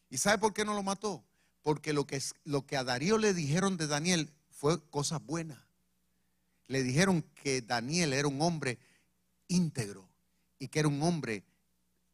¿Y 0.09 0.17
sabe 0.17 0.39
por 0.39 0.55
qué 0.55 0.65
no 0.65 0.73
lo 0.73 0.81
mató? 0.81 1.23
Porque 1.61 1.93
lo 1.93 2.07
que, 2.07 2.19
lo 2.45 2.65
que 2.65 2.77
a 2.77 2.83
Darío 2.83 3.19
le 3.19 3.35
dijeron 3.35 3.77
de 3.77 3.85
Daniel 3.85 4.31
fue 4.55 4.81
cosas 4.89 5.23
buenas. 5.23 5.59
Le 6.67 6.81
dijeron 6.81 7.23
que 7.43 7.61
Daniel 7.61 8.13
era 8.13 8.27
un 8.27 8.41
hombre 8.41 8.79
íntegro 9.47 10.07
y 10.57 10.69
que 10.69 10.79
era 10.79 10.87
un 10.87 11.01
hombre 11.03 11.43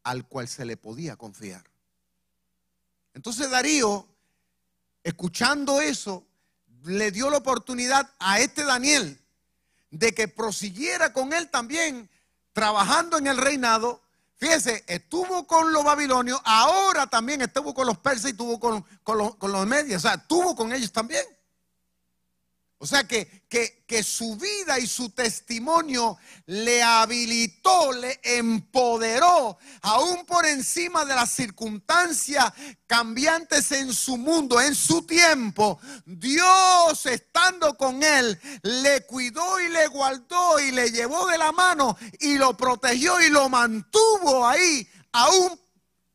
al 0.04 0.28
cual 0.28 0.48
se 0.48 0.66
le 0.66 0.76
podía 0.76 1.16
confiar. 1.16 1.64
Entonces 3.14 3.50
Darío, 3.50 4.08
escuchando 5.04 5.80
eso, 5.82 6.26
le 6.84 7.12
dio 7.12 7.30
la 7.30 7.38
oportunidad 7.38 8.12
a 8.20 8.40
este 8.40 8.64
Daniel 8.64 9.20
de 9.92 10.14
que 10.14 10.28
prosiguiera 10.28 11.14
con 11.14 11.34
él 11.34 11.50
también 11.50 12.10
trabajando 12.54 13.18
en 13.18 13.28
el 13.28 13.38
reinado. 13.38 14.02
Fíjese, 14.38 14.84
estuvo 14.88 15.46
con 15.46 15.72
los 15.72 15.84
babilonios, 15.84 16.42
ahora 16.44 17.06
también 17.06 17.42
estuvo 17.42 17.74
con 17.76 17.86
los 17.86 18.00
persas 18.00 18.26
y 18.26 18.30
estuvo 18.30 18.60
con, 18.60 18.84
los, 19.06 19.36
con 19.36 19.52
los 19.52 19.68
medios, 19.68 20.04
o 20.04 20.08
sea, 20.08 20.16
estuvo 20.16 20.56
con 20.56 20.74
ellos 20.74 20.92
también. 20.92 21.24
O 22.84 22.88
sea 22.88 23.04
que, 23.08 23.46
que, 23.48 24.02
su 24.02 24.38
vida 24.38 24.80
y 24.80 24.88
su 24.88 25.12
testimonio 25.12 26.18
le 26.48 26.82
habilitó, 26.82 27.94
le 27.94 28.20
empoderó, 28.24 29.60
aún 29.84 30.26
por 30.26 30.48
encima 30.48 31.06
de 31.06 31.14
las 31.14 31.30
circunstancias 31.30 32.52
cambiantes 32.88 33.72
en 33.72 33.94
su 33.94 34.18
mundo, 34.18 34.60
en 34.60 34.74
su 34.74 35.04
tiempo. 35.04 35.80
Dios 36.08 37.06
estando 37.06 37.78
con 37.78 38.02
él, 38.02 38.40
le 38.64 39.06
cuidó 39.06 39.62
y 39.62 39.70
le 39.70 39.86
guardó 39.86 40.60
y 40.60 40.72
le 40.72 40.90
llevó 40.90 41.28
de 41.28 41.38
la 41.38 41.52
mano 41.52 41.96
y 42.20 42.40
lo 42.40 42.58
protegió 42.58 43.22
y 43.22 43.30
lo 43.30 43.48
mantuvo 43.48 44.48
ahí, 44.48 44.90
aún 45.12 45.62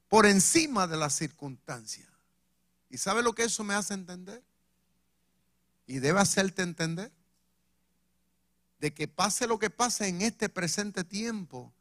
por 0.09 0.27
encima 0.27 0.89
de 0.89 0.97
las 0.97 1.15
circunstancias. 1.15 2.09
¿Y 2.91 2.99
sabe 2.99 3.23
lo 3.23 3.35
que 3.35 3.45
eso 3.45 3.63
me 3.63 3.75
hace 3.75 3.95
entender? 3.95 4.46
Y 5.87 5.99
debe 6.01 6.21
hacerte 6.21 6.63
entender 6.63 7.13
de 8.79 8.93
que 8.93 9.09
pase 9.09 9.47
lo 9.47 9.59
que 9.59 9.71
pase 9.71 10.09
en 10.09 10.23
este 10.23 10.49
presente 10.49 11.05
tiempo, 11.05 11.73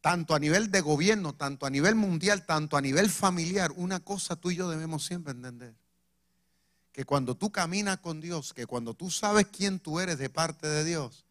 tanto 0.00 0.34
a 0.34 0.38
nivel 0.38 0.70
de 0.70 0.80
gobierno, 0.80 1.34
tanto 1.34 1.66
a 1.66 1.70
nivel 1.70 1.94
mundial, 1.94 2.46
tanto 2.46 2.76
a 2.76 2.80
nivel 2.80 3.10
familiar, 3.10 3.72
una 3.76 4.00
cosa 4.00 4.36
tú 4.36 4.50
y 4.50 4.56
yo 4.56 4.68
debemos 4.68 5.04
siempre 5.04 5.32
entender. 5.32 5.74
Que 6.92 7.04
cuando 7.04 7.36
tú 7.36 7.52
caminas 7.52 7.98
con 7.98 8.20
Dios, 8.20 8.52
que 8.52 8.66
cuando 8.66 8.94
tú 8.94 9.10
sabes 9.10 9.46
quién 9.46 9.78
tú 9.78 10.00
eres 10.00 10.18
de 10.18 10.30
parte 10.30 10.66
de 10.66 10.84
Dios, 10.84 11.24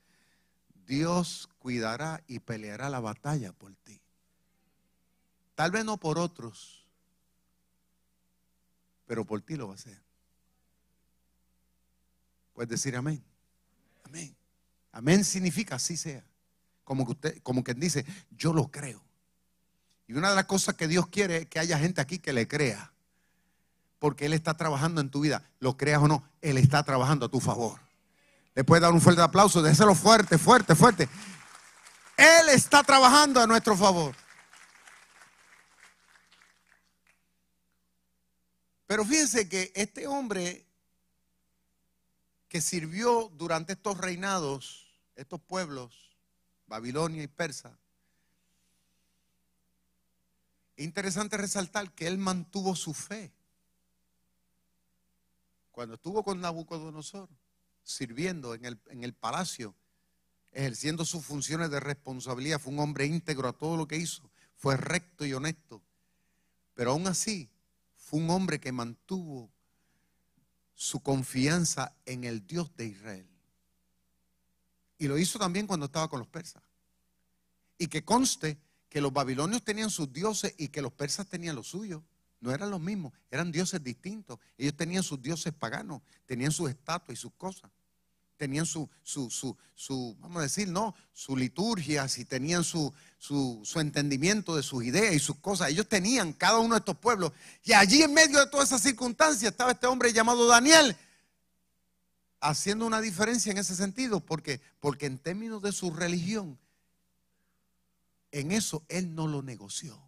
Dios 0.85 1.49
cuidará 1.59 2.23
y 2.27 2.39
peleará 2.39 2.89
la 2.89 3.01
batalla 3.01 3.51
por 3.51 3.75
ti. 3.75 3.99
Tal 5.55 5.71
vez 5.71 5.83
no 5.83 5.97
por 5.97 6.19
otros, 6.19 6.85
pero 9.05 9.25
por 9.25 9.41
ti 9.41 9.55
lo 9.55 9.67
va 9.67 9.73
a 9.73 9.75
hacer. 9.75 10.06
Puedes 12.57 12.71
decir 12.71 12.95
amén. 12.95 13.23
Amén. 14.03 14.35
Amén 14.91 15.23
significa 15.23 15.75
así 15.75 15.95
sea. 15.95 16.23
Como 16.83 17.05
que 17.05 17.11
usted, 17.11 17.41
como 17.43 17.63
quien 17.63 17.79
dice, 17.79 18.03
yo 18.31 18.51
lo 18.51 18.71
creo. 18.71 18.99
Y 20.07 20.13
una 20.13 20.31
de 20.31 20.35
las 20.35 20.45
cosas 20.45 20.73
que 20.73 20.87
Dios 20.87 21.05
quiere 21.05 21.37
es 21.37 21.45
que 21.45 21.59
haya 21.59 21.77
gente 21.77 22.01
aquí 22.01 22.17
que 22.17 22.33
le 22.33 22.47
crea. 22.47 22.91
Porque 23.99 24.25
Él 24.25 24.33
está 24.33 24.55
trabajando 24.55 25.01
en 25.01 25.11
tu 25.11 25.19
vida. 25.19 25.43
Lo 25.59 25.77
creas 25.77 26.01
o 26.01 26.07
no, 26.07 26.27
Él 26.41 26.57
está 26.57 26.81
trabajando 26.81 27.27
a 27.27 27.29
tu 27.29 27.39
favor. 27.39 27.79
Le 28.55 28.63
puede 28.63 28.81
dar 28.81 28.91
un 28.91 29.01
fuerte 29.01 29.21
aplauso, 29.21 29.61
déselo 29.61 29.93
fuerte, 29.93 30.39
fuerte, 30.39 30.73
fuerte. 30.73 31.07
Él 32.17 32.49
está 32.49 32.81
trabajando 32.81 33.39
a 33.39 33.45
nuestro 33.45 33.77
favor. 33.77 34.15
Pero 38.87 39.05
fíjense 39.05 39.47
que 39.47 39.71
este 39.75 40.07
hombre 40.07 40.66
que 42.49 42.61
sirvió 42.61 43.31
durante 43.35 43.73
estos 43.73 43.97
reinados, 43.97 44.87
estos 45.15 45.41
pueblos, 45.41 46.17
Babilonia 46.67 47.23
y 47.23 47.27
Persa. 47.27 47.77
Interesante 50.77 51.37
resaltar 51.37 51.91
que 51.91 52.07
él 52.07 52.17
mantuvo 52.17 52.75
su 52.75 52.93
fe. 52.93 53.33
Cuando 55.71 55.95
estuvo 55.95 56.23
con 56.23 56.39
Nabucodonosor, 56.39 57.29
sirviendo 57.83 58.53
en 58.53 58.65
el, 58.65 58.79
en 58.87 59.03
el 59.03 59.13
palacio, 59.13 59.75
ejerciendo 60.51 61.05
sus 61.05 61.25
funciones 61.25 61.69
de 61.69 61.79
responsabilidad, 61.79 62.59
fue 62.59 62.73
un 62.73 62.79
hombre 62.79 63.05
íntegro 63.05 63.47
a 63.47 63.53
todo 63.53 63.77
lo 63.77 63.87
que 63.87 63.97
hizo, 63.97 64.29
fue 64.55 64.77
recto 64.77 65.25
y 65.25 65.33
honesto. 65.33 65.81
Pero 66.73 66.91
aún 66.91 67.07
así, 67.07 67.49
fue 67.95 68.19
un 68.19 68.29
hombre 68.29 68.59
que 68.59 68.71
mantuvo 68.71 69.51
su 70.77 70.99
confianza 70.99 71.91
en 72.05 72.23
el 72.23 72.45
Dios 72.45 72.73
de 72.77 72.85
Israel. 72.85 73.27
Y 74.99 75.07
lo 75.07 75.17
hizo 75.17 75.39
también 75.39 75.65
cuando 75.65 75.87
estaba 75.87 76.07
con 76.07 76.19
los 76.19 76.27
persas. 76.27 76.61
Y 77.79 77.87
que 77.87 78.05
conste 78.05 78.59
que 78.87 79.01
los 79.01 79.11
babilonios 79.11 79.63
tenían 79.63 79.89
sus 79.89 80.13
dioses 80.13 80.53
y 80.55 80.67
que 80.67 80.83
los 80.83 80.93
persas 80.93 81.27
tenían 81.27 81.55
los 81.55 81.67
suyos. 81.67 82.03
No 82.39 82.51
eran 82.51 82.69
los 82.69 82.79
mismos, 82.79 83.11
eran 83.31 83.51
dioses 83.51 83.83
distintos. 83.83 84.39
Ellos 84.55 84.77
tenían 84.77 85.01
sus 85.01 85.19
dioses 85.19 85.51
paganos, 85.51 86.03
tenían 86.27 86.51
sus 86.51 86.69
estatuas 86.69 87.17
y 87.17 87.21
sus 87.21 87.33
cosas. 87.33 87.71
Tenían 88.37 88.65
su, 88.65 88.89
su, 89.03 89.29
su, 89.75 90.15
vamos 90.19 90.37
a 90.37 90.43
decir, 90.43 90.69
¿no? 90.69 90.95
Su 91.11 91.35
liturgia, 91.35 92.07
si 92.07 92.23
tenían 92.23 92.63
su, 92.63 92.93
su, 93.17 93.61
su, 93.65 93.79
entendimiento 93.79 94.55
de 94.55 94.63
sus 94.63 94.83
ideas 94.83 95.13
y 95.13 95.19
sus 95.19 95.37
cosas. 95.37 95.69
Ellos 95.69 95.89
tenían 95.89 96.33
cada 96.33 96.59
uno 96.59 96.75
de 96.75 96.79
estos 96.79 96.97
pueblos. 96.97 97.33
Y 97.63 97.73
allí 97.73 98.03
en 98.03 98.13
medio 98.13 98.39
de 98.39 98.47
todas 98.47 98.69
esas 98.69 98.81
circunstancias 98.81 99.51
estaba 99.51 99.71
este 99.71 99.87
hombre 99.87 100.13
llamado 100.13 100.47
Daniel, 100.47 100.95
haciendo 102.39 102.85
una 102.85 103.01
diferencia 103.01 103.51
en 103.51 103.57
ese 103.57 103.75
sentido, 103.75 104.19
porque, 104.19 104.61
porque 104.79 105.07
en 105.07 105.17
términos 105.17 105.61
de 105.61 105.71
su 105.71 105.91
religión, 105.91 106.57
en 108.31 108.51
eso 108.51 108.85
él 108.87 109.15
no 109.15 109.27
lo 109.27 109.41
negoció. 109.41 109.99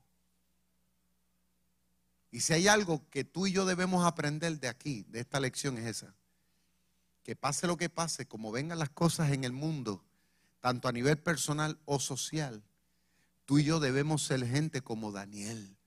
Y 2.32 2.42
si 2.42 2.54
hay 2.54 2.68
algo 2.68 3.10
que 3.10 3.24
tú 3.24 3.48
y 3.48 3.52
yo 3.52 3.66
debemos 3.66 4.06
aprender 4.06 4.60
de 4.60 4.68
aquí, 4.68 5.04
de 5.10 5.20
esta 5.20 5.40
lección, 5.40 5.80
es 5.80 5.88
esa 5.88 6.14
que 7.24 7.36
pase 7.36 7.68
lo 7.68 7.78
que 7.78 7.90
pase, 7.90 8.28
como 8.28 8.52
vengan 8.52 8.80
las 8.80 8.90
cosas 8.90 9.32
en 9.32 9.44
el 9.44 9.52
mundo, 9.52 10.04
tanto 10.60 10.88
a 10.88 10.92
nivel 10.92 11.18
personal 11.18 11.80
o 11.86 12.00
social, 12.00 12.64
tú 13.46 13.60
y 13.60 13.64
yo 13.64 13.80
debemos 13.80 14.24
ser 14.24 14.46
gente 14.46 14.82
como 14.82 15.12
Daniel. 15.12 15.78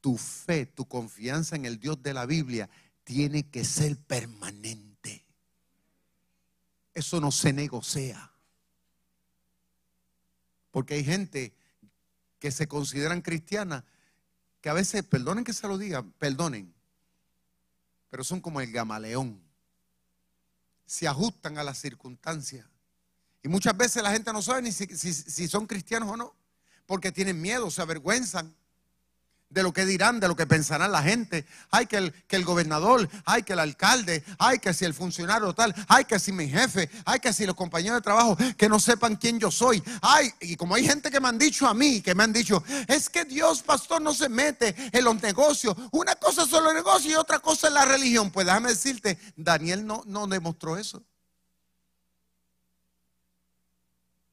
Tu 0.00 0.16
fe, 0.16 0.66
tu 0.66 0.86
confianza 0.86 1.56
en 1.56 1.66
el 1.66 1.78
Dios 1.78 2.02
de 2.02 2.14
la 2.14 2.26
Biblia 2.26 2.70
tiene 3.04 3.50
que 3.50 3.64
ser 3.64 3.98
permanente. 3.98 5.26
Eso 6.94 7.20
no 7.20 7.30
se 7.30 7.52
negocia. 7.52 8.32
Porque 10.70 10.94
hay 10.94 11.04
gente 11.04 11.54
que 12.38 12.50
se 12.50 12.66
consideran 12.66 13.20
cristianas 13.20 13.84
que 14.60 14.68
a 14.68 14.74
veces, 14.74 15.04
perdonen 15.04 15.44
que 15.44 15.52
se 15.52 15.68
lo 15.68 15.78
diga, 15.78 16.02
perdonen, 16.18 16.74
pero 18.08 18.24
son 18.24 18.40
como 18.40 18.60
el 18.60 18.70
gamaleón 18.72 19.49
se 20.90 21.06
ajustan 21.06 21.56
a 21.56 21.62
las 21.62 21.78
circunstancias. 21.78 22.66
Y 23.44 23.48
muchas 23.48 23.76
veces 23.76 24.02
la 24.02 24.10
gente 24.10 24.32
no 24.32 24.42
sabe 24.42 24.62
ni 24.62 24.72
si, 24.72 25.46
son 25.46 25.68
cristianos 25.68 26.08
o 26.08 26.16
no, 26.16 26.34
porque 26.84 27.12
tienen 27.12 27.40
miedo, 27.40 27.70
se 27.70 27.80
avergüenzan 27.80 28.52
de 29.50 29.64
lo 29.64 29.72
que 29.72 29.84
dirán, 29.84 30.20
de 30.20 30.28
lo 30.28 30.36
que 30.36 30.46
pensarán 30.46 30.92
la 30.92 31.02
gente. 31.02 31.44
Ay, 31.70 31.86
que 31.86 31.96
el, 31.96 32.12
que 32.26 32.36
el 32.36 32.44
gobernador, 32.44 33.08
ay, 33.24 33.42
que 33.42 33.52
el 33.52 33.58
alcalde, 33.58 34.24
ay, 34.38 34.60
que 34.60 34.72
si 34.72 34.84
el 34.84 34.94
funcionario 34.94 35.52
tal, 35.52 35.74
ay, 35.88 36.04
que 36.04 36.18
si 36.18 36.32
mi 36.32 36.48
jefe, 36.48 36.88
ay, 37.04 37.18
que 37.18 37.32
si 37.32 37.44
los 37.44 37.56
compañeros 37.56 37.98
de 37.98 38.02
trabajo, 38.02 38.36
que 38.56 38.68
no 38.68 38.78
sepan 38.78 39.16
quién 39.16 39.40
yo 39.40 39.50
soy. 39.50 39.82
Ay, 40.00 40.32
y 40.40 40.56
como 40.56 40.76
hay 40.76 40.86
gente 40.86 41.10
que 41.10 41.20
me 41.20 41.28
han 41.28 41.36
dicho 41.36 41.66
a 41.66 41.74
mí, 41.74 42.00
que 42.00 42.14
me 42.14 42.22
han 42.22 42.32
dicho, 42.32 42.62
es 42.86 43.10
que 43.10 43.24
Dios, 43.24 43.62
pastor, 43.62 44.00
no 44.00 44.14
se 44.14 44.28
mete 44.28 44.74
en 44.92 45.04
los 45.04 45.20
negocios. 45.20 45.76
Una 45.90 46.14
cosa 46.14 46.46
son 46.46 46.64
los 46.64 46.72
negocios 46.72 47.12
y 47.12 47.16
otra 47.16 47.40
cosa 47.40 47.66
es 47.66 47.74
la 47.74 47.84
religión. 47.84 48.30
Pues 48.30 48.46
déjame 48.46 48.70
decirte, 48.70 49.18
Daniel 49.36 49.84
no, 49.84 50.04
no 50.06 50.28
demostró 50.28 50.78
eso. 50.78 51.02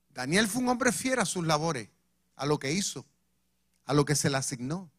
Daniel 0.10 0.48
fue 0.48 0.62
un 0.62 0.70
hombre 0.70 0.92
fiel 0.92 1.20
a 1.20 1.26
sus 1.26 1.46
labores, 1.46 1.90
a 2.36 2.46
lo 2.46 2.60
que 2.60 2.72
hizo, 2.72 3.06
a 3.86 3.94
lo 3.94 4.06
que 4.06 4.16
se 4.16 4.30
le 4.30 4.38
asignó. 4.38 4.92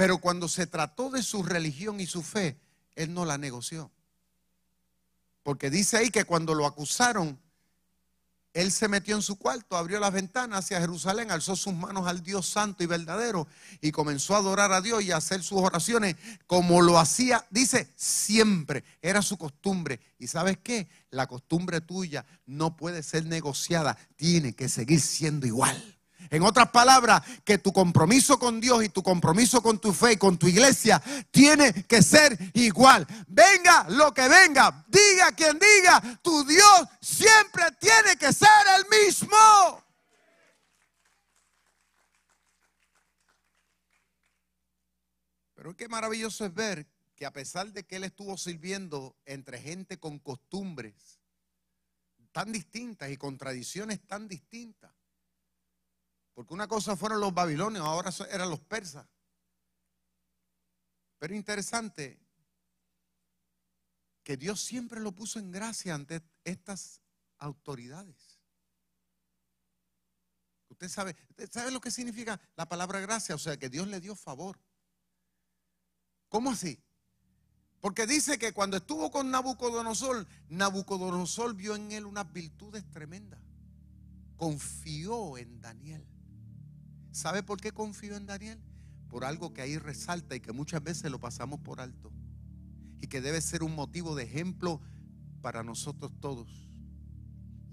Pero 0.00 0.16
cuando 0.16 0.48
se 0.48 0.66
trató 0.66 1.10
de 1.10 1.22
su 1.22 1.42
religión 1.42 2.00
y 2.00 2.06
su 2.06 2.22
fe, 2.22 2.58
él 2.94 3.12
no 3.12 3.26
la 3.26 3.36
negoció. 3.36 3.90
Porque 5.42 5.68
dice 5.68 5.98
ahí 5.98 6.08
que 6.08 6.24
cuando 6.24 6.54
lo 6.54 6.64
acusaron, 6.64 7.38
él 8.54 8.72
se 8.72 8.88
metió 8.88 9.14
en 9.14 9.20
su 9.20 9.36
cuarto, 9.36 9.76
abrió 9.76 10.00
las 10.00 10.14
ventanas 10.14 10.60
hacia 10.60 10.80
Jerusalén, 10.80 11.30
alzó 11.30 11.54
sus 11.54 11.74
manos 11.74 12.06
al 12.06 12.22
Dios 12.22 12.48
santo 12.48 12.82
y 12.82 12.86
verdadero 12.86 13.46
y 13.82 13.90
comenzó 13.90 14.34
a 14.34 14.38
adorar 14.38 14.72
a 14.72 14.80
Dios 14.80 15.02
y 15.02 15.12
a 15.12 15.18
hacer 15.18 15.42
sus 15.42 15.60
oraciones 15.60 16.16
como 16.46 16.80
lo 16.80 16.98
hacía, 16.98 17.46
dice, 17.50 17.92
siempre. 17.94 18.82
Era 19.02 19.20
su 19.20 19.36
costumbre. 19.36 20.00
¿Y 20.18 20.28
sabes 20.28 20.56
qué? 20.62 20.88
La 21.10 21.26
costumbre 21.26 21.82
tuya 21.82 22.24
no 22.46 22.74
puede 22.74 23.02
ser 23.02 23.26
negociada, 23.26 23.98
tiene 24.16 24.54
que 24.54 24.70
seguir 24.70 25.02
siendo 25.02 25.46
igual. 25.46 25.99
En 26.28 26.42
otras 26.42 26.70
palabras, 26.70 27.22
que 27.44 27.58
tu 27.58 27.72
compromiso 27.72 28.38
con 28.38 28.60
Dios 28.60 28.84
y 28.84 28.88
tu 28.88 29.02
compromiso 29.02 29.62
con 29.62 29.78
tu 29.78 29.92
fe 29.92 30.12
y 30.12 30.16
con 30.16 30.38
tu 30.38 30.46
iglesia 30.46 31.02
tiene 31.30 31.72
que 31.86 32.02
ser 32.02 32.36
igual. 32.54 33.06
Venga 33.26 33.86
lo 33.88 34.12
que 34.12 34.28
venga, 34.28 34.84
diga 34.88 35.32
quien 35.32 35.58
diga, 35.58 36.20
tu 36.22 36.44
Dios 36.44 36.88
siempre 37.00 37.64
tiene 37.80 38.16
que 38.16 38.32
ser 38.32 38.48
el 38.78 39.08
mismo. 39.08 39.84
Pero 45.54 45.76
qué 45.76 45.88
maravilloso 45.88 46.46
es 46.46 46.54
ver 46.54 46.86
que 47.14 47.26
a 47.26 47.32
pesar 47.32 47.70
de 47.70 47.84
que 47.84 47.96
él 47.96 48.04
estuvo 48.04 48.38
sirviendo 48.38 49.14
entre 49.26 49.60
gente 49.60 49.98
con 49.98 50.18
costumbres 50.18 51.20
tan 52.32 52.50
distintas 52.50 53.10
y 53.10 53.18
con 53.18 53.36
tradiciones 53.36 54.00
tan 54.06 54.26
distintas, 54.26 54.90
porque 56.40 56.54
una 56.54 56.68
cosa 56.68 56.96
fueron 56.96 57.20
los 57.20 57.34
babilonios, 57.34 57.84
ahora 57.84 58.10
eran 58.30 58.48
los 58.48 58.60
persas. 58.60 59.06
Pero 61.18 61.34
interesante 61.34 62.18
que 64.22 64.38
Dios 64.38 64.58
siempre 64.58 65.00
lo 65.00 65.12
puso 65.12 65.38
en 65.38 65.50
gracia 65.50 65.94
ante 65.94 66.22
estas 66.42 67.02
autoridades. 67.36 68.40
Usted 70.70 70.88
sabe, 70.88 71.14
usted 71.28 71.52
sabe 71.52 71.72
lo 71.72 71.80
que 71.82 71.90
significa 71.90 72.40
la 72.56 72.66
palabra 72.66 73.00
gracia, 73.00 73.34
o 73.34 73.38
sea, 73.38 73.58
que 73.58 73.68
Dios 73.68 73.86
le 73.88 74.00
dio 74.00 74.16
favor. 74.16 74.58
¿Cómo 76.30 76.52
así? 76.52 76.82
Porque 77.82 78.06
dice 78.06 78.38
que 78.38 78.54
cuando 78.54 78.78
estuvo 78.78 79.10
con 79.10 79.30
Nabucodonosor, 79.30 80.26
Nabucodonosor 80.48 81.54
vio 81.54 81.74
en 81.76 81.92
él 81.92 82.06
unas 82.06 82.32
virtudes 82.32 82.90
tremendas. 82.90 83.42
Confió 84.38 85.36
en 85.36 85.60
Daniel. 85.60 86.09
¿Sabe 87.12 87.42
por 87.42 87.60
qué 87.60 87.72
confío 87.72 88.16
en 88.16 88.26
Daniel? 88.26 88.60
Por 89.08 89.24
algo 89.24 89.52
que 89.52 89.62
ahí 89.62 89.78
resalta 89.78 90.36
y 90.36 90.40
que 90.40 90.52
muchas 90.52 90.82
veces 90.82 91.10
lo 91.10 91.18
pasamos 91.18 91.60
por 91.60 91.80
alto. 91.80 92.12
Y 93.00 93.08
que 93.08 93.20
debe 93.20 93.40
ser 93.40 93.62
un 93.62 93.74
motivo 93.74 94.14
de 94.14 94.24
ejemplo 94.24 94.80
para 95.40 95.62
nosotros 95.62 96.12
todos. 96.20 96.70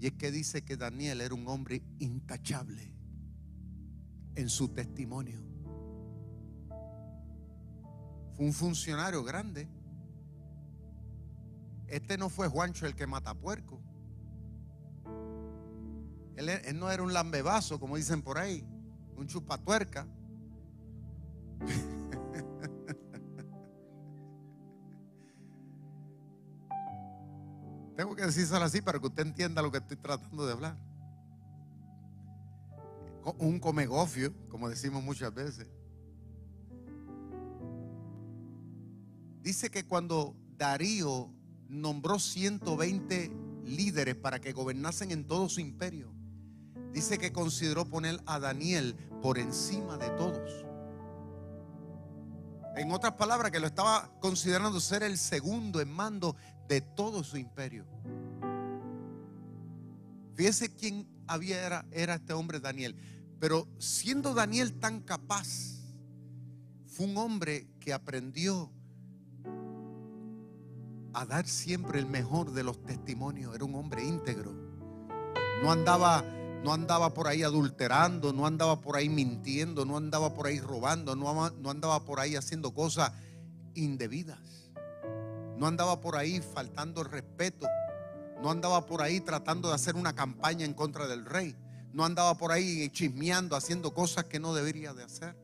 Y 0.00 0.06
es 0.06 0.12
que 0.14 0.30
dice 0.30 0.62
que 0.62 0.76
Daniel 0.76 1.20
era 1.20 1.34
un 1.34 1.46
hombre 1.48 1.82
intachable 1.98 2.92
en 4.34 4.48
su 4.48 4.68
testimonio. 4.68 5.40
Fue 8.34 8.46
un 8.46 8.52
funcionario 8.52 9.22
grande. 9.22 9.68
Este 11.86 12.18
no 12.18 12.28
fue 12.28 12.48
Juancho 12.48 12.86
el 12.86 12.94
que 12.94 13.06
mata 13.06 13.34
puerco. 13.34 13.80
Él, 16.36 16.78
no 16.78 16.90
era 16.90 17.02
un 17.02 17.12
lambebazo, 17.12 17.80
como 17.80 17.96
dicen 17.96 18.22
por 18.22 18.38
ahí 18.38 18.64
un 19.18 19.26
chupatuerca. 19.26 20.06
Tengo 27.96 28.14
que 28.14 28.22
decírselo 28.26 28.64
así 28.64 28.80
para 28.80 29.00
que 29.00 29.08
usted 29.08 29.26
entienda 29.26 29.60
lo 29.60 29.72
que 29.72 29.78
estoy 29.78 29.96
tratando 29.96 30.46
de 30.46 30.52
hablar. 30.52 30.78
Un 33.38 33.58
comegofio, 33.58 34.32
como 34.48 34.68
decimos 34.68 35.02
muchas 35.02 35.34
veces. 35.34 35.66
Dice 39.42 39.68
que 39.70 39.84
cuando 39.84 40.36
Darío 40.56 41.32
nombró 41.68 42.20
120 42.20 43.32
líderes 43.64 44.14
para 44.14 44.40
que 44.40 44.52
gobernasen 44.52 45.10
en 45.10 45.26
todo 45.26 45.48
su 45.48 45.60
imperio, 45.60 46.12
dice 46.92 47.18
que 47.18 47.32
consideró 47.32 47.84
poner 47.84 48.20
a 48.26 48.38
Daniel 48.38 48.96
por 49.22 49.38
encima 49.38 49.96
de 49.96 50.08
todos. 50.10 50.64
En 52.76 52.92
otras 52.92 53.14
palabras, 53.14 53.50
que 53.50 53.58
lo 53.58 53.66
estaba 53.66 54.10
considerando 54.20 54.78
ser 54.78 55.02
el 55.02 55.18
segundo 55.18 55.80
en 55.80 55.90
mando 55.90 56.36
de 56.68 56.80
todo 56.80 57.24
su 57.24 57.36
imperio. 57.36 57.84
Fíjese 60.34 60.72
quién 60.72 61.08
había 61.26 61.66
era, 61.66 61.84
era 61.90 62.14
este 62.14 62.32
hombre 62.32 62.60
Daniel. 62.60 62.94
Pero 63.40 63.66
siendo 63.78 64.32
Daniel 64.34 64.78
tan 64.78 65.00
capaz, 65.00 65.82
fue 66.86 67.06
un 67.06 67.16
hombre 67.16 67.68
que 67.80 67.92
aprendió 67.92 68.70
a 71.12 71.26
dar 71.26 71.48
siempre 71.48 71.98
el 71.98 72.06
mejor 72.06 72.52
de 72.52 72.62
los 72.62 72.80
testimonios. 72.84 73.54
Era 73.54 73.64
un 73.64 73.74
hombre 73.74 74.04
íntegro. 74.04 74.52
No 75.62 75.72
andaba 75.72 76.24
no 76.62 76.72
andaba 76.72 77.14
por 77.14 77.28
ahí 77.28 77.42
adulterando, 77.42 78.32
no 78.32 78.46
andaba 78.46 78.80
por 78.80 78.96
ahí 78.96 79.08
mintiendo, 79.08 79.84
no 79.84 79.96
andaba 79.96 80.34
por 80.34 80.46
ahí 80.46 80.58
robando, 80.58 81.14
no, 81.14 81.50
no 81.50 81.70
andaba 81.70 82.04
por 82.04 82.20
ahí 82.20 82.36
haciendo 82.36 82.72
cosas 82.74 83.12
indebidas. 83.74 84.40
No 85.56 85.66
andaba 85.66 86.00
por 86.00 86.16
ahí 86.16 86.40
faltando 86.40 87.02
el 87.02 87.08
respeto. 87.08 87.66
No 88.42 88.50
andaba 88.50 88.86
por 88.86 89.02
ahí 89.02 89.20
tratando 89.20 89.68
de 89.68 89.74
hacer 89.74 89.96
una 89.96 90.14
campaña 90.14 90.64
en 90.64 90.74
contra 90.74 91.06
del 91.06 91.24
rey. 91.24 91.56
No 91.92 92.04
andaba 92.04 92.36
por 92.36 92.52
ahí 92.52 92.88
chismeando, 92.90 93.56
haciendo 93.56 93.92
cosas 93.92 94.24
que 94.24 94.38
no 94.38 94.54
debería 94.54 94.94
de 94.94 95.02
hacer. 95.04 95.36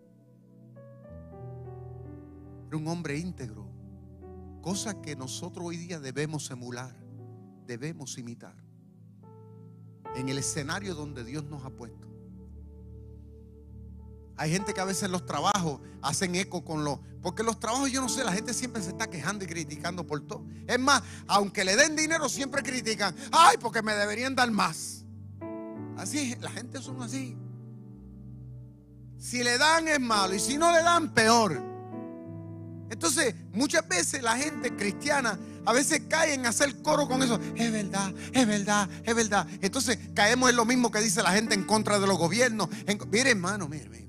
Era 2.69 2.77
un 2.77 2.87
hombre 2.87 3.19
íntegro. 3.19 3.69
Cosa 4.62 5.01
que 5.01 5.17
nosotros 5.17 5.67
hoy 5.67 5.77
día 5.77 6.01
debemos 6.01 6.51
emular. 6.51 6.95
debemos 7.67 8.19
imitar 8.19 8.64
en 10.15 10.29
el 10.29 10.39
escenario 10.39 10.95
donde 10.95 11.25
Dios 11.25 11.45
nos 11.45 11.65
ha 11.65 11.71
puesto. 11.71 12.07
Hay 14.37 14.51
gente 14.51 14.75
que 14.75 14.81
a 14.81 14.85
veces 14.85 15.09
los 15.11 15.25
trabajos 15.25 15.81
hacen 16.03 16.35
eco 16.35 16.65
con 16.65 16.85
los... 16.85 16.99
Porque 17.23 17.43
los 17.43 17.61
trabajos, 17.61 17.91
yo 17.91 18.01
no 18.01 18.09
sé, 18.09 18.25
la 18.25 18.33
gente 18.33 18.53
siempre 18.53 18.83
se 18.83 18.91
está 18.91 19.09
quejando 19.09 19.45
y 19.45 19.49
criticando 19.49 20.07
por 20.07 20.21
todo. 20.27 20.45
Es 20.67 20.79
más, 20.79 21.03
aunque 21.27 21.65
le 21.65 21.77
den 21.77 21.95
dinero, 21.95 22.29
siempre 22.29 22.62
critican. 22.62 23.15
Ay, 23.31 23.57
porque 23.61 23.81
me 23.83 23.95
deberían 23.95 24.35
dar 24.35 24.51
más. 24.51 25.05
Así, 25.97 26.35
la 26.41 26.51
gente 26.51 26.83
son 26.83 27.01
así. 27.03 27.37
Si 29.19 29.43
le 29.43 29.57
dan 29.57 29.89
es 29.89 30.01
malo 30.01 30.35
y 30.35 30.41
si 30.41 30.59
no 30.59 30.73
le 30.73 30.83
dan, 30.83 31.15
peor. 31.15 31.62
Entonces, 32.91 33.35
muchas 33.53 33.89
veces 33.89 34.23
la 34.23 34.37
gente 34.37 34.75
cristiana 34.75 35.39
a 35.67 35.73
veces 35.73 36.03
cae 36.09 36.35
en 36.35 36.47
hacer 36.47 36.83
coro 36.83 37.09
con 37.09 37.23
eso. 37.23 37.41
Es 37.57 37.73
verdad, 37.73 38.12
es 38.33 38.47
verdad, 38.47 38.89
es 39.05 39.15
verdad. 39.15 39.47
Entonces 39.61 39.99
caemos 40.15 40.51
en 40.51 40.57
lo 40.57 40.65
mismo 40.65 40.91
que 40.91 41.01
dice 41.01 41.23
la 41.23 41.33
gente 41.33 41.55
en 41.55 41.65
contra 41.65 41.99
de 41.99 42.07
los 42.07 42.19
gobiernos. 42.19 42.69
mire, 43.11 43.31
hermano, 43.31 43.69
mire, 43.69 43.89
mire. 43.89 44.09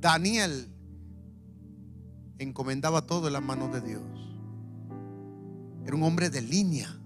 Daniel 0.00 0.72
encomendaba 2.38 3.06
todo 3.06 3.28
en 3.28 3.32
las 3.32 3.42
manos 3.42 3.72
de 3.72 3.80
Dios. 3.80 4.02
Era 5.84 5.96
un 5.96 6.02
hombre 6.02 6.30
de 6.30 6.42
línea. 6.42 6.98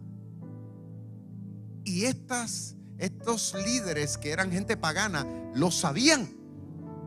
Y 1.84 2.04
estas, 2.04 2.76
estos 2.98 3.54
líderes 3.64 4.16
que 4.16 4.30
eran 4.30 4.50
gente 4.50 4.76
pagana 4.76 5.26
lo 5.54 5.70
sabían. 5.70 6.34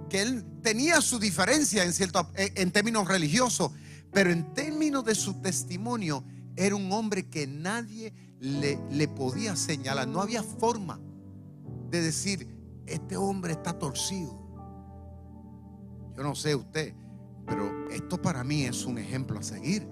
Que 0.09 0.21
él 0.21 0.45
tenía 0.61 1.01
su 1.01 1.17
diferencia 1.17 1.83
en, 1.83 1.93
cierto, 1.93 2.29
en 2.35 2.71
términos 2.71 3.07
religiosos. 3.07 3.71
Pero 4.13 4.31
en 4.31 4.53
términos 4.53 5.03
de 5.03 5.15
su 5.15 5.41
testimonio, 5.41 6.23
era 6.55 6.75
un 6.75 6.91
hombre 6.91 7.27
que 7.29 7.47
nadie 7.47 8.13
le, 8.39 9.07
podía 9.07 9.55
señalar. 9.55 10.07
No 10.07 10.21
había 10.21 10.43
forma 10.43 10.99
de 11.89 12.01
decir, 12.01 12.47
este 12.85 13.17
hombre 13.17 13.53
está 13.53 13.77
torcido. 13.77 14.39
Yo 16.15 16.21
no 16.21 16.35
sé 16.35 16.53
usted, 16.53 16.93
pero 17.47 17.89
esto 17.89 18.21
para 18.21 18.43
mí 18.43 18.63
es 18.63 18.85
un 18.85 18.99
ejemplo 18.99 19.39
a 19.39 19.43
seguir. 19.43 19.87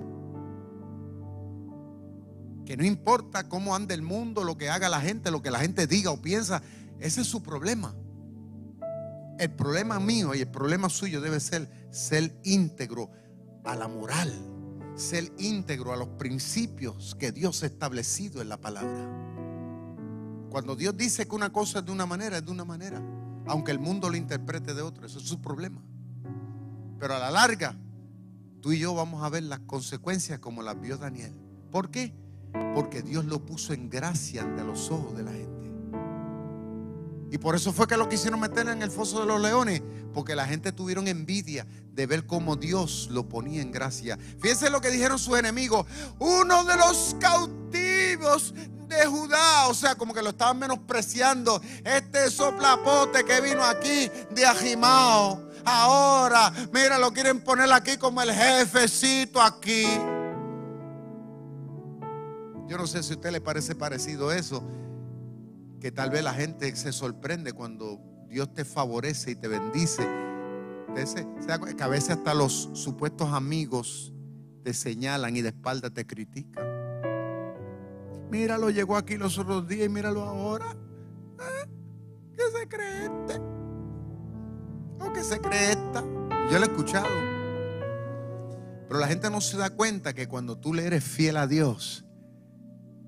Que 2.65 2.78
no 2.78 2.86
importa 2.86 3.49
cómo 3.49 3.76
ande 3.76 3.95
el 3.95 4.03
mundo, 4.03 4.43
lo 4.43 4.55
que 4.55 4.69
haga 4.69 4.88
la 4.88 5.01
gente, 5.01 5.32
lo 5.32 5.41
que 5.41 5.49
la 5.49 5.59
gente 5.59 5.88
diga 5.88 6.11
o 6.11 6.22
piensa, 6.22 6.61
ese 6.99 7.22
es 7.22 7.28
su 7.28 7.41
problema. 7.41 7.95
El 9.39 9.49
problema 9.49 9.99
mío 9.99 10.36
y 10.36 10.41
el 10.41 10.47
problema 10.47 10.89
suyo 10.89 11.22
debe 11.22 11.39
ser 11.39 11.67
ser 11.89 12.39
íntegro 12.43 13.09
a 13.64 13.76
la 13.76 13.88
moral, 13.88 14.32
ser 14.95 15.32
íntegro 15.38 15.93
a 15.93 15.97
los 15.97 16.07
principios 16.09 17.16
que 17.16 17.32
Dios 17.32 17.64
ha 17.64 17.68
establecido 17.68 18.41
en 18.41 18.49
la 18.49 18.57
palabra. 18.57 19.09
Cuando 20.49 20.76
Dios 20.76 20.97
dice 20.97 21.28
que 21.28 21.36
una 21.36 21.51
cosa 21.51 21.80
es 21.80 21.86
de 21.86 21.91
una 21.91 22.05
manera, 22.05 22.38
es 22.38 22.45
de 22.45 22.51
una 22.51 22.66
manera, 22.66 23.01
aunque 23.47 23.72
el 23.72 23.80
mundo 23.80 24.09
lo 24.09 24.18
interprete 24.18 24.74
de 24.74 24.82
otra, 24.82 25.05
eso 25.05 25.20
es 25.20 25.26
su 25.26 25.41
problema. 25.41 25.82
Pero 26.99 27.16
a 27.16 27.20
la 27.20 27.32
larga, 27.32 27.76
tú 28.62 28.72
y 28.72 28.80
yo 28.80 28.93
vamos 28.93 29.24
a 29.24 29.30
ver 29.30 29.43
las 29.43 29.59
consecuencias 29.62 30.39
como 30.39 30.62
las 30.62 30.80
vio 30.80 30.97
Daniel. 30.97 31.34
¿Por 31.72 31.89
qué? 31.89 32.14
Porque 32.76 33.01
Dios 33.01 33.26
lo 33.26 33.45
puso 33.45 33.74
en 33.74 33.89
gracia 33.89 34.43
ante 34.43 34.64
los 34.64 34.91
ojos 34.91 35.16
de 35.16 35.24
la 35.24 35.32
gente. 35.32 35.61
Y 37.32 37.38
por 37.38 37.55
eso 37.55 37.71
fue 37.71 37.88
que 37.88 37.97
lo 37.97 38.09
quisieron 38.09 38.39
meter 38.39 38.67
en 38.67 38.82
el 38.82 38.91
foso 38.91 39.21
de 39.21 39.25
los 39.25 39.41
leones, 39.41 39.82
porque 40.13 40.36
la 40.36 40.45
gente 40.45 40.71
tuvieron 40.71 41.07
envidia 41.07 41.65
de 41.93 42.05
ver 42.05 42.27
cómo 42.27 42.57
Dios 42.57 43.07
lo 43.09 43.27
ponía 43.27 43.61
en 43.61 43.71
gracia. 43.71 44.19
Fíjense 44.39 44.69
lo 44.69 44.82
que 44.82 44.91
dijeron 44.91 45.17
sus 45.17 45.39
enemigos. 45.39 45.88
Uno 46.19 46.65
de 46.65 46.75
los 46.75 47.15
cautivos 47.19 48.53
de 48.88 49.05
Judá, 49.05 49.67
o 49.69 49.73
sea, 49.73 49.95
como 49.95 50.13
que 50.13 50.21
lo 50.21 50.32
estaban 50.32 50.59
menospreciando. 50.59 51.61
Este 51.86 52.29
soplapote 52.29 53.23
que 53.23 53.39
vino 53.39 53.63
aquí 53.63 54.11
de 54.32 54.45
Ajimao 54.45 55.51
Ahora, 55.65 56.51
mira, 56.73 56.97
lo 56.97 57.13
quieren 57.13 57.41
poner 57.41 57.71
aquí 57.71 57.97
como 57.97 58.21
el 58.21 58.32
jefecito 58.32 59.41
aquí. 59.41 59.86
Yo 62.67 62.77
no 62.77 62.88
sé 62.88 63.03
si 63.03 63.13
a 63.13 63.15
usted 63.15 63.32
le 63.32 63.41
parece 63.41 63.75
parecido 63.75 64.32
eso, 64.32 64.63
que 65.82 65.91
tal 65.91 66.11
vez 66.11 66.23
la 66.23 66.34
gente 66.34 66.73
se 66.75 66.93
sorprende 66.93 67.53
cuando 67.53 67.99
Dios 68.29 68.53
te 68.53 68.63
favorece 68.63 69.32
y 69.32 69.36
te 69.36 69.47
bendice. 69.47 70.07
Que 70.93 71.84
a 71.84 71.88
veces 71.88 72.11
hasta 72.11 72.34
los 72.34 72.69
supuestos 72.73 73.34
amigos 73.34 74.13
te 74.63 74.73
señalan 74.73 75.36
y 75.36 75.41
de 75.41 75.49
espalda 75.49 75.89
te 75.89 76.05
critican. 76.05 76.63
Míralo, 78.29 78.69
llegó 78.69 78.95
aquí 78.95 79.17
los 79.17 79.38
otros 79.38 79.67
días 79.67 79.88
y 79.88 79.89
míralo 79.89 80.21
ahora. 80.21 80.71
¿Eh? 81.39 81.69
¿Qué 82.38 82.43
se 82.59 82.67
cree 82.67 83.05
este? 83.05 83.41
que 85.13 85.23
se 85.23 85.41
cree 85.41 85.71
esta? 85.71 86.01
Yo 86.49 86.59
lo 86.59 86.65
he 86.65 86.69
escuchado. 86.69 87.09
Pero 88.88 88.99
la 88.99 89.07
gente 89.07 89.29
no 89.29 89.41
se 89.41 89.57
da 89.57 89.71
cuenta 89.71 90.13
que 90.13 90.27
cuando 90.27 90.57
tú 90.57 90.73
le 90.73 90.86
eres 90.86 91.03
fiel 91.03 91.38
a 91.38 91.47
Dios, 91.47 92.05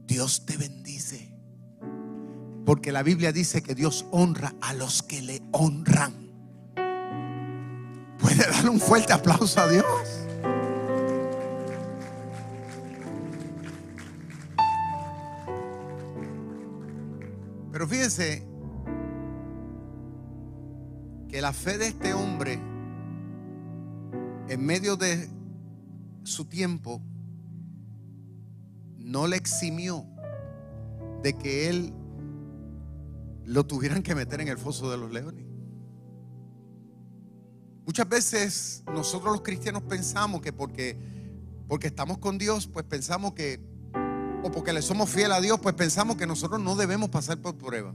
Dios 0.06 0.46
te 0.46 0.58
bendice. 0.58 1.33
Porque 2.66 2.92
la 2.92 3.04
Biblia 3.04 3.32
dice 3.32 3.62
que 3.62 3.76
Dios 3.76 4.06
honra 4.12 4.54
a 4.62 4.74
los 4.74 5.04
que 5.04 5.22
le 5.22 5.42
honran. 5.52 6.14
Puede 8.20 8.38
darle 8.38 8.70
un 8.70 8.80
fuerte 8.80 9.12
aplauso 9.14 9.60
a 9.60 9.68
Dios. 9.68 9.86
Pero 17.72 17.88
fíjense, 17.88 18.46
que 21.34 21.42
la 21.42 21.52
fe 21.52 21.80
de 21.80 21.88
este 21.88 22.14
hombre, 22.14 22.60
en 24.48 24.64
medio 24.64 24.96
de 24.96 25.28
su 26.22 26.46
tiempo, 26.46 27.02
no 29.00 29.26
le 29.26 29.36
eximió 29.36 30.06
de 31.24 31.34
que 31.34 31.70
él 31.70 31.92
lo 33.46 33.66
tuvieran 33.66 34.04
que 34.04 34.16
meter 34.16 34.42
en 34.42 34.48
el 34.48 34.58
foso 34.58 34.90
de 34.90 34.98
los 34.98 35.12
leones. 35.12 35.46
Muchas 37.86 38.08
veces 38.08 38.84
nosotros 38.94 39.34
los 39.34 39.42
cristianos 39.42 39.84
pensamos 39.84 40.42
que 40.42 40.54
porque, 40.54 40.98
porque 41.68 41.88
estamos 41.88 42.18
con 42.18 42.38
Dios, 42.38 42.68
pues 42.68 42.86
pensamos 42.86 43.34
que, 43.34 43.60
o 44.42 44.52
porque 44.52 44.72
le 44.72 44.82
somos 44.82 45.10
fieles 45.10 45.38
a 45.38 45.42
Dios, 45.42 45.60
pues 45.62 45.76
pensamos 45.76 46.16
que 46.16 46.26
nosotros 46.26 46.62
no 46.62 46.76
debemos 46.76 47.10
pasar 47.10 47.40
por 47.40 47.58
pruebas. 47.58 47.94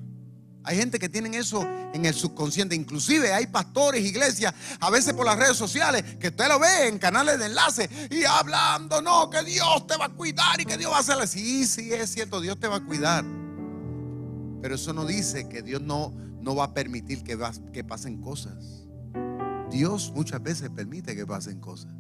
Hay 0.64 0.76
gente 0.76 0.98
que 0.98 1.08
tienen 1.08 1.32
eso 1.32 1.66
en 1.94 2.04
el 2.04 2.12
subconsciente. 2.12 2.74
Inclusive 2.74 3.32
hay 3.32 3.46
pastores, 3.46 4.04
iglesias, 4.04 4.52
a 4.80 4.90
veces 4.90 5.14
por 5.14 5.24
las 5.24 5.38
redes 5.38 5.56
sociales, 5.56 6.04
que 6.20 6.28
usted 6.28 6.48
lo 6.48 6.58
ve 6.58 6.88
en 6.88 6.98
canales 6.98 7.38
de 7.38 7.46
enlace 7.46 7.88
y 8.10 8.24
hablando, 8.24 9.00
no, 9.00 9.30
que 9.30 9.42
Dios 9.44 9.86
te 9.86 9.96
va 9.96 10.06
a 10.06 10.10
cuidar 10.10 10.60
y 10.60 10.66
que 10.66 10.76
Dios 10.76 10.92
va 10.92 10.98
a 10.98 11.00
hacer. 11.00 11.26
Sí, 11.26 11.66
sí, 11.66 11.94
es 11.94 12.10
cierto, 12.12 12.42
Dios 12.42 12.60
te 12.60 12.68
va 12.68 12.76
a 12.76 12.84
cuidar. 12.84 13.24
Pero 14.60 14.74
eso 14.74 14.92
no 14.92 15.04
dice 15.04 15.48
que 15.48 15.62
Dios 15.62 15.82
no, 15.82 16.12
no 16.40 16.56
va 16.56 16.64
a 16.64 16.74
permitir 16.74 17.22
que, 17.22 17.38
que 17.72 17.84
pasen 17.84 18.20
cosas. 18.20 18.86
Dios 19.70 20.12
muchas 20.14 20.42
veces 20.42 20.70
permite 20.70 21.14
que 21.14 21.26
pasen 21.26 21.60
cosas. 21.60 21.92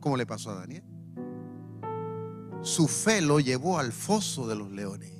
Como 0.00 0.16
le 0.16 0.26
pasó 0.26 0.50
a 0.50 0.56
Daniel. 0.56 0.84
Su 2.62 2.88
fe 2.88 3.20
lo 3.20 3.40
llevó 3.40 3.78
al 3.78 3.92
foso 3.92 4.48
de 4.48 4.56
los 4.56 4.70
leones. 4.70 5.12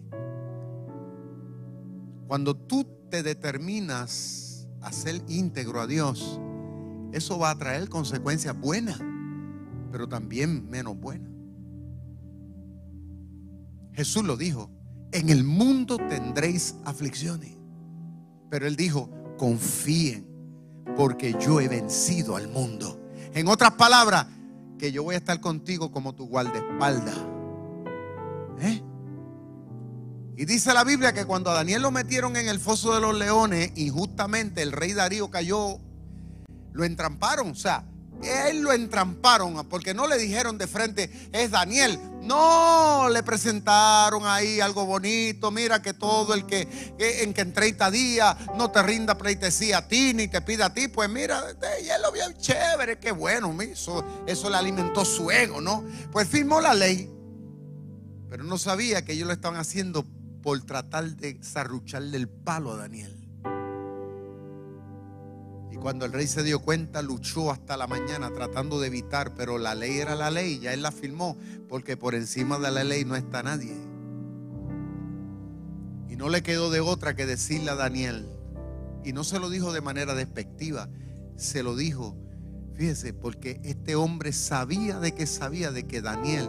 Cuando 2.27 2.57
tú 2.57 2.85
te 3.09 3.23
determinas 3.23 4.69
a 4.81 4.91
ser 4.93 5.23
íntegro 5.29 5.81
a 5.81 5.87
Dios, 5.87 6.41
eso 7.13 7.39
va 7.39 7.51
a 7.51 7.59
traer 7.59 7.89
consecuencias 7.89 8.59
buenas, 8.59 9.01
pero 9.93 10.09
también 10.09 10.69
menos 10.69 10.99
buenas. 10.99 11.31
Jesús 13.93 14.25
lo 14.25 14.37
dijo, 14.37 14.71
en 15.17 15.31
el 15.31 15.45
mundo 15.45 15.97
tendréis 15.97 16.75
aflicciones, 16.85 17.57
pero 18.51 18.67
él 18.67 18.77
dijo, 18.77 19.11
confíen, 19.39 20.27
porque 20.97 21.35
yo 21.41 21.61
he 21.61 21.69
vencido 21.69 22.37
al 22.37 22.49
mundo. 22.49 23.01
En 23.35 23.49
otras 23.49 23.73
palabras, 23.73 24.27
que 24.79 24.93
yo 24.93 25.03
voy 25.03 25.15
a 25.15 25.19
estar 25.19 25.41
contigo 25.41 25.91
como 25.91 26.15
tu 26.15 26.27
guardaespaldas. 26.27 27.17
¿Eh? 28.61 28.83
Y 30.37 30.45
dice 30.45 30.75
la 30.75 30.85
Biblia 30.85 31.15
que 31.15 31.25
cuando 31.25 31.51
a 31.51 31.55
Daniel 31.55 31.83
lo 31.83 31.91
metieron 31.91 32.37
en 32.37 32.49
el 32.49 32.61
foso 32.61 32.95
de 32.95 33.01
los 33.01 33.17
leones, 33.17 33.73
injustamente 33.77 34.63
el 34.63 34.73
rey 34.73 34.93
Darío 34.93 35.31
cayó, 35.31 35.81
lo 36.73 36.85
entramparon. 36.85 37.51
O 37.51 37.55
sea, 37.55 37.87
él 38.23 38.63
lo 38.63 38.73
entramparon 38.73 39.67
porque 39.69 39.95
no 39.95 40.07
le 40.07 40.19
dijeron 40.19 40.59
de 40.59 40.67
frente, 40.67 41.11
es 41.33 41.51
Daniel. 41.51 41.99
No, 42.23 43.09
le 43.09 43.23
presentaron 43.23 44.27
ahí 44.27 44.61
algo 44.61 44.85
bonito. 44.85 45.51
Mira 45.53 45.81
que 45.81 45.93
todo 45.93 46.35
el 46.35 46.45
que 46.45 46.69
en 46.99 47.33
que 47.33 47.43
en 47.43 47.53
30 47.53 47.91
días 47.91 48.37
no 48.57 48.71
te 48.71 48.83
rinda 48.83 49.17
pleitesía 49.17 49.79
a 49.79 49.89
ti 49.89 50.13
ni 50.13 50.27
te 50.27 50.41
pida 50.41 50.67
a 50.67 50.75
ti, 50.75 50.89
pues 50.89 51.09
mira, 51.09 51.45
y 51.83 51.89
él 51.89 52.03
lo 52.03 52.11
vio 52.11 52.25
chévere, 52.33 52.99
qué 52.99 53.13
bueno. 53.13 53.57
Eso, 53.63 54.05
eso 54.27 54.51
le 54.51 54.57
alimentó 54.57 55.05
su 55.05 55.31
ego, 55.31 55.61
¿no? 55.61 55.85
Pues 56.11 56.29
firmó 56.29 56.61
la 56.61 56.75
ley. 56.75 57.13
Pero 58.29 58.43
no 58.43 58.59
sabía 58.59 59.05
que 59.05 59.13
ellos 59.13 59.29
lo 59.29 59.33
estaban 59.33 59.61
haciendo 59.61 60.05
por 60.43 60.61
tratar 60.65 61.05
de 61.17 61.39
zarrucharle 61.43 62.17
el 62.17 62.29
palo 62.29 62.73
a 62.73 62.77
Daniel. 62.77 63.26
Y 65.77 65.79
cuando 65.79 66.07
el 66.07 66.13
rey 66.15 66.27
se 66.27 66.43
dio 66.43 66.61
cuenta, 66.61 67.03
luchó 67.03 67.51
hasta 67.51 67.77
la 67.77 67.87
mañana 67.87 68.33
tratando 68.33 68.81
de 68.81 68.87
evitar, 68.87 69.35
pero 69.35 69.59
la 69.59 69.75
ley 69.75 69.99
era 69.99 70.15
la 70.15 70.31
ley, 70.31 70.59
ya 70.59 70.73
él 70.73 70.81
la 70.81 70.91
firmó, 70.91 71.37
porque 71.69 71.99
por 71.99 72.15
encima 72.15 72.59
de 72.59 72.71
la 72.71 72.83
ley 72.83 73.05
no 73.05 73.15
está 73.15 73.43
nadie. 73.43 73.77
Y 76.09 76.17
no 76.17 76.31
le 76.31 76.43
quedó 76.43 76.71
de 76.71 76.81
otra 76.81 77.15
que 77.15 77.27
decirle 77.27 77.73
a 77.73 77.75
Daniel, 77.75 78.27
y 79.05 79.13
no 79.13 79.23
se 79.23 79.39
lo 79.39 79.51
dijo 79.51 79.71
de 79.75 79.83
manera 79.83 80.15
despectiva, 80.15 80.89
se 81.37 81.63
lo 81.63 81.77
dijo, 81.77 82.17
fíjese, 82.73 83.13
porque 83.13 83.61
este 83.63 83.97
hombre 83.97 84.33
sabía 84.33 84.99
de 84.99 85.13
que 85.13 85.27
sabía 85.27 85.73
de 85.73 85.87
que 85.87 86.01
Daniel 86.01 86.49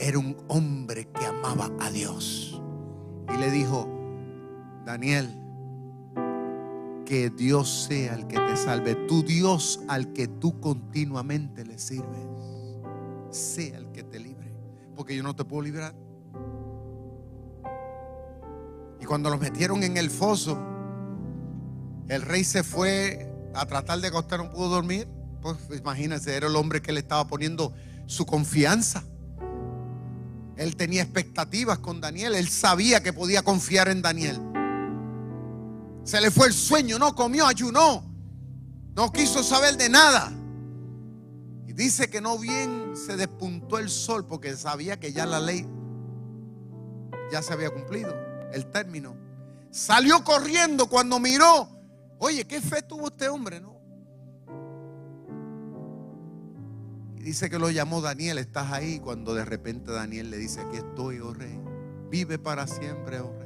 era 0.00 0.18
un 0.18 0.36
hombre 0.48 1.06
que 1.12 1.24
amaba 1.24 1.70
a 1.78 1.92
Dios. 1.92 2.60
Y 3.32 3.38
le 3.38 3.52
dijo, 3.52 3.88
Daniel, 4.84 5.43
que 7.04 7.30
Dios 7.30 7.86
sea 7.88 8.14
el 8.14 8.26
que 8.26 8.38
te 8.38 8.56
salve. 8.56 8.94
Tu 8.94 9.22
Dios 9.22 9.80
al 9.88 10.12
que 10.12 10.28
tú 10.28 10.60
continuamente 10.60 11.64
le 11.64 11.78
sirves, 11.78 12.26
sea 13.30 13.78
el 13.78 13.92
que 13.92 14.02
te 14.02 14.18
libre. 14.18 14.52
Porque 14.94 15.16
yo 15.16 15.22
no 15.22 15.34
te 15.34 15.44
puedo 15.44 15.62
librar. 15.62 15.94
Y 19.00 19.04
cuando 19.04 19.30
los 19.30 19.40
metieron 19.40 19.82
en 19.82 19.96
el 19.96 20.10
foso, 20.10 20.58
el 22.08 22.22
rey 22.22 22.44
se 22.44 22.62
fue 22.62 23.30
a 23.54 23.66
tratar 23.66 24.00
de 24.00 24.08
acostar, 24.08 24.40
no 24.40 24.50
pudo 24.50 24.68
dormir. 24.68 25.08
Pues 25.42 25.58
imagínense, 25.78 26.34
era 26.34 26.46
el 26.46 26.56
hombre 26.56 26.80
que 26.80 26.92
le 26.92 27.00
estaba 27.00 27.26
poniendo 27.26 27.74
su 28.06 28.24
confianza. 28.24 29.04
Él 30.56 30.76
tenía 30.76 31.02
expectativas 31.02 31.78
con 31.80 32.00
Daniel, 32.00 32.34
él 32.34 32.48
sabía 32.48 33.02
que 33.02 33.12
podía 33.12 33.42
confiar 33.42 33.88
en 33.88 34.02
Daniel. 34.02 34.53
Se 36.04 36.20
le 36.20 36.30
fue 36.30 36.46
el 36.46 36.52
sueño, 36.52 36.98
no 36.98 37.14
comió, 37.14 37.46
ayunó. 37.46 38.04
No 38.94 39.10
quiso 39.10 39.42
saber 39.42 39.76
de 39.76 39.88
nada. 39.88 40.30
Y 41.66 41.72
dice 41.72 42.08
que 42.08 42.20
no 42.20 42.38
bien 42.38 42.92
se 42.94 43.16
despuntó 43.16 43.78
el 43.78 43.88
sol 43.88 44.26
porque 44.26 44.56
sabía 44.56 45.00
que 45.00 45.12
ya 45.12 45.26
la 45.26 45.40
ley 45.40 45.66
ya 47.32 47.42
se 47.42 47.52
había 47.52 47.70
cumplido, 47.70 48.14
el 48.52 48.66
término. 48.70 49.16
Salió 49.70 50.22
corriendo 50.22 50.88
cuando 50.88 51.18
miró. 51.18 51.68
Oye, 52.18 52.46
¿qué 52.46 52.60
fe 52.60 52.82
tuvo 52.82 53.08
este 53.08 53.28
hombre, 53.28 53.60
no? 53.60 53.74
Y 57.16 57.22
dice 57.22 57.50
que 57.50 57.58
lo 57.58 57.70
llamó 57.70 58.00
Daniel, 58.00 58.38
estás 58.38 58.70
ahí. 58.72 59.00
Cuando 59.00 59.34
de 59.34 59.44
repente 59.44 59.90
Daniel 59.90 60.30
le 60.30 60.36
dice, 60.36 60.60
aquí 60.60 60.76
estoy, 60.76 61.18
oh 61.18 61.32
rey. 61.32 61.58
Vive 62.08 62.38
para 62.38 62.66
siempre, 62.66 63.18
oh 63.18 63.36
rey. 63.36 63.43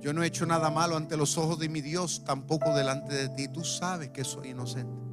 Yo 0.00 0.12
no 0.12 0.22
he 0.22 0.26
hecho 0.26 0.46
nada 0.46 0.70
malo 0.70 0.96
ante 0.96 1.16
los 1.16 1.36
ojos 1.38 1.58
de 1.58 1.68
mi 1.68 1.80
Dios, 1.80 2.22
tampoco 2.24 2.74
delante 2.74 3.14
de 3.14 3.28
ti. 3.30 3.48
Tú 3.48 3.64
sabes 3.64 4.10
que 4.10 4.24
soy 4.24 4.50
inocente. 4.50 5.06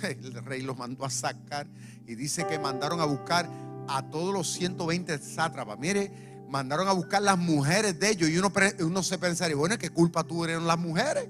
El 0.02 0.44
rey 0.44 0.62
los 0.62 0.78
mandó 0.78 1.04
a 1.04 1.10
sacar 1.10 1.66
y 2.06 2.14
dice 2.14 2.46
que 2.46 2.58
mandaron 2.58 3.00
a 3.00 3.04
buscar 3.04 3.48
a 3.88 4.02
todos 4.08 4.32
los 4.32 4.50
120 4.52 5.18
sátrapas. 5.18 5.78
Mire, 5.78 6.10
mandaron 6.48 6.88
a 6.88 6.92
buscar 6.92 7.22
las 7.22 7.38
mujeres 7.38 7.98
de 7.98 8.10
ellos 8.10 8.28
y 8.28 8.38
uno, 8.38 9.02
se 9.02 9.18
pensaría, 9.18 9.56
bueno, 9.56 9.78
¿qué 9.78 9.90
culpa 9.90 10.24
tuvieron 10.24 10.66
las 10.66 10.78
mujeres? 10.78 11.28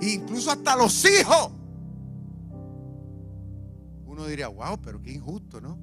E 0.00 0.10
incluso 0.10 0.50
hasta 0.50 0.76
los 0.76 1.04
hijos. 1.04 1.52
Uno 4.04 4.26
diría, 4.26 4.48
wow, 4.48 4.80
pero 4.80 5.00
qué 5.00 5.12
injusto, 5.12 5.60
¿no? 5.60 5.78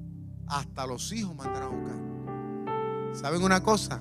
Hasta 0.46 0.86
los 0.86 1.12
hijos 1.12 1.34
mandaron 1.34 1.74
a 1.74 1.76
buscar. 1.76 3.16
¿Saben 3.20 3.42
una 3.42 3.62
cosa? 3.62 4.00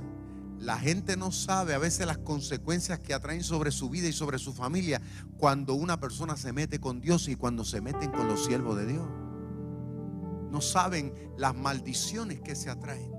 La 0.60 0.78
gente 0.78 1.16
no 1.16 1.32
sabe 1.32 1.74
a 1.74 1.78
veces 1.78 2.06
las 2.06 2.18
consecuencias 2.18 3.00
que 3.00 3.14
atraen 3.14 3.44
sobre 3.44 3.72
su 3.72 3.90
vida 3.90 4.10
y 4.10 4.14
sobre 4.14 4.40
su 4.40 4.54
familia 4.54 5.02
cuando 5.38 5.74
una 5.74 6.02
persona 6.02 6.36
se 6.36 6.52
mete 6.52 6.80
con 6.80 7.00
Dios 7.00 7.30
y 7.30 7.36
cuando 7.36 7.64
se 7.64 7.80
meten 7.80 8.12
con 8.12 8.28
los 8.28 8.46
siervos 8.46 8.76
de 8.76 8.86
Dios. 8.86 9.08
No 10.52 10.60
saben 10.60 11.14
las 11.38 11.56
maldiciones 11.56 12.42
que 12.42 12.56
se 12.56 12.70
atraen. 12.70 13.10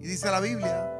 Y 0.00 0.06
dice 0.06 0.30
la 0.30 0.40
Biblia 0.40 0.98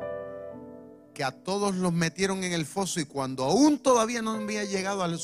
que 1.12 1.24
a 1.24 1.32
todos 1.32 1.74
los 1.74 1.92
metieron 1.92 2.42
en 2.42 2.54
el 2.54 2.64
foso 2.64 3.00
y 3.00 3.04
cuando 3.04 3.44
aún 3.44 3.80
todavía 3.80 4.22
no 4.22 4.30
había 4.30 4.64
llegado 4.64 5.02
al, 5.02 5.18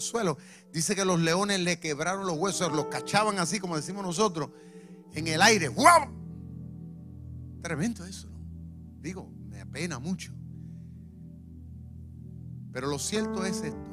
suelo, 0.00 0.36
dice 0.72 0.96
que 0.96 1.04
los 1.04 1.20
leones 1.20 1.60
le 1.60 1.78
quebraron 1.78 2.26
los 2.26 2.36
huesos, 2.36 2.72
los 2.72 2.86
cachaban 2.86 3.38
así 3.38 3.60
como 3.60 3.76
decimos 3.76 4.04
nosotros, 4.04 4.50
en 5.12 5.28
el 5.28 5.40
aire. 5.42 5.68
¡Wow! 5.68 6.23
Tremendo 7.64 8.04
eso, 8.04 8.28
Digo, 9.00 9.32
me 9.48 9.62
apena 9.62 9.98
mucho. 9.98 10.34
Pero 12.70 12.88
lo 12.88 12.98
cierto 12.98 13.42
es 13.46 13.62
esto. 13.62 13.88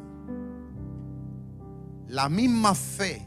La 2.09 2.27
misma 2.27 2.75
fe 2.75 3.25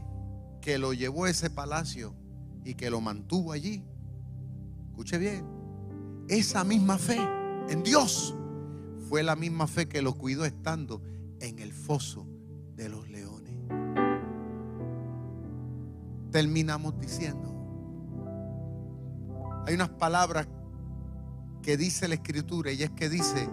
que 0.61 0.77
lo 0.77 0.93
llevó 0.93 1.25
a 1.25 1.31
ese 1.31 1.49
palacio 1.49 2.15
y 2.63 2.75
que 2.75 2.91
lo 2.91 3.01
mantuvo 3.01 3.53
allí. 3.53 3.83
Escuche 4.91 5.17
bien. 5.17 5.47
Esa 6.29 6.63
misma 6.63 6.99
fe 6.99 7.27
en 7.71 7.83
Dios 7.83 8.35
fue 9.09 9.23
la 9.23 9.37
misma 9.37 9.67
fe 9.67 9.89
que 9.89 10.03
lo 10.03 10.13
cuidó 10.13 10.45
estando 10.45 11.01
en 11.41 11.59
el 11.59 11.73
foso 11.73 12.27
de 12.77 12.91
los 12.91 13.09
leones. 13.09 13.55
Terminamos 16.31 17.01
diciendo, 17.01 17.54
hay 19.67 19.75
unas 19.75 19.91
palabras 19.91 20.47
que 21.63 21.77
dice 21.77 22.09
la 22.09 22.17
escritura 22.17 22.73
y 22.73 22.83
es 22.83 22.91
que 22.91 23.09
dice 23.09 23.49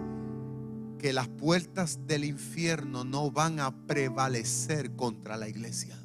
que 0.98 1.12
las 1.12 1.28
puertas 1.28 2.06
del 2.06 2.24
infierno 2.24 3.04
no 3.04 3.30
van 3.30 3.58
a 3.60 3.86
prevalecer 3.86 4.94
contra 4.94 5.36
la 5.36 5.48
iglesia. 5.48 5.98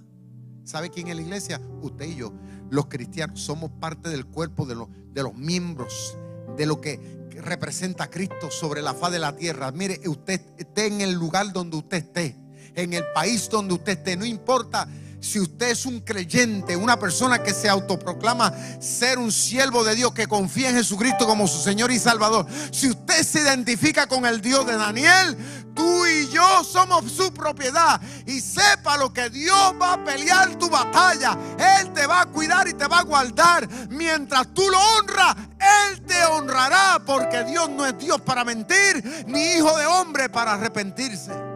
¿Sabe 0.64 0.90
quién 0.90 1.08
es 1.08 1.16
la 1.16 1.22
iglesia? 1.22 1.62
Usted 1.82 2.06
y 2.06 2.16
yo, 2.16 2.34
los 2.70 2.88
cristianos, 2.88 3.42
somos 3.42 3.70
parte 3.80 4.10
del 4.10 4.26
cuerpo 4.26 4.66
de 4.66 4.76
los, 4.76 5.36
miembros, 5.36 6.18
de 6.58 6.66
lo 6.66 6.82
que 6.82 7.00
representa 7.30 8.06
a 8.06 8.10
Cristo 8.10 8.50
sobre 8.50 8.82
la 8.82 8.94
faz 8.94 9.12
de 9.12 9.20
la 9.20 9.36
tierra. 9.36 9.72
Mire, 9.72 10.02
usted 10.08 10.42
esté 10.58 10.88
en 10.88 11.02
el 11.02 11.14
lugar 11.14 11.54
donde 11.54 11.78
usted 11.78 11.98
esté, 11.98 12.36
en 12.76 12.94
el 12.94 13.04
país 13.14 13.50
donde 13.50 13.74
usted 13.76 13.98
esté, 14.00 14.16
no 14.16 14.26
importa 14.26 14.88
si 15.20 15.40
usted 15.40 15.72
es 15.72 15.86
un 15.86 16.00
creyente, 16.02 16.76
una 16.76 17.00
persona 17.00 17.42
que 17.42 17.54
se 17.54 17.70
autoproclama 17.70 18.54
ser 18.80 19.18
un 19.18 19.32
siervo 19.32 19.84
de 19.84 19.96
Dios, 19.96 20.14
que 20.14 20.28
confía 20.28 20.70
en 20.70 20.76
Jesucristo 20.76 21.26
como 21.26 21.48
su 21.48 21.62
Señor 21.62 21.92
y 21.92 22.00
Salvador, 22.00 22.46
si 22.72 22.90
usted 22.90 23.24
se 23.24 23.42
identifica 23.42 24.08
con 24.08 24.26
el 24.26 24.42
Dios 24.42 24.66
de 24.66 24.78
Daniel, 24.78 25.38
tú 25.78 26.06
y 26.06 26.28
yo 26.30 26.64
somos 26.64 27.12
su 27.12 27.32
propiedad. 27.34 28.02
Y 28.26 28.42
sepa 28.42 28.98
lo 28.98 29.14
que 29.14 29.30
Dios 29.30 29.74
va 29.80 29.94
a 29.94 30.04
pelear 30.04 30.56
tu 30.58 30.70
batalla. 30.70 31.38
Él 31.80 31.94
te 31.94 32.06
va 32.08 32.22
a 32.22 32.26
cuidar 32.26 32.68
y 32.68 32.74
te 32.74 32.88
va 32.88 33.00
a 33.00 33.04
guardar. 33.04 33.68
Mientras 33.90 34.54
tú 34.54 34.64
lo 34.70 34.80
honras, 34.80 35.36
Él 35.60 36.02
te 36.02 36.26
honrará. 36.26 37.02
Porque 37.06 37.44
Dios 37.44 37.70
no 37.70 37.86
es 37.86 37.98
Dios 37.98 38.20
para 38.22 38.44
mentir, 38.44 39.26
ni 39.28 39.54
hijo 39.54 39.78
de 39.78 39.86
hombre 39.86 40.30
para 40.30 40.54
arrepentirse. 40.54 41.47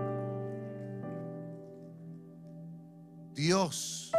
Dios 3.34 4.12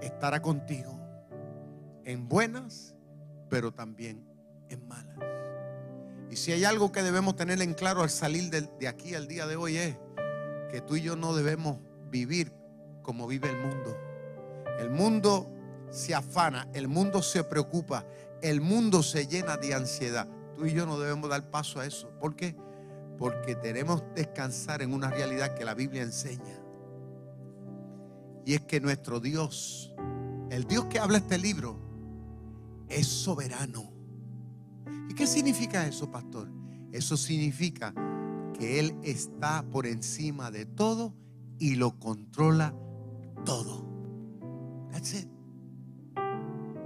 estará 0.00 0.40
contigo 0.40 1.00
en 2.04 2.28
buenas, 2.28 2.94
pero 3.48 3.72
también 3.72 4.24
en 4.68 4.86
malas. 4.86 5.18
Y 6.30 6.36
si 6.36 6.52
hay 6.52 6.64
algo 6.64 6.90
que 6.90 7.02
debemos 7.02 7.36
tener 7.36 7.60
en 7.62 7.74
claro 7.74 8.02
al 8.02 8.10
salir 8.10 8.50
de, 8.50 8.88
aquí 8.88 9.14
al 9.14 9.28
día 9.28 9.46
de 9.46 9.56
hoy 9.56 9.76
es 9.76 9.96
que 10.70 10.80
tú 10.80 10.96
y 10.96 11.02
yo 11.02 11.14
no 11.14 11.34
debemos 11.34 11.78
vivir 12.10 12.52
como 13.02 13.26
vive 13.26 13.50
el 13.50 13.58
mundo. 13.58 13.96
El 14.78 14.90
mundo 14.90 15.48
se 15.90 16.14
afana, 16.14 16.68
el 16.72 16.88
mundo 16.88 17.22
se 17.22 17.44
preocupa, 17.44 18.04
el 18.42 18.60
mundo 18.60 19.02
se 19.02 19.26
llena 19.26 19.56
de 19.56 19.74
ansiedad. 19.74 20.26
Tú 20.56 20.66
y 20.66 20.72
yo 20.72 20.86
no 20.86 20.98
debemos 20.98 21.30
dar 21.30 21.50
paso 21.50 21.80
a 21.80 21.86
eso. 21.86 22.10
¿Por 22.18 22.34
qué? 22.34 22.56
Porque 23.18 23.54
tenemos 23.54 24.02
descansar 24.14 24.82
en 24.82 24.92
una 24.92 25.10
realidad 25.10 25.54
que 25.54 25.64
la 25.64 25.74
Biblia 25.74 26.02
enseña. 26.02 26.63
Y 28.46 28.54
es 28.54 28.62
que 28.62 28.80
nuestro 28.80 29.20
Dios, 29.20 29.92
el 30.50 30.64
Dios 30.64 30.86
que 30.86 30.98
habla 30.98 31.18
este 31.18 31.38
libro, 31.38 31.78
es 32.88 33.06
soberano. 33.06 33.90
¿Y 35.08 35.14
qué 35.14 35.26
significa 35.26 35.86
eso, 35.86 36.10
pastor? 36.10 36.50
Eso 36.92 37.16
significa 37.16 37.94
que 38.58 38.78
Él 38.78 38.96
está 39.02 39.64
por 39.70 39.86
encima 39.86 40.50
de 40.50 40.66
todo 40.66 41.14
y 41.58 41.76
lo 41.76 41.98
controla 41.98 42.74
todo. 43.44 43.84
That's 44.92 45.14
it. 45.14 45.28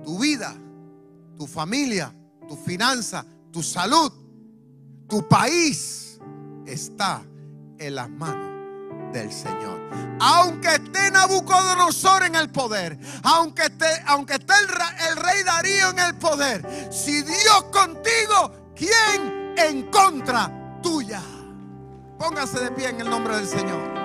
Tu 0.04 0.18
vida, 0.18 0.54
tu 1.36 1.46
familia, 1.46 2.14
tu 2.46 2.56
finanza, 2.56 3.26
tu 3.50 3.62
salud, 3.62 4.12
tu 5.09 5.26
país 5.28 6.20
está 6.66 7.22
en 7.78 7.94
las 7.94 8.09
manos 8.09 8.47
del 9.12 9.32
Señor. 9.32 9.78
Aunque 10.20 10.74
esté 10.74 11.11
Nabucodonosor 11.11 12.24
en 12.24 12.34
el 12.34 12.50
poder, 12.50 12.98
aunque 13.22 13.62
esté, 13.62 13.86
aunque 14.06 14.34
esté 14.34 14.52
el, 15.09 15.16
rey 15.16 15.42
Darío 15.44 15.90
en 15.90 15.98
el 15.98 16.14
poder, 16.16 16.88
si 16.92 17.22
Dios 17.22 17.64
contigo, 17.70 18.74
¿quién 18.74 19.54
en 19.56 19.90
contra 19.90 20.80
tuya? 20.82 21.22
Póngase 22.18 22.59
de 22.61 22.70
pie 22.72 22.88
en 22.88 23.00
el 23.00 23.11
nombre 23.11 23.36
del 23.36 23.46
Señor. 23.46 23.98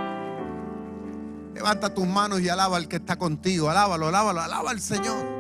Levanta 1.54 1.94
tus 1.94 2.06
manos 2.06 2.42
y 2.42 2.50
alaba 2.50 2.78
al 2.78 2.88
que 2.88 2.98
está 2.98 3.16
contigo. 3.16 3.70
Alábalo, 3.70 4.08
alábalo, 4.08 4.42
alaba 4.42 4.72
al 4.72 4.82
Señor. 4.82 5.34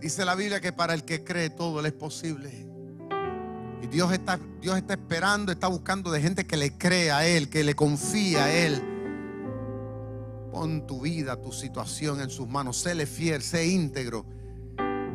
Dice 0.00 0.24
la 0.24 0.36
Biblia 0.36 0.60
que 0.60 0.72
para 0.72 0.94
el 0.94 1.04
que 1.04 1.24
cree 1.24 1.50
todo 1.50 1.82
le 1.82 1.88
es 1.88 1.94
posible. 1.94 2.68
Y 3.82 3.86
Dios 3.86 4.12
está, 4.12 4.38
Dios 4.60 4.76
está 4.76 4.94
esperando, 4.94 5.52
está 5.52 5.68
buscando 5.68 6.10
de 6.10 6.20
gente 6.20 6.46
que 6.46 6.56
le 6.56 6.76
crea 6.76 7.18
a 7.18 7.26
Él, 7.26 7.48
que 7.48 7.62
le 7.64 7.74
confía 7.74 8.44
a 8.44 8.52
Él. 8.52 8.82
Pon 10.52 10.86
tu 10.86 11.02
vida, 11.02 11.40
tu 11.40 11.52
situación 11.52 12.20
en 12.20 12.30
sus 12.30 12.48
manos. 12.48 12.78
Séle 12.78 13.06
fiel, 13.06 13.42
sé 13.42 13.66
íntegro. 13.66 14.26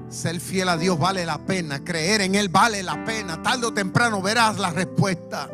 Ser 0.08 0.40
fiel 0.40 0.70
a 0.70 0.78
Dios 0.78 0.98
vale 0.98 1.26
la 1.26 1.40
pena. 1.40 1.84
Creer 1.84 2.22
en 2.22 2.36
Él 2.36 2.50
vale 2.50 2.84
la 2.84 3.04
pena. 3.04 3.42
Tarde 3.42 3.66
o 3.66 3.74
temprano 3.74 4.22
verás 4.22 4.60
la 4.60 4.70
respuesta. 4.70 5.50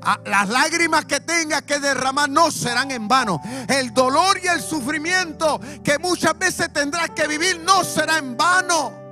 Ah, 0.00 0.20
las 0.26 0.48
lágrimas 0.48 1.04
que 1.06 1.20
tengas 1.20 1.62
que 1.62 1.80
derramar 1.80 2.28
no 2.28 2.50
serán 2.50 2.90
en 2.90 3.08
vano. 3.08 3.40
El 3.68 3.92
dolor 3.92 4.38
y 4.42 4.46
el 4.48 4.60
sufrimiento 4.60 5.60
que 5.82 5.98
muchas 5.98 6.38
veces 6.38 6.72
tendrás 6.72 7.10
que 7.10 7.26
vivir 7.26 7.60
no 7.64 7.84
será 7.84 8.18
en 8.18 8.36
vano. 8.36 9.07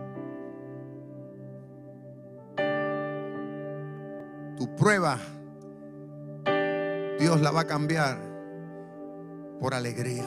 Prueba, 4.77 5.19
Dios 7.19 7.41
la 7.41 7.51
va 7.51 7.63
a 7.63 7.67
cambiar 7.67 8.19
por 9.61 9.75
alegría. 9.75 10.27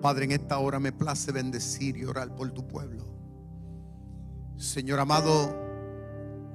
Padre, 0.00 0.26
en 0.26 0.32
esta 0.32 0.58
hora 0.58 0.78
me 0.78 0.92
place 0.92 1.32
bendecir 1.32 1.96
y 1.96 2.04
orar 2.04 2.34
por 2.34 2.50
tu 2.50 2.66
pueblo. 2.66 3.04
Señor 4.56 5.00
amado, 5.00 5.64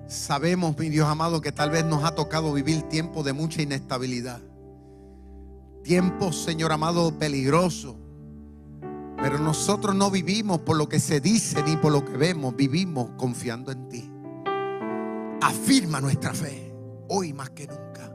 Sabemos, 0.10 0.76
mi 0.76 0.90
Dios 0.90 1.08
amado, 1.08 1.40
que 1.40 1.52
tal 1.52 1.70
vez 1.70 1.86
nos 1.86 2.04
ha 2.04 2.16
tocado 2.16 2.52
vivir 2.52 2.82
tiempos 2.90 3.24
de 3.24 3.32
mucha 3.32 3.62
inestabilidad. 3.62 4.42
Tiempos, 5.84 6.36
Señor 6.42 6.72
amado, 6.72 7.20
peligrosos. 7.20 7.96
Pero 9.22 9.38
nosotros 9.38 9.94
no 9.94 10.10
vivimos 10.10 10.62
por 10.62 10.78
lo 10.78 10.90
que 10.90 11.00
se 11.00 11.22
dice 11.22 11.62
ni 11.62 11.78
por 11.78 11.92
lo 11.92 12.04
que 12.04 12.18
vemos, 12.18 12.56
vivimos 12.56 13.12
confiando 13.20 13.72
en 13.72 13.88
ti. 13.88 14.12
Afirma 15.42 16.02
nuestra 16.02 16.34
fe, 16.34 16.74
hoy 17.08 17.34
más 17.34 17.50
que 17.52 17.68
nunca. 17.68 18.14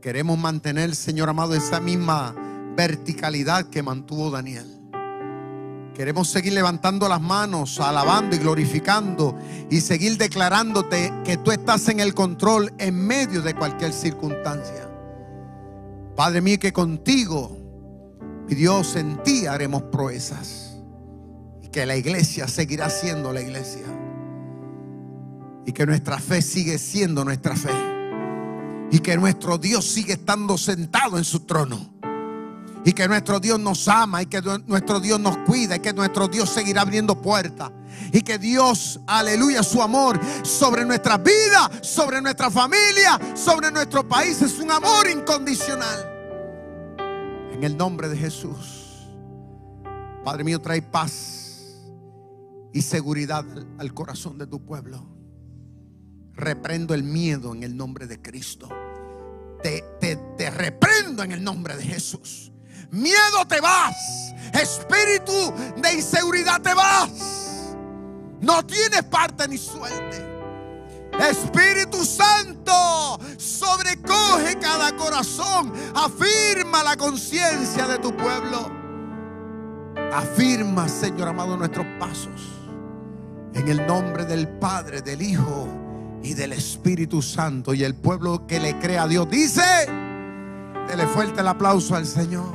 Queremos 0.00 0.38
mantener, 0.38 0.94
Señor 0.94 1.28
amado, 1.28 1.54
esa 1.54 1.80
misma 1.80 2.34
verticalidad 2.74 3.66
que 3.66 3.82
mantuvo 3.82 4.30
Daniel. 4.30 4.80
Queremos 5.94 6.28
seguir 6.28 6.54
levantando 6.54 7.08
las 7.08 7.20
manos, 7.20 7.78
alabando 7.78 8.34
y 8.34 8.38
glorificando 8.38 9.36
y 9.68 9.82
seguir 9.82 10.16
declarándote 10.16 11.12
que 11.24 11.36
tú 11.36 11.50
estás 11.50 11.88
en 11.88 12.00
el 12.00 12.14
control 12.14 12.72
en 12.78 12.94
medio 13.06 13.42
de 13.42 13.54
cualquier 13.54 13.92
circunstancia. 13.92 14.88
Padre 16.16 16.40
mío, 16.40 16.58
que 16.58 16.72
contigo, 16.72 17.58
mi 18.48 18.54
Dios, 18.54 18.96
en 18.96 19.22
ti 19.22 19.46
haremos 19.46 19.82
proezas. 19.82 20.78
Y 21.62 21.68
que 21.68 21.84
la 21.84 21.96
iglesia 21.96 22.48
seguirá 22.48 22.88
siendo 22.88 23.30
la 23.32 23.42
iglesia. 23.42 23.84
Y 25.70 25.72
que 25.72 25.86
nuestra 25.86 26.18
fe 26.18 26.42
sigue 26.42 26.78
siendo 26.78 27.24
nuestra 27.24 27.54
fe. 27.54 27.70
Y 28.90 28.98
que 28.98 29.16
nuestro 29.16 29.56
Dios 29.56 29.84
sigue 29.86 30.14
estando 30.14 30.58
sentado 30.58 31.16
en 31.16 31.22
su 31.22 31.46
trono 31.46 31.94
y 32.84 32.92
que 32.92 33.06
nuestro 33.06 33.38
Dios 33.38 33.60
nos 33.60 33.86
ama 33.86 34.20
y 34.20 34.26
que 34.26 34.42
nuestro 34.66 34.98
Dios 34.98 35.20
nos 35.20 35.36
cuida 35.38 35.76
y 35.76 35.78
que 35.78 35.92
nuestro 35.92 36.26
Dios 36.26 36.48
seguirá 36.50 36.80
abriendo 36.80 37.20
puertas. 37.22 37.70
Y 38.12 38.22
que 38.22 38.36
Dios, 38.36 38.98
aleluya, 39.06 39.62
su 39.62 39.80
amor 39.80 40.18
sobre 40.42 40.84
nuestra 40.84 41.18
vida, 41.18 41.70
sobre 41.82 42.20
nuestra 42.20 42.50
familia, 42.50 43.20
sobre 43.36 43.70
nuestro 43.70 44.08
país 44.08 44.42
es 44.42 44.58
un 44.58 44.72
amor 44.72 45.08
incondicional. 45.08 46.04
En 47.52 47.62
el 47.62 47.76
nombre 47.76 48.08
de 48.08 48.16
Jesús. 48.16 49.06
Padre 50.24 50.42
mío, 50.42 50.60
trae 50.60 50.82
paz 50.82 51.76
y 52.72 52.82
seguridad 52.82 53.44
al 53.78 53.94
corazón 53.94 54.36
de 54.36 54.48
tu 54.48 54.64
pueblo. 54.64 55.19
Reprendo 56.40 56.94
el 56.94 57.02
miedo 57.02 57.54
en 57.54 57.62
el 57.62 57.76
nombre 57.76 58.06
de 58.06 58.22
Cristo. 58.22 58.66
Te, 59.62 59.84
te, 60.00 60.16
te 60.38 60.48
reprendo 60.48 61.22
en 61.22 61.32
el 61.32 61.44
nombre 61.44 61.76
de 61.76 61.84
Jesús. 61.84 62.50
Miedo 62.90 63.46
te 63.46 63.60
vas. 63.60 64.32
Espíritu 64.54 65.32
de 65.76 65.92
inseguridad 65.92 66.62
te 66.62 66.72
vas. 66.72 67.76
No 68.40 68.64
tienes 68.64 69.02
parte 69.02 69.46
ni 69.48 69.58
suerte. 69.58 70.26
Espíritu 71.28 72.02
Santo, 72.06 73.20
sobrecoge 73.36 74.58
cada 74.58 74.96
corazón. 74.96 75.74
Afirma 75.94 76.82
la 76.82 76.96
conciencia 76.96 77.86
de 77.86 77.98
tu 77.98 78.16
pueblo. 78.16 78.72
Afirma, 80.10 80.88
Señor 80.88 81.28
amado, 81.28 81.58
nuestros 81.58 81.84
pasos. 81.98 82.40
En 83.52 83.68
el 83.68 83.86
nombre 83.86 84.24
del 84.24 84.48
Padre, 84.48 85.02
del 85.02 85.20
Hijo 85.20 85.89
y 86.22 86.34
del 86.34 86.52
Espíritu 86.52 87.22
Santo. 87.22 87.74
Y 87.74 87.84
el 87.84 87.94
pueblo 87.94 88.46
que 88.46 88.60
le 88.60 88.78
crea 88.78 89.04
a 89.04 89.08
Dios 89.08 89.28
dice, 89.30 89.62
dele 90.88 91.06
fuerte 91.06 91.40
el 91.40 91.48
aplauso 91.48 91.94
al 91.94 92.06
Señor. 92.06 92.50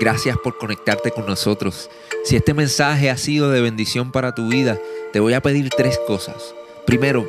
Gracias 0.00 0.36
por 0.42 0.58
conectarte 0.58 1.10
con 1.12 1.26
nosotros. 1.26 1.88
Si 2.24 2.36
este 2.36 2.54
mensaje 2.54 3.10
ha 3.10 3.16
sido 3.16 3.50
de 3.50 3.60
bendición 3.60 4.10
para 4.10 4.34
tu 4.34 4.48
vida, 4.48 4.78
te 5.12 5.20
voy 5.20 5.34
a 5.34 5.42
pedir 5.42 5.70
tres 5.70 5.98
cosas. 6.06 6.54
Primero, 6.86 7.28